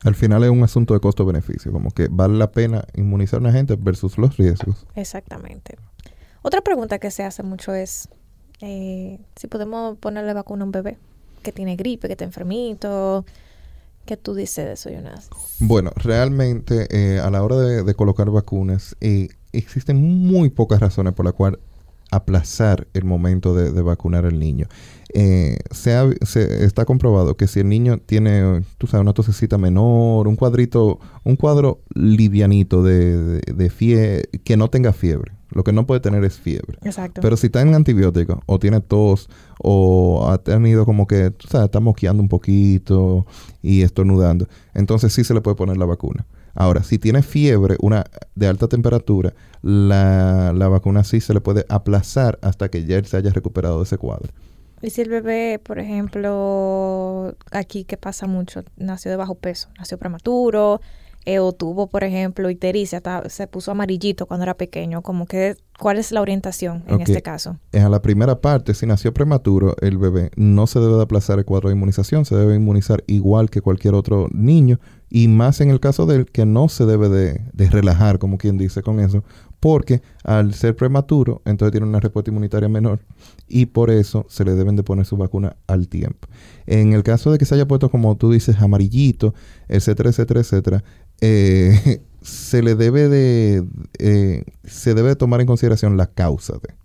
Al 0.03 0.15
final 0.15 0.43
es 0.43 0.49
un 0.49 0.63
asunto 0.63 0.95
de 0.95 0.99
costo-beneficio, 0.99 1.71
como 1.71 1.91
que 1.91 2.07
vale 2.09 2.35
la 2.35 2.51
pena 2.51 2.85
inmunizar 2.95 3.37
a 3.37 3.41
una 3.41 3.51
gente 3.51 3.75
versus 3.75 4.17
los 4.17 4.35
riesgos. 4.35 4.87
Exactamente. 4.95 5.77
Otra 6.41 6.61
pregunta 6.61 6.99
que 6.99 7.11
se 7.11 7.23
hace 7.23 7.43
mucho 7.43 7.73
es 7.73 8.09
eh, 8.61 9.19
si 9.35 9.47
podemos 9.47 9.97
ponerle 9.97 10.33
vacuna 10.33 10.63
a 10.63 10.65
un 10.65 10.71
bebé 10.71 10.97
que 11.43 11.51
tiene 11.51 11.75
gripe, 11.75 12.07
que 12.07 12.13
está 12.13 12.25
enfermito, 12.25 13.25
¿Qué 14.05 14.17
tú 14.17 14.33
dices 14.33 14.65
de 14.65 14.73
eso, 14.73 14.89
Jonas? 14.89 15.29
Bueno, 15.59 15.91
realmente 15.95 16.87
eh, 16.89 17.19
a 17.19 17.29
la 17.29 17.43
hora 17.43 17.55
de, 17.57 17.93
colocar 17.93 18.29
vacunas, 18.31 18.95
eh, 18.99 19.27
existen 19.51 19.97
muy 19.97 20.49
pocas 20.49 20.79
razones 20.79 21.13
por 21.13 21.23
las 21.25 21.35
cuales 21.35 21.59
aplazar 22.09 22.87
el 22.93 23.05
momento 23.05 23.53
de, 23.55 23.79
vacunar 23.81 24.25
al 24.25 24.39
niño. 24.39 24.67
Eh, 25.13 25.59
se, 25.69 25.93
ha- 25.95 26.09
se- 26.25 26.65
está 26.65 26.83
comprobado 26.85 27.37
que 27.37 27.47
si 27.47 27.59
el 27.59 27.69
niño 27.69 27.99
tiene, 27.99 28.63
tú 28.79 28.87
sabes, 28.87 29.03
una 29.03 29.13
tosecita 29.13 29.57
menor, 29.57 30.27
un 30.27 30.35
cuadrito, 30.35 30.99
un 31.23 31.35
cuadro 31.35 31.81
livianito 31.93 32.81
de, 32.83 33.17
de, 33.17 33.53
de 33.53 33.71
fie- 33.71 34.41
que 34.43 34.57
no 34.57 34.69
tenga 34.69 34.93
fiebre. 34.93 35.31
Lo 35.51 35.63
que 35.63 35.73
no 35.73 35.85
puede 35.85 35.99
tener 35.99 36.23
es 36.23 36.39
fiebre. 36.39 36.77
Exacto. 36.83 37.21
Pero 37.21 37.37
si 37.37 37.47
está 37.47 37.61
en 37.61 37.75
antibiótico, 37.75 38.41
o 38.45 38.59
tiene 38.59 38.79
tos, 38.79 39.29
o 39.59 40.29
ha 40.29 40.37
tenido 40.37 40.85
como 40.85 41.07
que, 41.07 41.31
tú 41.31 41.47
sabes, 41.47 41.65
está 41.65 41.79
mosqueando 41.79 42.23
un 42.23 42.29
poquito 42.29 43.25
y 43.61 43.81
estornudando, 43.81 44.47
entonces 44.73 45.13
sí 45.13 45.23
se 45.23 45.33
le 45.33 45.41
puede 45.41 45.55
poner 45.55 45.77
la 45.77 45.85
vacuna. 45.85 46.25
Ahora, 46.53 46.83
si 46.83 46.97
tiene 46.97 47.21
fiebre, 47.21 47.77
una 47.81 48.05
de 48.35 48.47
alta 48.47 48.67
temperatura, 48.67 49.33
la, 49.61 50.53
la 50.53 50.67
vacuna 50.67 51.03
sí 51.03 51.21
se 51.21 51.33
le 51.33 51.41
puede 51.41 51.65
aplazar 51.69 52.39
hasta 52.41 52.69
que 52.69 52.85
ya 52.85 52.97
él 52.97 53.05
se 53.05 53.17
haya 53.17 53.31
recuperado 53.31 53.77
de 53.77 53.83
ese 53.83 53.97
cuadro. 53.97 54.31
Y 54.81 54.89
si 54.89 55.01
el 55.01 55.09
bebé, 55.09 55.59
por 55.63 55.77
ejemplo, 55.77 57.35
aquí 57.51 57.83
que 57.83 57.97
pasa 57.97 58.25
mucho, 58.25 58.63
nació 58.77 59.11
de 59.11 59.17
bajo 59.17 59.35
peso, 59.35 59.69
nació 59.77 59.99
prematuro, 59.99 60.81
eh, 61.25 61.39
o 61.39 61.51
tuvo, 61.53 61.87
por 61.87 62.03
ejemplo, 62.03 62.49
ictericia, 62.49 63.01
ta- 63.01 63.29
se 63.29 63.47
puso 63.47 63.71
amarillito 63.71 64.25
cuando 64.25 64.43
era 64.43 64.55
pequeño, 64.55 65.01
como 65.01 65.25
que, 65.25 65.55
¿cuál 65.79 65.97
es 65.97 66.11
la 66.11 66.21
orientación 66.21 66.83
en 66.87 67.01
este 67.01 67.21
caso? 67.21 67.57
En 67.71 67.89
la 67.91 68.01
primera 68.01 68.41
parte, 68.41 68.73
si 68.73 68.85
nació 68.85 69.13
prematuro 69.13 69.75
el 69.81 69.97
bebé, 69.97 70.31
no 70.35 70.67
se 70.67 70.79
debe 70.79 70.95
de 70.95 71.03
aplazar 71.03 71.39
el 71.39 71.45
cuadro 71.45 71.69
de 71.69 71.75
inmunización, 71.75 72.25
se 72.25 72.35
debe 72.35 72.55
inmunizar 72.55 73.03
igual 73.07 73.49
que 73.49 73.61
cualquier 73.61 73.93
otro 73.93 74.27
niño, 74.31 74.79
y 75.09 75.27
más 75.27 75.59
en 75.61 75.69
el 75.69 75.79
caso 75.79 76.05
de 76.05 76.15
él, 76.17 76.25
que 76.25 76.45
no 76.45 76.69
se 76.69 76.85
debe 76.85 77.09
de, 77.09 77.41
de 77.53 77.69
relajar, 77.69 78.17
como 78.17 78.37
quien 78.37 78.57
dice 78.57 78.81
con 78.81 78.99
eso, 78.99 79.23
porque 79.59 80.01
al 80.23 80.55
ser 80.55 80.75
prematuro, 80.75 81.41
entonces 81.45 81.71
tiene 81.71 81.85
una 81.85 81.99
respuesta 81.99 82.31
inmunitaria 82.31 82.67
menor, 82.69 83.01
y 83.47 83.67
por 83.67 83.91
eso 83.91 84.25
se 84.29 84.43
le 84.45 84.55
deben 84.55 84.75
de 84.75 84.81
poner 84.83 85.05
su 85.05 85.17
vacuna 85.17 85.55
al 85.67 85.87
tiempo. 85.87 86.27
En 86.65 86.93
el 86.93 87.03
caso 87.03 87.31
de 87.31 87.37
que 87.37 87.45
se 87.45 87.53
haya 87.55 87.67
puesto, 87.67 87.91
como 87.91 88.15
tú 88.15 88.31
dices, 88.31 88.59
amarillito, 88.59 89.35
etcétera, 89.67 90.09
etcétera, 90.09 90.39
etcétera, 90.39 90.83
eh, 91.21 92.01
se 92.21 92.61
le 92.61 92.75
debe 92.75 93.07
de, 93.07 93.65
eh, 93.99 94.43
se 94.63 94.93
debe 94.93 95.09
de 95.09 95.15
tomar 95.15 95.41
en 95.41 95.47
consideración 95.47 95.97
la 95.97 96.07
causa 96.07 96.53
de. 96.53 96.75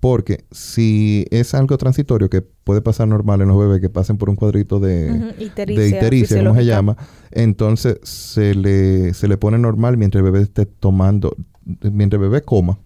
Porque 0.00 0.44
si 0.52 1.26
es 1.32 1.54
algo 1.54 1.76
transitorio 1.76 2.30
que 2.30 2.40
puede 2.40 2.82
pasar 2.82 3.08
normal 3.08 3.40
en 3.40 3.48
los 3.48 3.58
bebés 3.58 3.80
que 3.80 3.88
pasen 3.88 4.16
por 4.16 4.30
un 4.30 4.36
cuadrito 4.36 4.78
de, 4.78 5.34
ictericia 5.40 5.88
ictericia, 5.88 6.44
como 6.44 6.54
se 6.54 6.64
llama, 6.64 6.96
entonces 7.32 7.98
se 8.04 8.54
le, 8.54 9.12
se 9.14 9.26
le 9.26 9.36
pone 9.38 9.58
normal 9.58 9.96
mientras 9.96 10.24
el 10.24 10.30
bebé 10.30 10.44
esté 10.44 10.66
tomando, 10.66 11.34
mientras 11.64 12.22
el 12.22 12.28
bebé 12.28 12.42
coma 12.42 12.78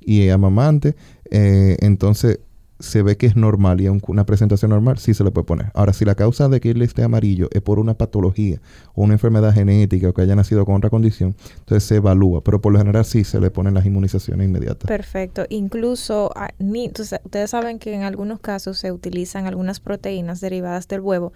y 0.00 0.28
amamante, 0.30 0.96
eh, 1.30 1.76
entonces 1.80 2.40
se 2.80 3.02
ve 3.02 3.16
que 3.16 3.26
es 3.26 3.36
normal 3.36 3.80
y 3.80 3.84
es 3.86 3.90
un- 3.90 4.02
una 4.08 4.26
presentación 4.26 4.70
normal, 4.70 4.98
sí 4.98 5.14
se 5.14 5.22
le 5.22 5.30
puede 5.30 5.44
poner. 5.46 5.70
Ahora, 5.74 5.92
si 5.92 6.04
la 6.04 6.14
causa 6.14 6.48
de 6.48 6.60
que 6.60 6.70
él 6.70 6.82
esté 6.82 7.02
amarillo 7.02 7.48
es 7.52 7.62
por 7.62 7.78
una 7.78 7.94
patología 7.94 8.60
o 8.94 9.02
una 9.04 9.12
enfermedad 9.14 9.52
genética 9.54 10.08
o 10.08 10.12
que 10.14 10.22
haya 10.22 10.34
nacido 10.34 10.64
con 10.64 10.74
otra 10.74 10.90
condición, 10.90 11.36
entonces 11.58 11.84
se 11.84 11.96
evalúa, 11.96 12.42
pero 12.42 12.60
por 12.60 12.72
lo 12.72 12.78
general 12.78 13.04
sí 13.04 13.22
se 13.24 13.40
le 13.40 13.50
ponen 13.50 13.74
las 13.74 13.86
inmunizaciones 13.86 14.46
inmediatas. 14.46 14.88
Perfecto. 14.88 15.44
Incluso, 15.48 16.30
ah, 16.34 16.50
ustedes 16.58 17.50
saben 17.50 17.78
que 17.78 17.94
en 17.94 18.02
algunos 18.02 18.40
casos 18.40 18.78
se 18.78 18.90
utilizan 18.92 19.46
algunas 19.46 19.80
proteínas 19.80 20.40
derivadas 20.40 20.88
del 20.88 21.00
huevo. 21.00 21.32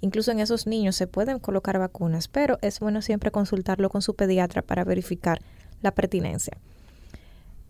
Incluso 0.00 0.30
en 0.30 0.40
esos 0.40 0.66
niños 0.66 0.94
se 0.96 1.06
pueden 1.06 1.38
colocar 1.38 1.78
vacunas, 1.78 2.28
pero 2.28 2.58
es 2.62 2.78
bueno 2.80 3.02
siempre 3.02 3.30
consultarlo 3.30 3.88
con 3.90 4.02
su 4.02 4.14
pediatra 4.14 4.62
para 4.62 4.84
verificar 4.84 5.40
la 5.82 5.90
pertinencia. 5.92 6.56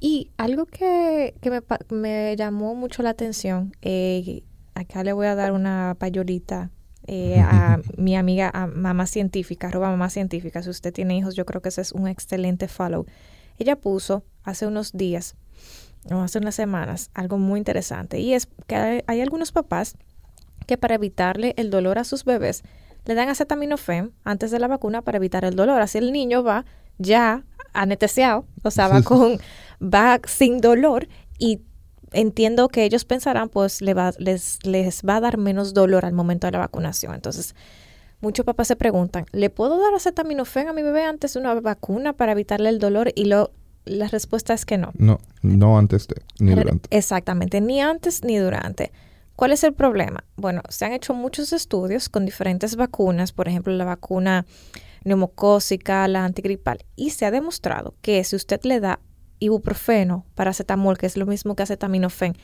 Y 0.00 0.30
algo 0.36 0.66
que, 0.66 1.34
que 1.40 1.50
me, 1.50 1.60
me 1.90 2.36
llamó 2.36 2.74
mucho 2.74 3.02
la 3.02 3.10
atención, 3.10 3.72
eh, 3.82 4.42
acá 4.74 5.02
le 5.02 5.12
voy 5.12 5.26
a 5.26 5.34
dar 5.34 5.52
una 5.52 5.96
payolita 5.98 6.70
eh, 7.06 7.40
a 7.40 7.80
mi 7.96 8.16
amiga, 8.16 8.50
a 8.52 8.66
mamá 8.66 9.06
científica, 9.06 9.68
arroba 9.68 9.90
mamá 9.90 10.10
científica. 10.10 10.62
Si 10.62 10.70
usted 10.70 10.92
tiene 10.92 11.16
hijos, 11.16 11.34
yo 11.34 11.44
creo 11.46 11.62
que 11.62 11.70
ese 11.70 11.80
es 11.80 11.92
un 11.92 12.06
excelente 12.06 12.68
follow. 12.68 13.06
Ella 13.58 13.76
puso 13.76 14.24
hace 14.44 14.66
unos 14.66 14.92
días, 14.92 15.34
o 16.10 16.20
hace 16.20 16.38
unas 16.38 16.54
semanas, 16.54 17.10
algo 17.14 17.38
muy 17.38 17.58
interesante. 17.58 18.20
Y 18.20 18.34
es 18.34 18.48
que 18.66 18.76
hay, 18.76 19.00
hay 19.06 19.20
algunos 19.20 19.50
papás 19.50 19.96
que 20.66 20.78
para 20.78 20.94
evitarle 20.94 21.54
el 21.56 21.70
dolor 21.70 21.98
a 21.98 22.04
sus 22.04 22.24
bebés, 22.24 22.62
le 23.04 23.14
dan 23.14 23.30
acetaminofén 23.30 24.12
antes 24.22 24.50
de 24.50 24.58
la 24.58 24.68
vacuna 24.68 25.02
para 25.02 25.16
evitar 25.16 25.44
el 25.44 25.56
dolor. 25.56 25.80
Así 25.80 25.98
el 25.98 26.12
niño 26.12 26.44
va 26.44 26.66
ya 26.98 27.44
anestesiado, 27.72 28.44
o 28.62 28.70
sea, 28.70 28.88
va 28.88 29.02
con, 29.02 29.38
va 29.82 30.20
sin 30.26 30.60
dolor 30.60 31.08
y 31.38 31.60
entiendo 32.12 32.68
que 32.68 32.84
ellos 32.84 33.04
pensarán, 33.04 33.48
pues 33.48 33.80
le 33.82 33.94
va, 33.94 34.12
les, 34.18 34.58
les 34.64 35.02
va 35.02 35.16
a 35.16 35.20
dar 35.20 35.38
menos 35.38 35.74
dolor 35.74 36.04
al 36.04 36.12
momento 36.12 36.46
de 36.46 36.52
la 36.52 36.58
vacunación. 36.58 37.14
Entonces, 37.14 37.54
muchos 38.20 38.44
papás 38.44 38.68
se 38.68 38.76
preguntan, 38.76 39.26
¿le 39.32 39.50
puedo 39.50 39.78
dar 39.78 39.94
acetaminofén 39.94 40.68
a 40.68 40.72
mi 40.72 40.82
bebé 40.82 41.04
antes 41.04 41.34
de 41.34 41.40
una 41.40 41.54
vacuna 41.54 42.12
para 42.12 42.32
evitarle 42.32 42.68
el 42.68 42.78
dolor? 42.78 43.12
Y 43.14 43.26
lo, 43.26 43.50
la 43.84 44.08
respuesta 44.08 44.54
es 44.54 44.64
que 44.64 44.78
no. 44.78 44.92
No, 44.96 45.18
no 45.42 45.78
antes 45.78 46.08
de, 46.08 46.16
ni 46.40 46.54
durante. 46.54 46.96
Exactamente, 46.96 47.60
ni 47.60 47.80
antes 47.80 48.24
ni 48.24 48.38
durante. 48.38 48.92
¿Cuál 49.36 49.52
es 49.52 49.62
el 49.62 49.72
problema? 49.72 50.24
Bueno, 50.36 50.62
se 50.68 50.84
han 50.84 50.92
hecho 50.92 51.14
muchos 51.14 51.52
estudios 51.52 52.08
con 52.08 52.24
diferentes 52.24 52.74
vacunas, 52.74 53.32
por 53.32 53.46
ejemplo, 53.46 53.72
la 53.72 53.84
vacuna 53.84 54.46
neumocócica, 55.04 56.08
la 56.08 56.24
antigripal, 56.24 56.84
y 56.96 57.10
se 57.10 57.24
ha 57.24 57.30
demostrado 57.30 57.94
que 58.02 58.24
si 58.24 58.34
usted 58.34 58.60
le 58.64 58.80
da 58.80 58.98
ibuprofeno, 59.38 60.24
paracetamol, 60.34 60.98
que 60.98 61.06
es 61.06 61.16
lo 61.16 61.26
mismo 61.26 61.54
que 61.54 61.62
acetaminofén, 61.62 62.34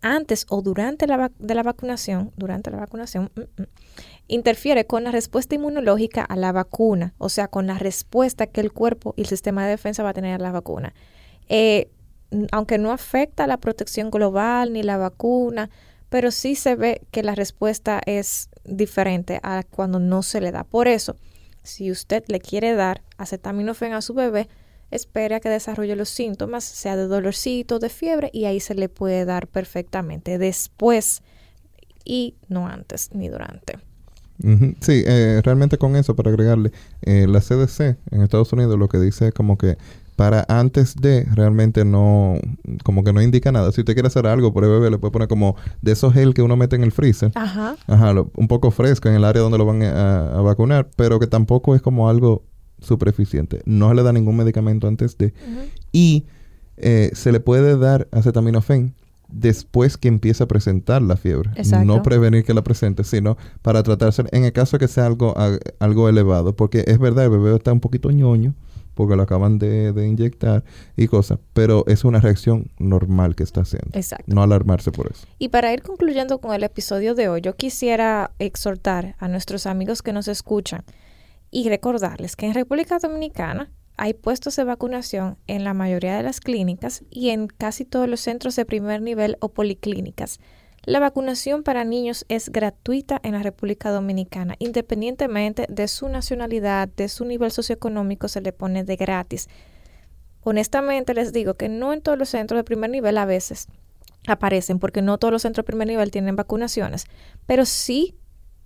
antes 0.00 0.46
o 0.48 0.62
durante 0.62 1.06
la, 1.06 1.30
de 1.38 1.54
la 1.54 1.62
vacunación, 1.62 2.32
durante 2.36 2.70
la 2.70 2.78
vacunación, 2.78 3.30
mm, 3.34 3.62
mm, 3.62 3.66
interfiere 4.28 4.86
con 4.86 5.04
la 5.04 5.10
respuesta 5.10 5.54
inmunológica 5.54 6.22
a 6.22 6.36
la 6.36 6.52
vacuna, 6.52 7.14
o 7.18 7.28
sea, 7.28 7.48
con 7.48 7.66
la 7.66 7.78
respuesta 7.78 8.46
que 8.46 8.60
el 8.60 8.72
cuerpo 8.72 9.14
y 9.16 9.22
el 9.22 9.26
sistema 9.26 9.64
de 9.64 9.70
defensa 9.70 10.02
va 10.02 10.10
a 10.10 10.14
tener 10.14 10.34
a 10.34 10.42
la 10.42 10.52
vacuna. 10.52 10.94
Eh, 11.48 11.90
aunque 12.52 12.78
no 12.78 12.92
afecta 12.92 13.46
la 13.46 13.56
protección 13.56 14.10
global 14.10 14.72
ni 14.72 14.82
la 14.82 14.98
vacuna, 14.98 15.70
pero 16.10 16.30
sí 16.30 16.54
se 16.54 16.74
ve 16.74 17.02
que 17.10 17.22
la 17.22 17.34
respuesta 17.34 18.00
es 18.06 18.50
diferente 18.64 19.40
a 19.42 19.62
cuando 19.62 19.98
no 19.98 20.22
se 20.22 20.40
le 20.40 20.52
da. 20.52 20.64
Por 20.64 20.88
eso, 20.88 21.16
si 21.62 21.90
usted 21.90 22.24
le 22.28 22.40
quiere 22.40 22.74
dar 22.74 23.02
acetaminofén 23.16 23.92
a 23.92 24.02
su 24.02 24.14
bebé, 24.14 24.48
espere 24.90 25.34
a 25.34 25.40
que 25.40 25.48
desarrolle 25.48 25.96
los 25.96 26.08
síntomas, 26.08 26.64
sea 26.64 26.96
de 26.96 27.06
dolorcito, 27.06 27.78
de 27.78 27.88
fiebre, 27.88 28.30
y 28.32 28.44
ahí 28.46 28.60
se 28.60 28.74
le 28.74 28.88
puede 28.88 29.24
dar 29.24 29.46
perfectamente 29.46 30.38
después 30.38 31.22
y 32.04 32.36
no 32.48 32.66
antes 32.66 33.10
ni 33.12 33.28
durante. 33.28 33.78
Sí, 34.80 35.02
eh, 35.04 35.40
realmente 35.44 35.78
con 35.78 35.96
eso, 35.96 36.14
para 36.14 36.30
agregarle, 36.30 36.70
eh, 37.02 37.26
la 37.28 37.40
CDC 37.40 37.96
en 38.12 38.22
Estados 38.22 38.52
Unidos 38.52 38.78
lo 38.78 38.88
que 38.88 38.98
dice 38.98 39.28
es 39.28 39.34
como 39.34 39.58
que 39.58 39.76
para 40.14 40.44
antes 40.48 40.94
de, 40.96 41.24
realmente 41.34 41.84
no, 41.84 42.34
como 42.84 43.02
que 43.04 43.12
no 43.12 43.20
indica 43.20 43.50
nada. 43.52 43.70
Si 43.72 43.80
usted 43.80 43.94
quiere 43.94 44.06
hacer 44.08 44.26
algo 44.28 44.52
por 44.52 44.62
el 44.64 44.70
bebé, 44.70 44.90
le 44.90 44.98
puede 44.98 45.10
poner 45.12 45.28
como 45.28 45.56
de 45.82 45.92
esos 45.92 46.12
gel 46.14 46.34
que 46.34 46.42
uno 46.42 46.56
mete 46.56 46.76
en 46.76 46.84
el 46.84 46.92
freezer. 46.92 47.32
Ajá. 47.34 47.76
Ajá, 47.88 48.12
lo- 48.12 48.30
un 48.36 48.46
poco 48.48 48.70
fresco 48.70 49.08
en 49.08 49.16
el 49.16 49.24
área 49.24 49.42
donde 49.42 49.58
lo 49.58 49.64
van 49.66 49.82
a, 49.82 50.38
a 50.38 50.40
vacunar, 50.40 50.88
pero 50.96 51.18
que 51.18 51.26
tampoco 51.26 51.74
es 51.74 51.82
como 51.82 52.08
algo 52.08 52.44
súper 52.80 53.08
eficiente. 53.08 53.62
No 53.64 53.88
se 53.88 53.94
le 53.94 54.02
da 54.02 54.12
ningún 54.12 54.36
medicamento 54.36 54.86
antes 54.88 55.16
de. 55.18 55.32
Y 55.92 56.24
eh, 56.76 57.10
se 57.14 57.32
le 57.32 57.40
puede 57.40 57.76
dar 57.76 58.06
acetaminofén 58.12 58.94
después 59.30 59.96
que 59.98 60.08
empiece 60.08 60.42
a 60.42 60.46
presentar 60.48 61.02
la 61.02 61.16
fiebre. 61.16 61.50
Exacto. 61.56 61.84
No 61.84 62.02
prevenir 62.02 62.44
que 62.44 62.54
la 62.54 62.62
presente, 62.62 63.04
sino 63.04 63.36
para 63.62 63.82
tratarse 63.82 64.24
en 64.32 64.44
el 64.44 64.52
caso 64.52 64.76
de 64.78 64.86
que 64.86 64.88
sea 64.92 65.06
algo, 65.06 65.34
a- 65.36 65.58
algo 65.80 66.08
elevado. 66.08 66.54
Porque 66.56 66.84
es 66.86 66.98
verdad, 66.98 67.24
el 67.24 67.30
bebé 67.30 67.54
está 67.56 67.72
un 67.72 67.80
poquito 67.80 68.10
ñoño 68.10 68.54
porque 68.94 69.14
lo 69.14 69.22
acaban 69.22 69.60
de, 69.60 69.92
de 69.92 70.08
inyectar 70.08 70.64
y 70.96 71.06
cosas, 71.06 71.38
pero 71.52 71.84
es 71.86 72.04
una 72.04 72.20
reacción 72.20 72.68
normal 72.80 73.36
que 73.36 73.44
está 73.44 73.60
haciendo. 73.60 73.90
Exacto. 73.92 74.24
No 74.26 74.42
alarmarse 74.42 74.90
por 74.90 75.08
eso. 75.12 75.24
Y 75.38 75.50
para 75.50 75.72
ir 75.72 75.82
concluyendo 75.82 76.38
con 76.38 76.52
el 76.52 76.64
episodio 76.64 77.14
de 77.14 77.28
hoy, 77.28 77.40
yo 77.40 77.54
quisiera 77.54 78.32
exhortar 78.40 79.14
a 79.20 79.28
nuestros 79.28 79.66
amigos 79.66 80.02
que 80.02 80.12
nos 80.12 80.26
escuchan 80.26 80.82
y 81.50 81.68
recordarles 81.68 82.36
que 82.36 82.46
en 82.46 82.54
República 82.54 82.98
Dominicana 82.98 83.70
hay 83.96 84.14
puestos 84.14 84.54
de 84.56 84.64
vacunación 84.64 85.38
en 85.46 85.64
la 85.64 85.74
mayoría 85.74 86.16
de 86.16 86.22
las 86.22 86.40
clínicas 86.40 87.02
y 87.10 87.30
en 87.30 87.48
casi 87.48 87.84
todos 87.84 88.08
los 88.08 88.20
centros 88.20 88.54
de 88.56 88.64
primer 88.64 89.02
nivel 89.02 89.36
o 89.40 89.48
policlínicas. 89.48 90.38
La 90.84 91.00
vacunación 91.00 91.64
para 91.64 91.84
niños 91.84 92.24
es 92.28 92.50
gratuita 92.50 93.20
en 93.22 93.32
la 93.32 93.42
República 93.42 93.90
Dominicana, 93.90 94.54
independientemente 94.58 95.66
de 95.68 95.88
su 95.88 96.08
nacionalidad, 96.08 96.88
de 96.88 97.08
su 97.08 97.24
nivel 97.24 97.50
socioeconómico, 97.50 98.28
se 98.28 98.40
le 98.40 98.52
pone 98.52 98.84
de 98.84 98.96
gratis. 98.96 99.48
Honestamente 100.42 101.12
les 101.12 101.32
digo 101.32 101.54
que 101.54 101.68
no 101.68 101.92
en 101.92 102.00
todos 102.00 102.16
los 102.16 102.30
centros 102.30 102.58
de 102.58 102.64
primer 102.64 102.90
nivel 102.90 103.18
a 103.18 103.26
veces 103.26 103.66
aparecen, 104.26 104.78
porque 104.78 105.02
no 105.02 105.18
todos 105.18 105.32
los 105.32 105.42
centros 105.42 105.64
de 105.64 105.66
primer 105.66 105.88
nivel 105.88 106.10
tienen 106.10 106.36
vacunaciones, 106.36 107.04
pero 107.46 107.66
sí 107.66 108.16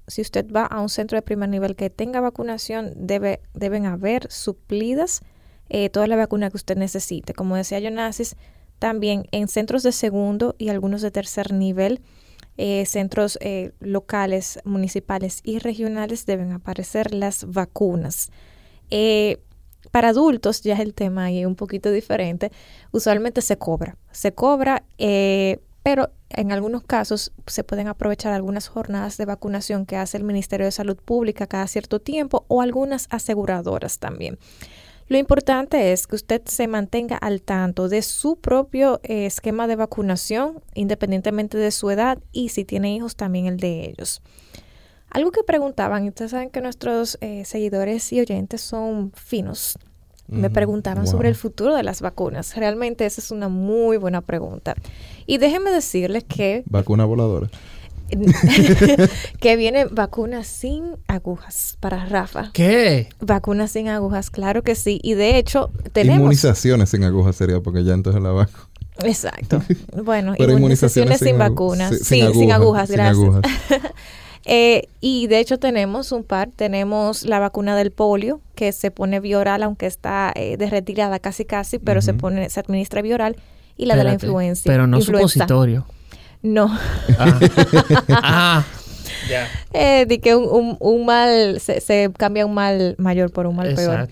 si 0.07 0.21
usted 0.23 0.51
va 0.51 0.65
a 0.65 0.81
un 0.81 0.89
centro 0.89 1.17
de 1.17 1.23
primer 1.23 1.49
nivel 1.49 1.77
que 1.77 1.91
tenga 1.91 2.21
vacunación, 2.21 2.93
debe, 2.97 3.41
deben 3.55 3.87
haber 3.87 4.31
suplidas 4.31 5.21
eh, 5.69 5.91
toda 5.91 6.07
la 6.07 6.17
vacuna 6.17 6.51
que 6.51 6.57
usted 6.57 6.77
necesite. 6.77 7.35
Como 7.35 7.57
decía 7.57 7.81
Jonasis, 7.81 8.37
también 8.79 9.27
en 9.31 9.49
centros 9.49 9.85
de 9.85 9.93
segundo 9.93 10.57
y 10.59 10.69
algunos 10.69 11.03
de 11.03 11.11
tercer 11.11 11.53
nivel, 11.53 12.03
eh, 12.59 12.85
centros 12.85 13.39
eh, 13.41 13.73
locales, 13.81 14.59
municipales 14.65 15.41
y 15.43 15.59
regionales 15.59 16.27
deben 16.27 16.53
aparecer 16.53 17.15
las 17.15 17.51
vacunas. 17.51 18.31
Eh, 18.91 19.39
para 19.91 20.09
adultos 20.09 20.63
ya 20.63 20.75
es 20.75 20.81
el 20.81 20.95
tema 20.95 21.25
ahí 21.25 21.45
un 21.45 21.55
poquito 21.55 21.91
diferente. 21.91 22.53
Usualmente 22.91 23.41
se 23.41 23.57
cobra, 23.57 23.97
se 24.11 24.35
cobra, 24.35 24.85
pero 25.83 26.11
en 26.31 26.53
algunos 26.53 26.83
casos 26.83 27.33
se 27.47 27.65
pueden 27.65 27.89
aprovechar 27.89 28.33
algunas 28.33 28.69
jornadas 28.69 29.17
de 29.17 29.27
vacunación 29.27 29.87
que 29.87 29.97
hace 29.97 30.17
el 30.17 30.25
Ministerio 30.25 30.67
de 30.67 30.73
Salud 30.73 30.97
Pública 30.97 31.47
cada 31.47 31.67
cierto 31.67 32.01
tiempo 32.01 32.45
o 32.49 32.63
algunas 32.63 33.07
aseguradoras 33.11 33.99
también. 33.99 34.39
Lo 35.09 35.19
importante 35.19 35.93
es 35.93 36.07
que 36.07 36.15
usted 36.17 36.43
se 36.47 36.69
mantenga 36.69 37.17
al 37.17 37.43
tanto 37.43 37.89
de 37.89 38.03
su 38.03 38.37
propio 38.37 39.01
eh, 39.03 39.27
esquema 39.27 39.67
de 39.67 39.77
vacunación, 39.77 40.63
independientemente 40.75 41.59
de 41.59 41.71
su 41.71 41.91
edad 41.91 42.19
y 42.33 42.51
si 42.51 42.65
tiene 42.65 42.95
hijos 42.95 43.17
también 43.17 43.47
el 43.47 43.59
de 43.59 43.91
ellos. 43.91 44.23
Algo 45.11 45.31
que 45.31 45.43
preguntaban, 45.43 46.09
ustedes 46.09 46.31
saben 46.31 46.49
que 46.49 46.63
nuestros 46.63 47.19
eh, 47.21 47.45
seguidores 47.45 48.11
y 48.13 48.21
oyentes 48.21 48.63
son 48.63 49.13
finos. 49.15 49.77
Me 50.29 50.49
preguntaban 50.51 51.05
Wow. 51.05 51.11
sobre 51.13 51.29
el 51.29 51.35
futuro 51.35 51.75
de 51.77 51.83
las 51.83 52.01
vacunas. 52.01 52.57
Realmente 52.57 53.05
esa 53.05 53.21
es 53.21 53.31
una 53.31 53.49
muy 53.49 53.97
buena 53.99 54.21
pregunta. 54.23 54.75
Y 55.27 55.39
déjenme 55.39 55.71
decirles 55.71 56.25
que, 56.25 56.63
Vacuna 56.67 57.05
voladora. 57.05 57.49
que 59.41 59.57
viene 59.57 59.85
vacunas 59.91 60.47
sin 60.47 60.97
agujas 61.09 61.77
para 61.81 62.05
Rafa. 62.07 62.51
¿Qué? 62.53 63.09
Vacunas 63.21 63.71
sin 63.73 63.89
agujas, 63.89 64.31
claro 64.31 64.63
que 64.63 64.75
sí. 64.75 65.01
Y 65.03 65.15
de 65.15 65.39
hecho, 65.39 65.71
tenemos. 65.93 66.21
Inmunizaciones 66.21 66.91
sin 66.91 67.05
agujas 67.05 67.37
sería 67.37 67.61
porque 67.61 67.85
ya 67.85 67.95
entonces 67.95 68.23
la 68.23 68.31
vacuna. 68.31 68.69
Exacto. 69.05 69.63
Bueno, 70.05 70.35
Pero 70.39 70.53
inmunizaciones 70.53 71.19
sin, 71.19 71.39
vacunas. 71.39 71.99
sí, 71.99 72.23
sin 72.35 72.53
agujas, 72.53 72.89
sin 72.89 72.97
gracias. 72.97 73.17
agujas. 73.19 73.43
Eh, 74.45 74.89
y 75.01 75.29
de 75.29 75.39
hecho 75.39 75.59
tenemos 75.59 76.11
un 76.13 76.25
par, 76.25 76.51
tenemos 76.55 77.25
la 77.25 77.39
vacuna 77.39 77.77
del 77.77 77.93
polio 77.93 78.41
que 78.55 78.73
se 78.73 78.91
pone 78.91 79.21
bioral, 79.21 79.63
aunque 79.63 79.87
está 79.87 80.33
eh, 80.35 80.57
de 80.57 80.69
retirada 80.69 81.19
casi 81.21 81.45
casi, 81.45 81.79
pero 81.79 82.03
se 82.03 82.13
pone, 82.15 82.49
se 82.51 82.59
administra 82.61 83.03
bioral 83.03 83.37
y 83.77 83.87
la 83.87 83.97
de 83.97 84.05
la 84.05 84.13
influencia. 84.15 84.71
Pero 84.71 84.87
no 84.87 84.99
influenza. 84.99 85.29
supositorio. 85.35 85.87
No, 86.43 86.77
Ah. 87.19 87.39
Ah. 88.09 88.65
Ya. 89.31 89.47
eh, 89.73 90.05
di 90.09 90.19
que 90.19 90.35
un, 90.35 90.49
un- 90.49 90.77
un 90.81 91.07
mal, 91.07 91.61
se, 91.61 91.81
se 91.81 92.11
cambia 92.19 92.45
un 92.45 92.55
mal 92.55 92.97
mayor 92.99 93.31
por 93.31 93.47
un 93.47 93.55
mal 93.55 93.73
peor. 93.75 94.09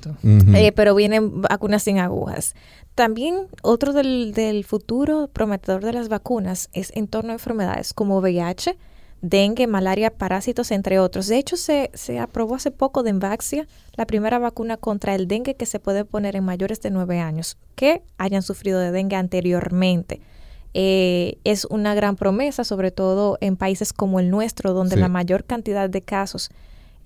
Eh, 0.55 0.71
pero 0.73 0.95
vienen 0.95 1.43
vacunas 1.43 1.83
sin 1.83 1.99
agujas. 1.99 2.55
También 2.95 3.47
otro 3.63 3.93
del, 3.93 4.33
del 4.33 4.65
futuro 4.65 5.29
prometedor 5.33 5.83
de 5.85 5.93
las 5.93 6.09
vacunas 6.09 6.69
es 6.73 6.93
en 6.95 7.09
torno 7.09 7.31
a 7.31 7.35
enfermedades 7.35 7.93
como 7.93 8.19
VIH, 8.21 8.77
dengue, 9.23 9.67
malaria, 9.67 10.11
parásitos, 10.11 10.71
entre 10.71 10.99
otros. 10.99 11.27
De 11.27 11.37
hecho, 11.39 11.57
se, 11.57 11.91
se 11.95 12.19
aprobó 12.19 12.55
hace 12.55 12.71
poco 12.71 13.03
de 13.03 13.11
Envaxia 13.11 13.67
la 13.97 14.07
primera 14.07 14.39
vacuna 14.39 14.77
contra 14.77 15.15
el 15.15 15.29
dengue 15.29 15.55
que 15.57 15.67
se 15.67 15.79
puede 15.81 16.05
poner 16.05 16.37
en 16.37 16.45
mayores 16.45 16.81
de 16.81 16.91
9 16.91 17.19
años 17.21 17.57
que 17.75 18.03
hayan 18.19 18.43
sufrido 18.43 18.79
de 18.81 18.93
dengue 18.93 19.17
anteriormente. 19.17 20.21
Eh, 20.73 21.39
es 21.45 21.65
una 21.65 21.95
gran 21.95 22.17
promesa, 22.17 22.63
sobre 22.65 22.91
todo 22.93 23.37
en 23.41 23.57
países 23.57 23.93
como 23.93 24.21
el 24.21 24.31
nuestro, 24.31 24.73
donde 24.73 24.95
Sí. 24.97 25.01
la 25.01 25.09
mayor 25.09 25.45
cantidad 25.45 25.91
de 25.91 26.01
casos 26.01 26.51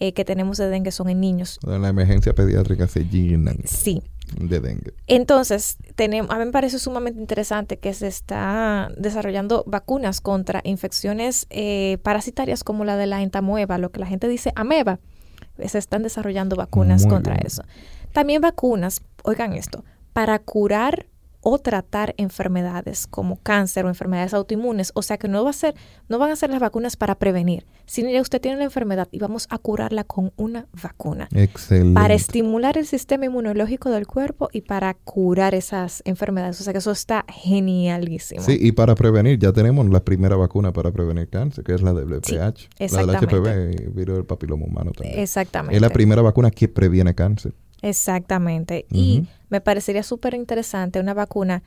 eh, 0.01 0.13
que 0.13 0.25
tenemos 0.25 0.59
de 0.59 0.69
dengue 0.69 0.91
son 0.91 1.09
en 1.09 1.21
niños. 1.21 1.59
La 1.63 1.89
emergencia 1.89 2.35
pediátrica 2.35 2.89
se 2.89 3.05
llenan 3.09 3.59
Sí, 3.65 4.03
de 4.39 4.61
dengue. 4.61 4.95
entonces, 5.07 5.77
tenemos, 5.95 6.31
a 6.31 6.39
mí 6.39 6.45
me 6.45 6.53
parece 6.53 6.79
sumamente 6.79 7.21
interesante 7.21 7.79
que 7.79 7.95
se 7.95 8.07
está 8.07 8.91
desarrollando 8.97 9.65
vacunas 9.67 10.21
contra 10.21 10.61
infecciones 10.65 11.47
eh, 11.51 11.99
parasitarias 12.03 12.65
como 12.65 12.85
la 12.85 12.97
de 12.97 13.07
la 13.07 13.23
entamoeba, 13.23 13.79
lo 13.79 13.91
que 13.91 14.01
la 14.01 14.07
gente 14.07 14.29
dice 14.29 14.53
ameba. 14.57 15.01
Se 15.65 15.79
están 15.79 16.03
desarrollando 16.03 16.57
vacunas 16.57 17.03
Muy 17.03 17.11
contra 17.11 17.35
bien. 17.35 17.47
eso. 17.47 17.63
También 18.13 18.41
vacunas, 18.41 19.03
oigan 19.23 19.53
esto, 19.53 19.85
para 20.13 20.39
curar 20.39 21.07
o 21.45 21.59
tratar 21.59 22.15
enfermedades 22.17 23.07
como 23.07 23.37
cáncer 23.43 23.85
o 23.85 23.89
enfermedades 23.89 24.35
autoinmunes. 24.35 24.91
O 24.95 25.03
sea 25.03 25.19
que 25.19 25.29
no 25.29 25.45
va 25.45 25.51
a 25.51 25.53
ser, 25.53 25.75
no 26.09 26.19
van 26.19 26.33
a 26.33 26.37
ser 26.37 26.51
las 26.51 26.59
vacunas 26.59 26.97
para 26.97 27.15
prevenir, 27.15 27.67
sino 27.87 28.11
ya 28.11 28.21
usted 28.21 28.41
tiene 28.41 28.57
la 28.57 28.65
enfermedad 28.65 29.09
y 29.13 29.19
vamos 29.19 29.47
a 29.51 29.59
curarla 29.59 30.05
con 30.05 30.33
una 30.37 30.67
vacuna 30.83 31.29
Excelente. 31.35 31.95
para 31.95 32.15
estimular 32.15 32.79
el 32.79 32.87
sistema 32.87 33.27
inmunológico 33.27 33.91
del 33.91 34.07
cuerpo 34.07 34.49
y 34.53 34.63
para 34.63 34.95
curar 34.95 35.55
esas 35.55 36.03
enfermedades. 36.07 36.61
O 36.61 36.65
sea 36.65 36.73
que 36.73 36.79
eso 36.79 36.91
está 36.91 37.25
genialísimo. 37.29 38.43
Sí, 38.43 38.59
y 38.61 38.73
para 38.73 38.95
prevenir, 38.95 39.39
ya 39.39 39.53
tenemos 39.53 39.89
la 39.91 40.01
primera 40.05 40.37
vacuna 40.37 40.73
para 40.73 40.91
prevenir 40.91 41.29
cáncer, 41.29 41.63
que 41.63 41.75
es 41.75 41.83
la 41.83 41.93
del 41.93 42.07
VPH. 42.07 42.69
la 42.91 43.07
del. 43.07 43.15
HPV 43.15 43.93
virus 43.95 44.17
del 44.17 44.25
papiloma 44.25 44.65
humano 44.65 44.93
también. 44.93 45.19
Exactamente. 45.21 45.77
Es 45.77 45.83
la 45.83 45.91
primera 45.91 46.23
vacuna 46.23 46.51
que 46.51 46.69
previene 46.69 47.15
cáncer. 47.15 47.55
Exactamente. 47.89 48.87
Y 48.91 49.27
me 49.51 49.61
parecería 49.61 50.03
súper 50.03 50.35
interesante 50.35 51.01
una 51.01 51.15
vacuna 51.15 51.63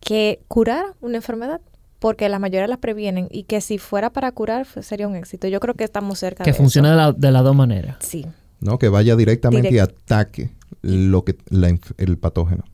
que 0.00 0.40
curara 0.48 0.94
una 1.00 1.16
enfermedad, 1.16 1.60
porque 1.98 2.28
la 2.28 2.38
mayoría 2.38 2.66
la 2.66 2.76
previenen 2.78 3.28
y 3.30 3.44
que 3.44 3.60
si 3.60 3.78
fuera 3.78 4.10
para 4.10 4.32
curar 4.32 4.66
pues, 4.72 4.86
sería 4.86 5.06
un 5.08 5.14
éxito. 5.16 5.46
Yo 5.48 5.60
creo 5.60 5.74
que 5.74 5.84
estamos 5.84 6.18
cerca 6.18 6.44
Que 6.44 6.50
de 6.52 6.56
funcione 6.56 6.88
eso. 6.88 6.96
de, 6.96 7.02
la- 7.02 7.12
de 7.12 7.30
las 7.30 7.44
dos 7.44 7.54
maneras. 7.54 7.96
Sí, 8.00 8.26
¿no? 8.60 8.78
Que 8.78 8.88
vaya 8.88 9.14
directamente 9.16 9.70
y 9.72 9.78
ataque 9.78 10.50
lo 10.82 11.24
que 11.24 11.36
la 11.48 11.68
el 11.98 12.18
patógeno. 12.18 12.64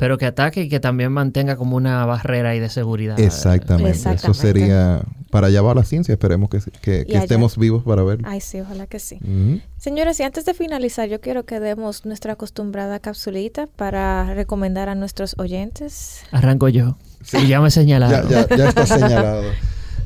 Pero 0.00 0.18
que 0.18 0.26
ataque 0.26 0.62
y 0.62 0.68
que 0.68 0.80
también 0.80 1.12
mantenga 1.12 1.54
como 1.56 1.76
una 1.76 2.04
barrera 2.06 2.48
ahí 2.50 2.58
de 2.58 2.70
seguridad. 2.70 3.20
Exactamente. 3.20 3.90
Eso 4.14 4.34
sería 4.34 5.02
para 5.30 5.46
allá 5.48 5.62
va 5.62 5.74
la 5.74 5.84
ciencia. 5.84 6.12
Esperemos 6.14 6.48
que, 6.50 6.58
que- 6.58 7.04
que 7.04 7.04
Y 7.06 7.12
allá. 7.14 7.22
estemos 7.22 7.56
vivos 7.56 7.84
para 7.84 8.02
verlo. 8.02 8.26
ay 8.28 8.40
sí, 8.40 8.58
ojalá 8.60 8.86
que 8.88 8.98
sí. 8.98 9.16
Ujú. 9.22 9.60
Señores, 9.76 10.18
y 10.18 10.22
antes 10.24 10.44
de 10.46 10.54
finalizar, 10.54 11.08
yo 11.08 11.20
quiero 11.20 11.44
que 11.44 11.60
demos 11.60 12.04
nuestra 12.06 12.32
acostumbrada 12.32 12.98
capsulita 12.98 13.68
para 13.68 14.34
recomendar 14.34 14.88
a 14.88 14.94
nuestros 14.96 15.34
oyentes. 15.38 16.22
Arranco 16.32 16.68
yo. 16.68 16.96
Y 17.34 17.46
ya 17.46 17.60
me 17.60 17.66
Ya, 17.68 17.70
señalaron. 17.70 18.28
ya, 18.28 18.48
ya 18.56 18.68
está 18.70 18.86
señalado. 18.86 19.42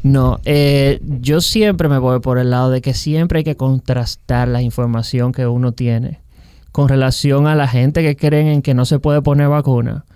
No, 0.03 0.39
eh, 0.45 1.01
yo 1.03 1.41
siempre 1.41 1.89
me 1.89 1.97
voy 1.97 2.21
por 2.21 2.37
el 2.37 2.51
lado 2.51 2.69
de 2.69 2.83
que 2.83 2.93
siempre 2.93 3.39
hay 3.39 3.45
que 3.45 3.57
contrastar 3.57 4.49
la 4.49 4.61
información 4.61 5.33
que 5.33 5.47
uno 5.47 5.73
tiene 5.73 6.21
con 6.75 6.89
relación 6.89 7.47
a 7.47 7.55
la 7.55 7.69
gente 7.69 8.03
que 8.03 8.17
creen 8.17 8.49
en 8.49 8.61
que 8.61 8.75
no 8.75 8.85
se 8.85 8.99
puede 8.99 9.23
poner 9.23 9.47
vacuna. 9.49 10.07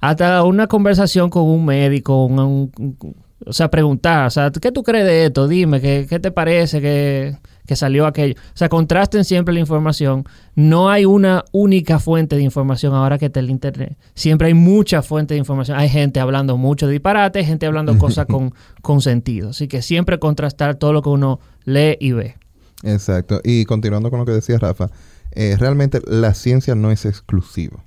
Hasta 0.00 0.42
una 0.42 0.66
conversación 0.66 1.30
con 1.30 1.44
un 1.44 1.64
médico, 1.64 2.24
un- 2.24 2.38
un- 2.40 3.14
o 3.46 3.52
sea, 3.52 3.70
preguntar, 3.70 4.26
o 4.26 4.30
sea, 4.30 4.50
¿qué 4.50 4.72
tú 4.72 4.82
crees 4.82 5.06
de 5.06 5.26
esto? 5.26 5.46
Dime, 5.46 5.80
¿qué, 5.80 6.06
qué 6.10 6.18
te 6.18 6.32
parece 6.32 6.80
que, 6.80 7.36
que 7.64 7.76
salió 7.76 8.06
aquello? 8.06 8.34
O 8.34 8.56
sea, 8.56 8.68
contrasten 8.68 9.24
siempre 9.24 9.54
la 9.54 9.60
información. 9.60 10.24
No 10.56 10.90
hay 10.90 11.04
una 11.04 11.44
única 11.52 12.00
fuente 12.00 12.34
de 12.34 12.42
información 12.42 12.92
ahora 12.92 13.16
que 13.16 13.26
está 13.26 13.38
el 13.38 13.48
Internet. 13.48 13.96
Siempre 14.14 14.48
hay 14.48 14.54
muchas 14.54 15.06
fuentes 15.06 15.36
de 15.36 15.38
información. 15.38 15.78
Hay 15.78 15.88
gente 15.90 16.18
hablando 16.18 16.56
mucho 16.56 16.86
de 16.88 16.92
disparate, 16.94 17.38
hay 17.38 17.44
gente 17.44 17.66
hablando 17.66 17.96
cosas 17.98 18.26
con, 18.26 18.52
con 18.82 19.00
sentido. 19.00 19.50
Así 19.50 19.68
que 19.68 19.80
siempre 19.80 20.18
contrastar 20.18 20.74
todo 20.74 20.92
lo 20.92 21.02
que 21.02 21.10
uno 21.10 21.38
lee 21.66 21.96
y 22.00 22.10
ve. 22.10 22.34
Exacto. 22.82 23.40
Y 23.44 23.64
continuando 23.64 24.10
con 24.10 24.18
lo 24.18 24.26
que 24.26 24.32
decía 24.32 24.58
Rafa, 24.58 24.90
eh, 25.32 25.56
realmente 25.58 26.00
la 26.06 26.34
ciencia 26.34 26.74
no 26.74 26.90
es 26.90 27.04
exclusiva, 27.04 27.84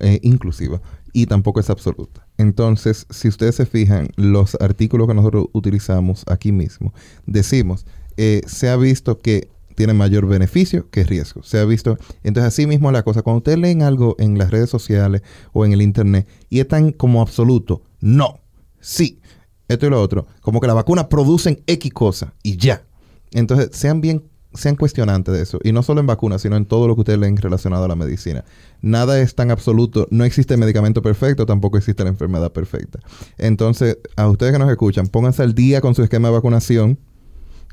eh, 0.00 0.20
inclusiva, 0.22 0.80
y 1.12 1.26
tampoco 1.26 1.60
es 1.60 1.70
absoluta. 1.70 2.26
Entonces, 2.38 3.06
si 3.10 3.28
ustedes 3.28 3.56
se 3.56 3.66
fijan, 3.66 4.08
los 4.16 4.56
artículos 4.60 5.08
que 5.08 5.14
nosotros 5.14 5.46
utilizamos 5.52 6.24
aquí 6.26 6.52
mismo, 6.52 6.94
decimos, 7.26 7.86
eh, 8.16 8.42
se 8.46 8.68
ha 8.68 8.76
visto 8.76 9.18
que 9.18 9.48
tiene 9.74 9.94
mayor 9.94 10.26
beneficio 10.26 10.90
que 10.90 11.04
riesgo. 11.04 11.42
Se 11.42 11.58
ha 11.58 11.64
visto, 11.64 11.98
entonces 12.22 12.48
así 12.48 12.66
mismo 12.66 12.92
la 12.92 13.02
cosa, 13.02 13.22
cuando 13.22 13.38
ustedes 13.38 13.58
leen 13.58 13.82
algo 13.82 14.16
en 14.18 14.38
las 14.38 14.50
redes 14.50 14.70
sociales 14.70 15.22
o 15.52 15.64
en 15.64 15.72
el 15.72 15.82
internet 15.82 16.28
y 16.50 16.60
es 16.60 16.68
tan 16.68 16.92
como 16.92 17.22
absoluto, 17.22 17.82
no, 18.00 18.40
sí, 18.80 19.20
esto 19.68 19.86
y 19.86 19.90
lo 19.90 20.00
otro, 20.00 20.26
como 20.40 20.60
que 20.60 20.66
la 20.66 20.74
vacuna 20.74 21.08
producen 21.08 21.62
X 21.66 21.92
cosa 21.92 22.34
y 22.42 22.56
ya. 22.56 22.84
Entonces, 23.32 23.70
sean 23.72 24.00
bien, 24.00 24.24
sean 24.54 24.76
cuestionantes 24.76 25.34
de 25.34 25.42
eso. 25.42 25.58
Y 25.64 25.72
no 25.72 25.82
solo 25.82 26.00
en 26.00 26.06
vacunas, 26.06 26.42
sino 26.42 26.56
en 26.56 26.66
todo 26.66 26.86
lo 26.88 26.94
que 26.94 27.00
ustedes 27.00 27.18
leen 27.18 27.36
relacionado 27.36 27.84
a 27.84 27.88
la 27.88 27.96
medicina. 27.96 28.44
Nada 28.80 29.20
es 29.20 29.34
tan 29.34 29.50
absoluto. 29.50 30.06
No 30.10 30.24
existe 30.24 30.56
medicamento 30.56 31.02
perfecto, 31.02 31.46
tampoco 31.46 31.78
existe 31.78 32.02
la 32.04 32.10
enfermedad 32.10 32.52
perfecta. 32.52 32.98
Entonces, 33.38 33.98
a 34.16 34.28
ustedes 34.28 34.52
que 34.52 34.58
nos 34.58 34.70
escuchan, 34.70 35.06
pónganse 35.08 35.42
al 35.42 35.54
día 35.54 35.80
con 35.80 35.94
su 35.94 36.02
esquema 36.02 36.28
de 36.28 36.34
vacunación. 36.34 36.98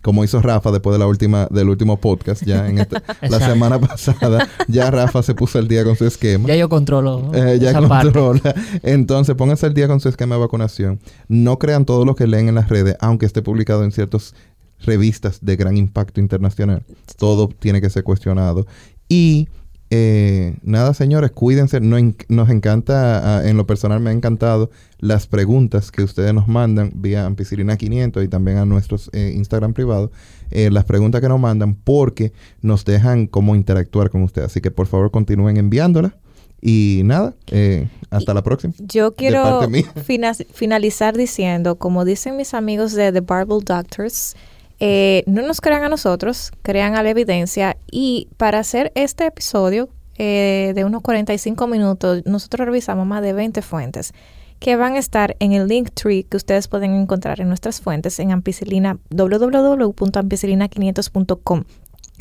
Como 0.02 0.24
hizo 0.24 0.42
Rafa 0.42 0.72
después 0.72 0.94
de 0.94 1.00
la 1.00 1.08
última, 1.08 1.48
del 1.52 1.68
último 1.68 2.00
podcast, 2.00 2.44
ya 2.46 2.70
en 2.70 2.78
esta- 2.78 3.04
la 3.30 3.38
semana 3.42 3.80
pasada, 3.82 4.48
ya 4.70 4.90
Rafa 4.90 5.22
se 5.24 5.36
puso 5.36 5.60
al 5.60 5.68
día 5.68 5.84
con 5.84 5.98
su 5.98 6.06
esquema. 6.06 6.48
Ya 6.48 6.56
yo 6.56 6.70
controlo 6.70 7.30
Eh, 7.34 7.60
ya 7.60 7.72
esa 7.72 7.82
parte. 7.86 8.06
controla. 8.14 8.56
Entonces, 8.82 9.36
pónganse 9.36 9.66
al 9.66 9.74
día 9.74 9.90
con 9.90 10.00
su 10.00 10.08
esquema 10.08 10.36
de 10.36 10.42
vacunación. 10.42 11.02
No 11.28 11.60
crean 11.60 11.84
todo 11.84 12.06
lo 12.06 12.16
que 12.16 12.28
leen 12.28 12.48
en 12.48 12.56
las 12.56 12.70
redes, 12.70 12.96
aunque 13.02 13.26
esté 13.26 13.42
publicado 13.42 13.84
en 13.84 13.92
ciertos 13.92 14.36
revistas 14.82 15.40
de 15.44 15.56
gran 15.56 15.78
impacto 15.78 16.20
internacional. 16.20 16.84
Todo 17.18 17.48
tiene 17.48 17.82
que 17.82 17.90
ser 17.90 18.04
cuestionado. 18.04 18.66
Y 19.08 19.48
eh, 19.92 20.56
nada, 20.62 20.94
señores, 20.94 21.32
cuídense. 21.32 21.80
No 21.80 21.98
en- 21.98 22.16
nos 22.28 22.50
encanta, 22.50 23.40
ah, 23.40 23.48
en 23.50 23.58
lo 23.58 23.66
personal 23.66 24.00
me 24.00 24.12
ha 24.12 24.14
encantado 24.14 24.70
las 25.00 25.26
preguntas 25.26 25.90
que 25.92 26.04
ustedes 26.04 26.32
nos 26.34 26.48
mandan 26.48 26.92
vía 26.96 27.26
Ampicilina 27.26 27.76
500 27.76 28.24
y 28.24 28.28
también 28.28 28.58
a 28.58 28.66
nuestros 28.66 29.10
eh, 29.14 29.34
Instagram 29.36 29.74
privados. 29.74 30.12
eh, 30.52 30.70
las 30.72 30.84
preguntas 30.86 31.22
que 31.22 31.30
nos 31.30 31.40
mandan 31.40 31.76
porque 31.76 32.34
nos 32.62 32.84
dejan 32.86 33.28
cómo 33.28 33.56
interactuar 33.56 34.10
con 34.10 34.22
ustedes. 34.24 34.48
Así 34.48 34.62
que 34.62 34.72
por 34.72 34.88
favor 34.88 35.10
continúen 35.12 35.58
enviándolas. 35.58 36.14
Y 36.62 37.02
nada, 37.06 37.36
eh, 37.52 37.88
hasta 38.10 38.34
la 38.34 38.44
próxima. 38.44 38.74
Yo 38.80 39.16
quiero 39.16 39.62
fina- 40.04 40.34
finalizar 40.34 41.16
diciendo, 41.16 41.78
como 41.78 42.04
dicen 42.04 42.36
mis 42.36 42.54
amigos 42.54 42.94
de 42.94 43.12
The 43.14 43.22
Barbell 43.22 43.64
Doctors, 43.64 44.36
eh, 44.80 45.24
no 45.28 45.42
nos 45.42 45.62
crean 45.62 45.84
a 45.84 45.90
nosotros, 45.90 46.52
crean 46.62 46.96
a 46.96 47.04
la 47.04 47.10
evidencia. 47.10 47.78
Y 47.92 48.30
para 48.38 48.60
hacer 48.60 48.92
este 48.96 49.26
episodio 49.26 49.90
eh, 50.18 50.72
de 50.76 50.86
unos 50.86 51.02
45 51.02 51.68
minutos, 51.68 52.22
nosotros 52.26 52.66
revisamos 52.66 53.06
más 53.06 53.22
de 53.22 53.34
20 53.34 53.62
fuentes 53.62 54.14
que 54.60 54.76
van 54.76 54.96
a 54.96 55.00
estar 55.00 55.36
en 55.40 55.54
el 55.54 55.68
link 55.68 55.90
tree 55.94 56.24
que 56.24 56.38
ustedes 56.38 56.68
pueden 56.68 56.94
encontrar 56.94 57.40
en 57.40 57.48
nuestras 57.48 57.82
fuentes 57.82 58.20
en 58.20 58.32
ampicilina 58.32 59.00
www.ampicilina500.com. 59.10 61.64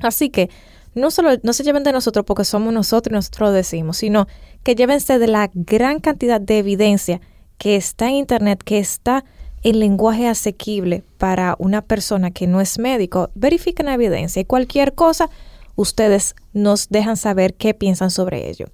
Así 0.03 0.31
que 0.31 0.49
no 0.95 1.11
solo 1.11 1.31
no 1.43 1.53
se 1.53 1.65
lleven 1.65 1.83
de 1.83 1.93
nosotros 1.93 2.25
porque 2.25 2.45
somos 2.45 2.73
nosotros 2.73 3.13
y 3.13 3.17
nosotros 3.17 3.49
lo 3.49 3.53
decimos, 3.53 3.97
sino 3.99 4.29
que 4.63 4.77
llévense 4.77 5.19
de 5.19 5.27
la 5.27 5.51
gran 5.53 5.99
cantidad 5.99 6.41
de 6.41 6.59
evidencia 6.59 7.21
que 7.59 7.77
está 7.77 8.09
en 8.09 8.15
internet, 8.15 8.63
que 8.65 8.79
está 8.79 9.27
en 9.63 9.81
lenguaje 9.81 10.29
asequible 10.29 11.03
para 11.19 11.57
una 11.59 11.83
persona 11.83 12.31
que 12.31 12.47
no 12.47 12.61
es 12.61 12.79
médico. 12.79 13.31
Verifiquen 13.35 13.87
la 13.87 13.95
evidencia 13.95 14.41
y 14.41 14.45
cualquier 14.45 14.95
cosa, 14.95 15.31
ustedes 15.77 16.35
nos 16.53 16.89
dejan 16.89 17.17
saber 17.17 17.55
qué 17.55 17.75
piensan 17.75 18.11
sobre 18.11 18.49
ello. 18.49 18.67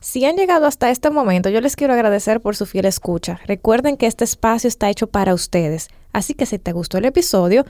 Si 0.00 0.24
han 0.24 0.36
llegado 0.36 0.66
hasta 0.66 0.90
este 0.90 1.10
momento, 1.10 1.48
yo 1.48 1.60
les 1.60 1.74
quiero 1.74 1.92
agradecer 1.92 2.40
por 2.40 2.54
su 2.54 2.66
fiel 2.66 2.84
escucha. 2.84 3.40
Recuerden 3.46 3.96
que 3.96 4.06
este 4.06 4.24
espacio 4.24 4.68
está 4.68 4.88
hecho 4.88 5.08
para 5.08 5.34
ustedes, 5.34 5.88
así 6.12 6.34
que 6.34 6.46
si 6.46 6.58
te 6.58 6.72
gustó 6.72 6.98
el 6.98 7.06
episodio, 7.06 7.64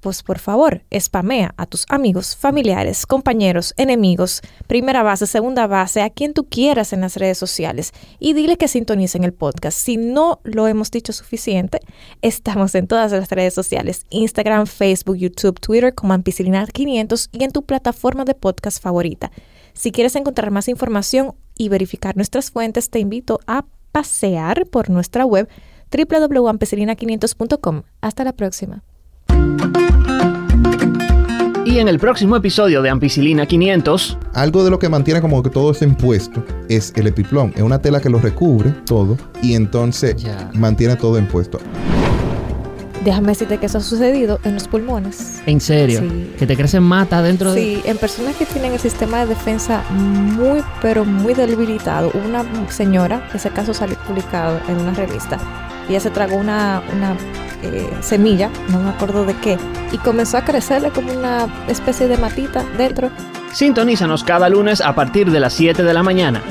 pues 0.00 0.22
por 0.22 0.38
favor, 0.38 0.82
spamea 0.96 1.54
a 1.56 1.66
tus 1.66 1.84
amigos, 1.88 2.36
familiares, 2.36 3.06
compañeros, 3.06 3.74
enemigos, 3.76 4.42
primera 4.66 5.02
base, 5.02 5.26
segunda 5.26 5.66
base, 5.66 6.02
a 6.02 6.10
quien 6.10 6.34
tú 6.34 6.44
quieras 6.48 6.92
en 6.92 7.00
las 7.00 7.16
redes 7.16 7.38
sociales 7.38 7.92
y 8.18 8.32
dile 8.32 8.56
que 8.56 8.68
sintonicen 8.68 9.24
el 9.24 9.32
podcast. 9.32 9.78
Si 9.78 9.96
no 9.96 10.40
lo 10.44 10.68
hemos 10.68 10.90
dicho 10.90 11.12
suficiente, 11.12 11.80
estamos 12.22 12.74
en 12.74 12.86
todas 12.86 13.12
las 13.12 13.30
redes 13.30 13.54
sociales, 13.54 14.06
Instagram, 14.10 14.66
Facebook, 14.66 15.16
YouTube, 15.16 15.60
Twitter 15.60 15.94
como 15.94 16.12
Ampicilina 16.12 16.66
500 16.66 17.30
y 17.32 17.44
en 17.44 17.50
tu 17.50 17.62
plataforma 17.62 18.24
de 18.24 18.34
podcast 18.34 18.82
favorita. 18.82 19.30
Si 19.72 19.92
quieres 19.92 20.16
encontrar 20.16 20.50
más 20.50 20.68
información 20.68 21.34
y 21.56 21.68
verificar 21.68 22.16
nuestras 22.16 22.50
fuentes, 22.50 22.90
te 22.90 22.98
invito 22.98 23.40
a 23.46 23.64
pasear 23.92 24.66
por 24.66 24.90
nuestra 24.90 25.24
web 25.24 25.48
www.ampicilina500.com. 25.90 27.82
Hasta 28.00 28.24
la 28.24 28.32
próxima. 28.32 28.82
Y 31.68 31.80
en 31.80 31.88
el 31.88 31.98
próximo 31.98 32.34
episodio 32.34 32.80
de 32.80 32.88
Ampicilina 32.88 33.44
500, 33.44 34.16
Algo 34.32 34.64
de 34.64 34.70
lo 34.70 34.78
que 34.78 34.88
mantiene 34.88 35.20
como 35.20 35.42
que 35.42 35.50
todo 35.50 35.72
ese 35.72 35.84
impuesto 35.84 36.42
es 36.66 36.94
el 36.96 37.06
epiplón. 37.08 37.52
Es 37.56 37.60
una 37.62 37.78
tela 37.78 38.00
que 38.00 38.08
lo 38.08 38.18
recubre 38.18 38.70
todo 38.86 39.18
y 39.42 39.52
entonces 39.52 40.16
mantiene 40.54 40.96
todo 40.96 41.18
impuesto. 41.18 41.58
Déjame 43.04 43.28
decirte 43.28 43.58
que 43.58 43.66
eso 43.66 43.76
ha 43.76 43.80
sucedido 43.82 44.40
en 44.44 44.54
los 44.54 44.66
pulmones. 44.66 45.42
En 45.44 45.60
serio, 45.60 46.00
Sí. 46.00 46.32
que 46.38 46.46
te 46.46 46.56
crecen 46.56 46.82
mata 46.84 47.20
dentro 47.20 47.52
de... 47.52 47.60
Sí, 47.60 47.82
en 47.84 47.98
personas 47.98 48.34
que 48.36 48.46
tienen 48.46 48.72
el 48.72 48.80
sistema 48.80 49.20
de 49.20 49.26
defensa 49.26 49.82
muy, 49.90 50.62
pero 50.80 51.04
muy 51.04 51.34
debilitado. 51.34 52.10
Una 52.26 52.44
señora, 52.70 53.28
ese 53.34 53.50
caso 53.50 53.74
salió 53.74 53.96
publicado 54.06 54.58
en 54.68 54.78
una 54.78 54.94
revista. 54.94 55.38
Ella 55.88 56.00
se 56.00 56.10
tragó 56.10 56.36
una, 56.36 56.82
una 56.94 57.16
eh, 57.62 57.90
semilla, 58.00 58.50
no 58.68 58.80
me 58.80 58.90
acuerdo 58.90 59.24
de 59.24 59.34
qué, 59.36 59.58
y 59.92 59.98
comenzó 59.98 60.36
a 60.36 60.44
crecerle 60.44 60.90
como 60.90 61.12
una 61.12 61.48
especie 61.68 62.08
de 62.08 62.16
matita 62.16 62.64
dentro. 62.76 63.10
sintonízanos 63.52 64.22
cada 64.22 64.48
lunes 64.48 64.80
a 64.80 64.94
partir 64.94 65.30
de 65.30 65.40
las 65.40 65.54
7 65.54 65.82
de 65.82 65.94
la 65.94 66.02
mañana. 66.02 66.42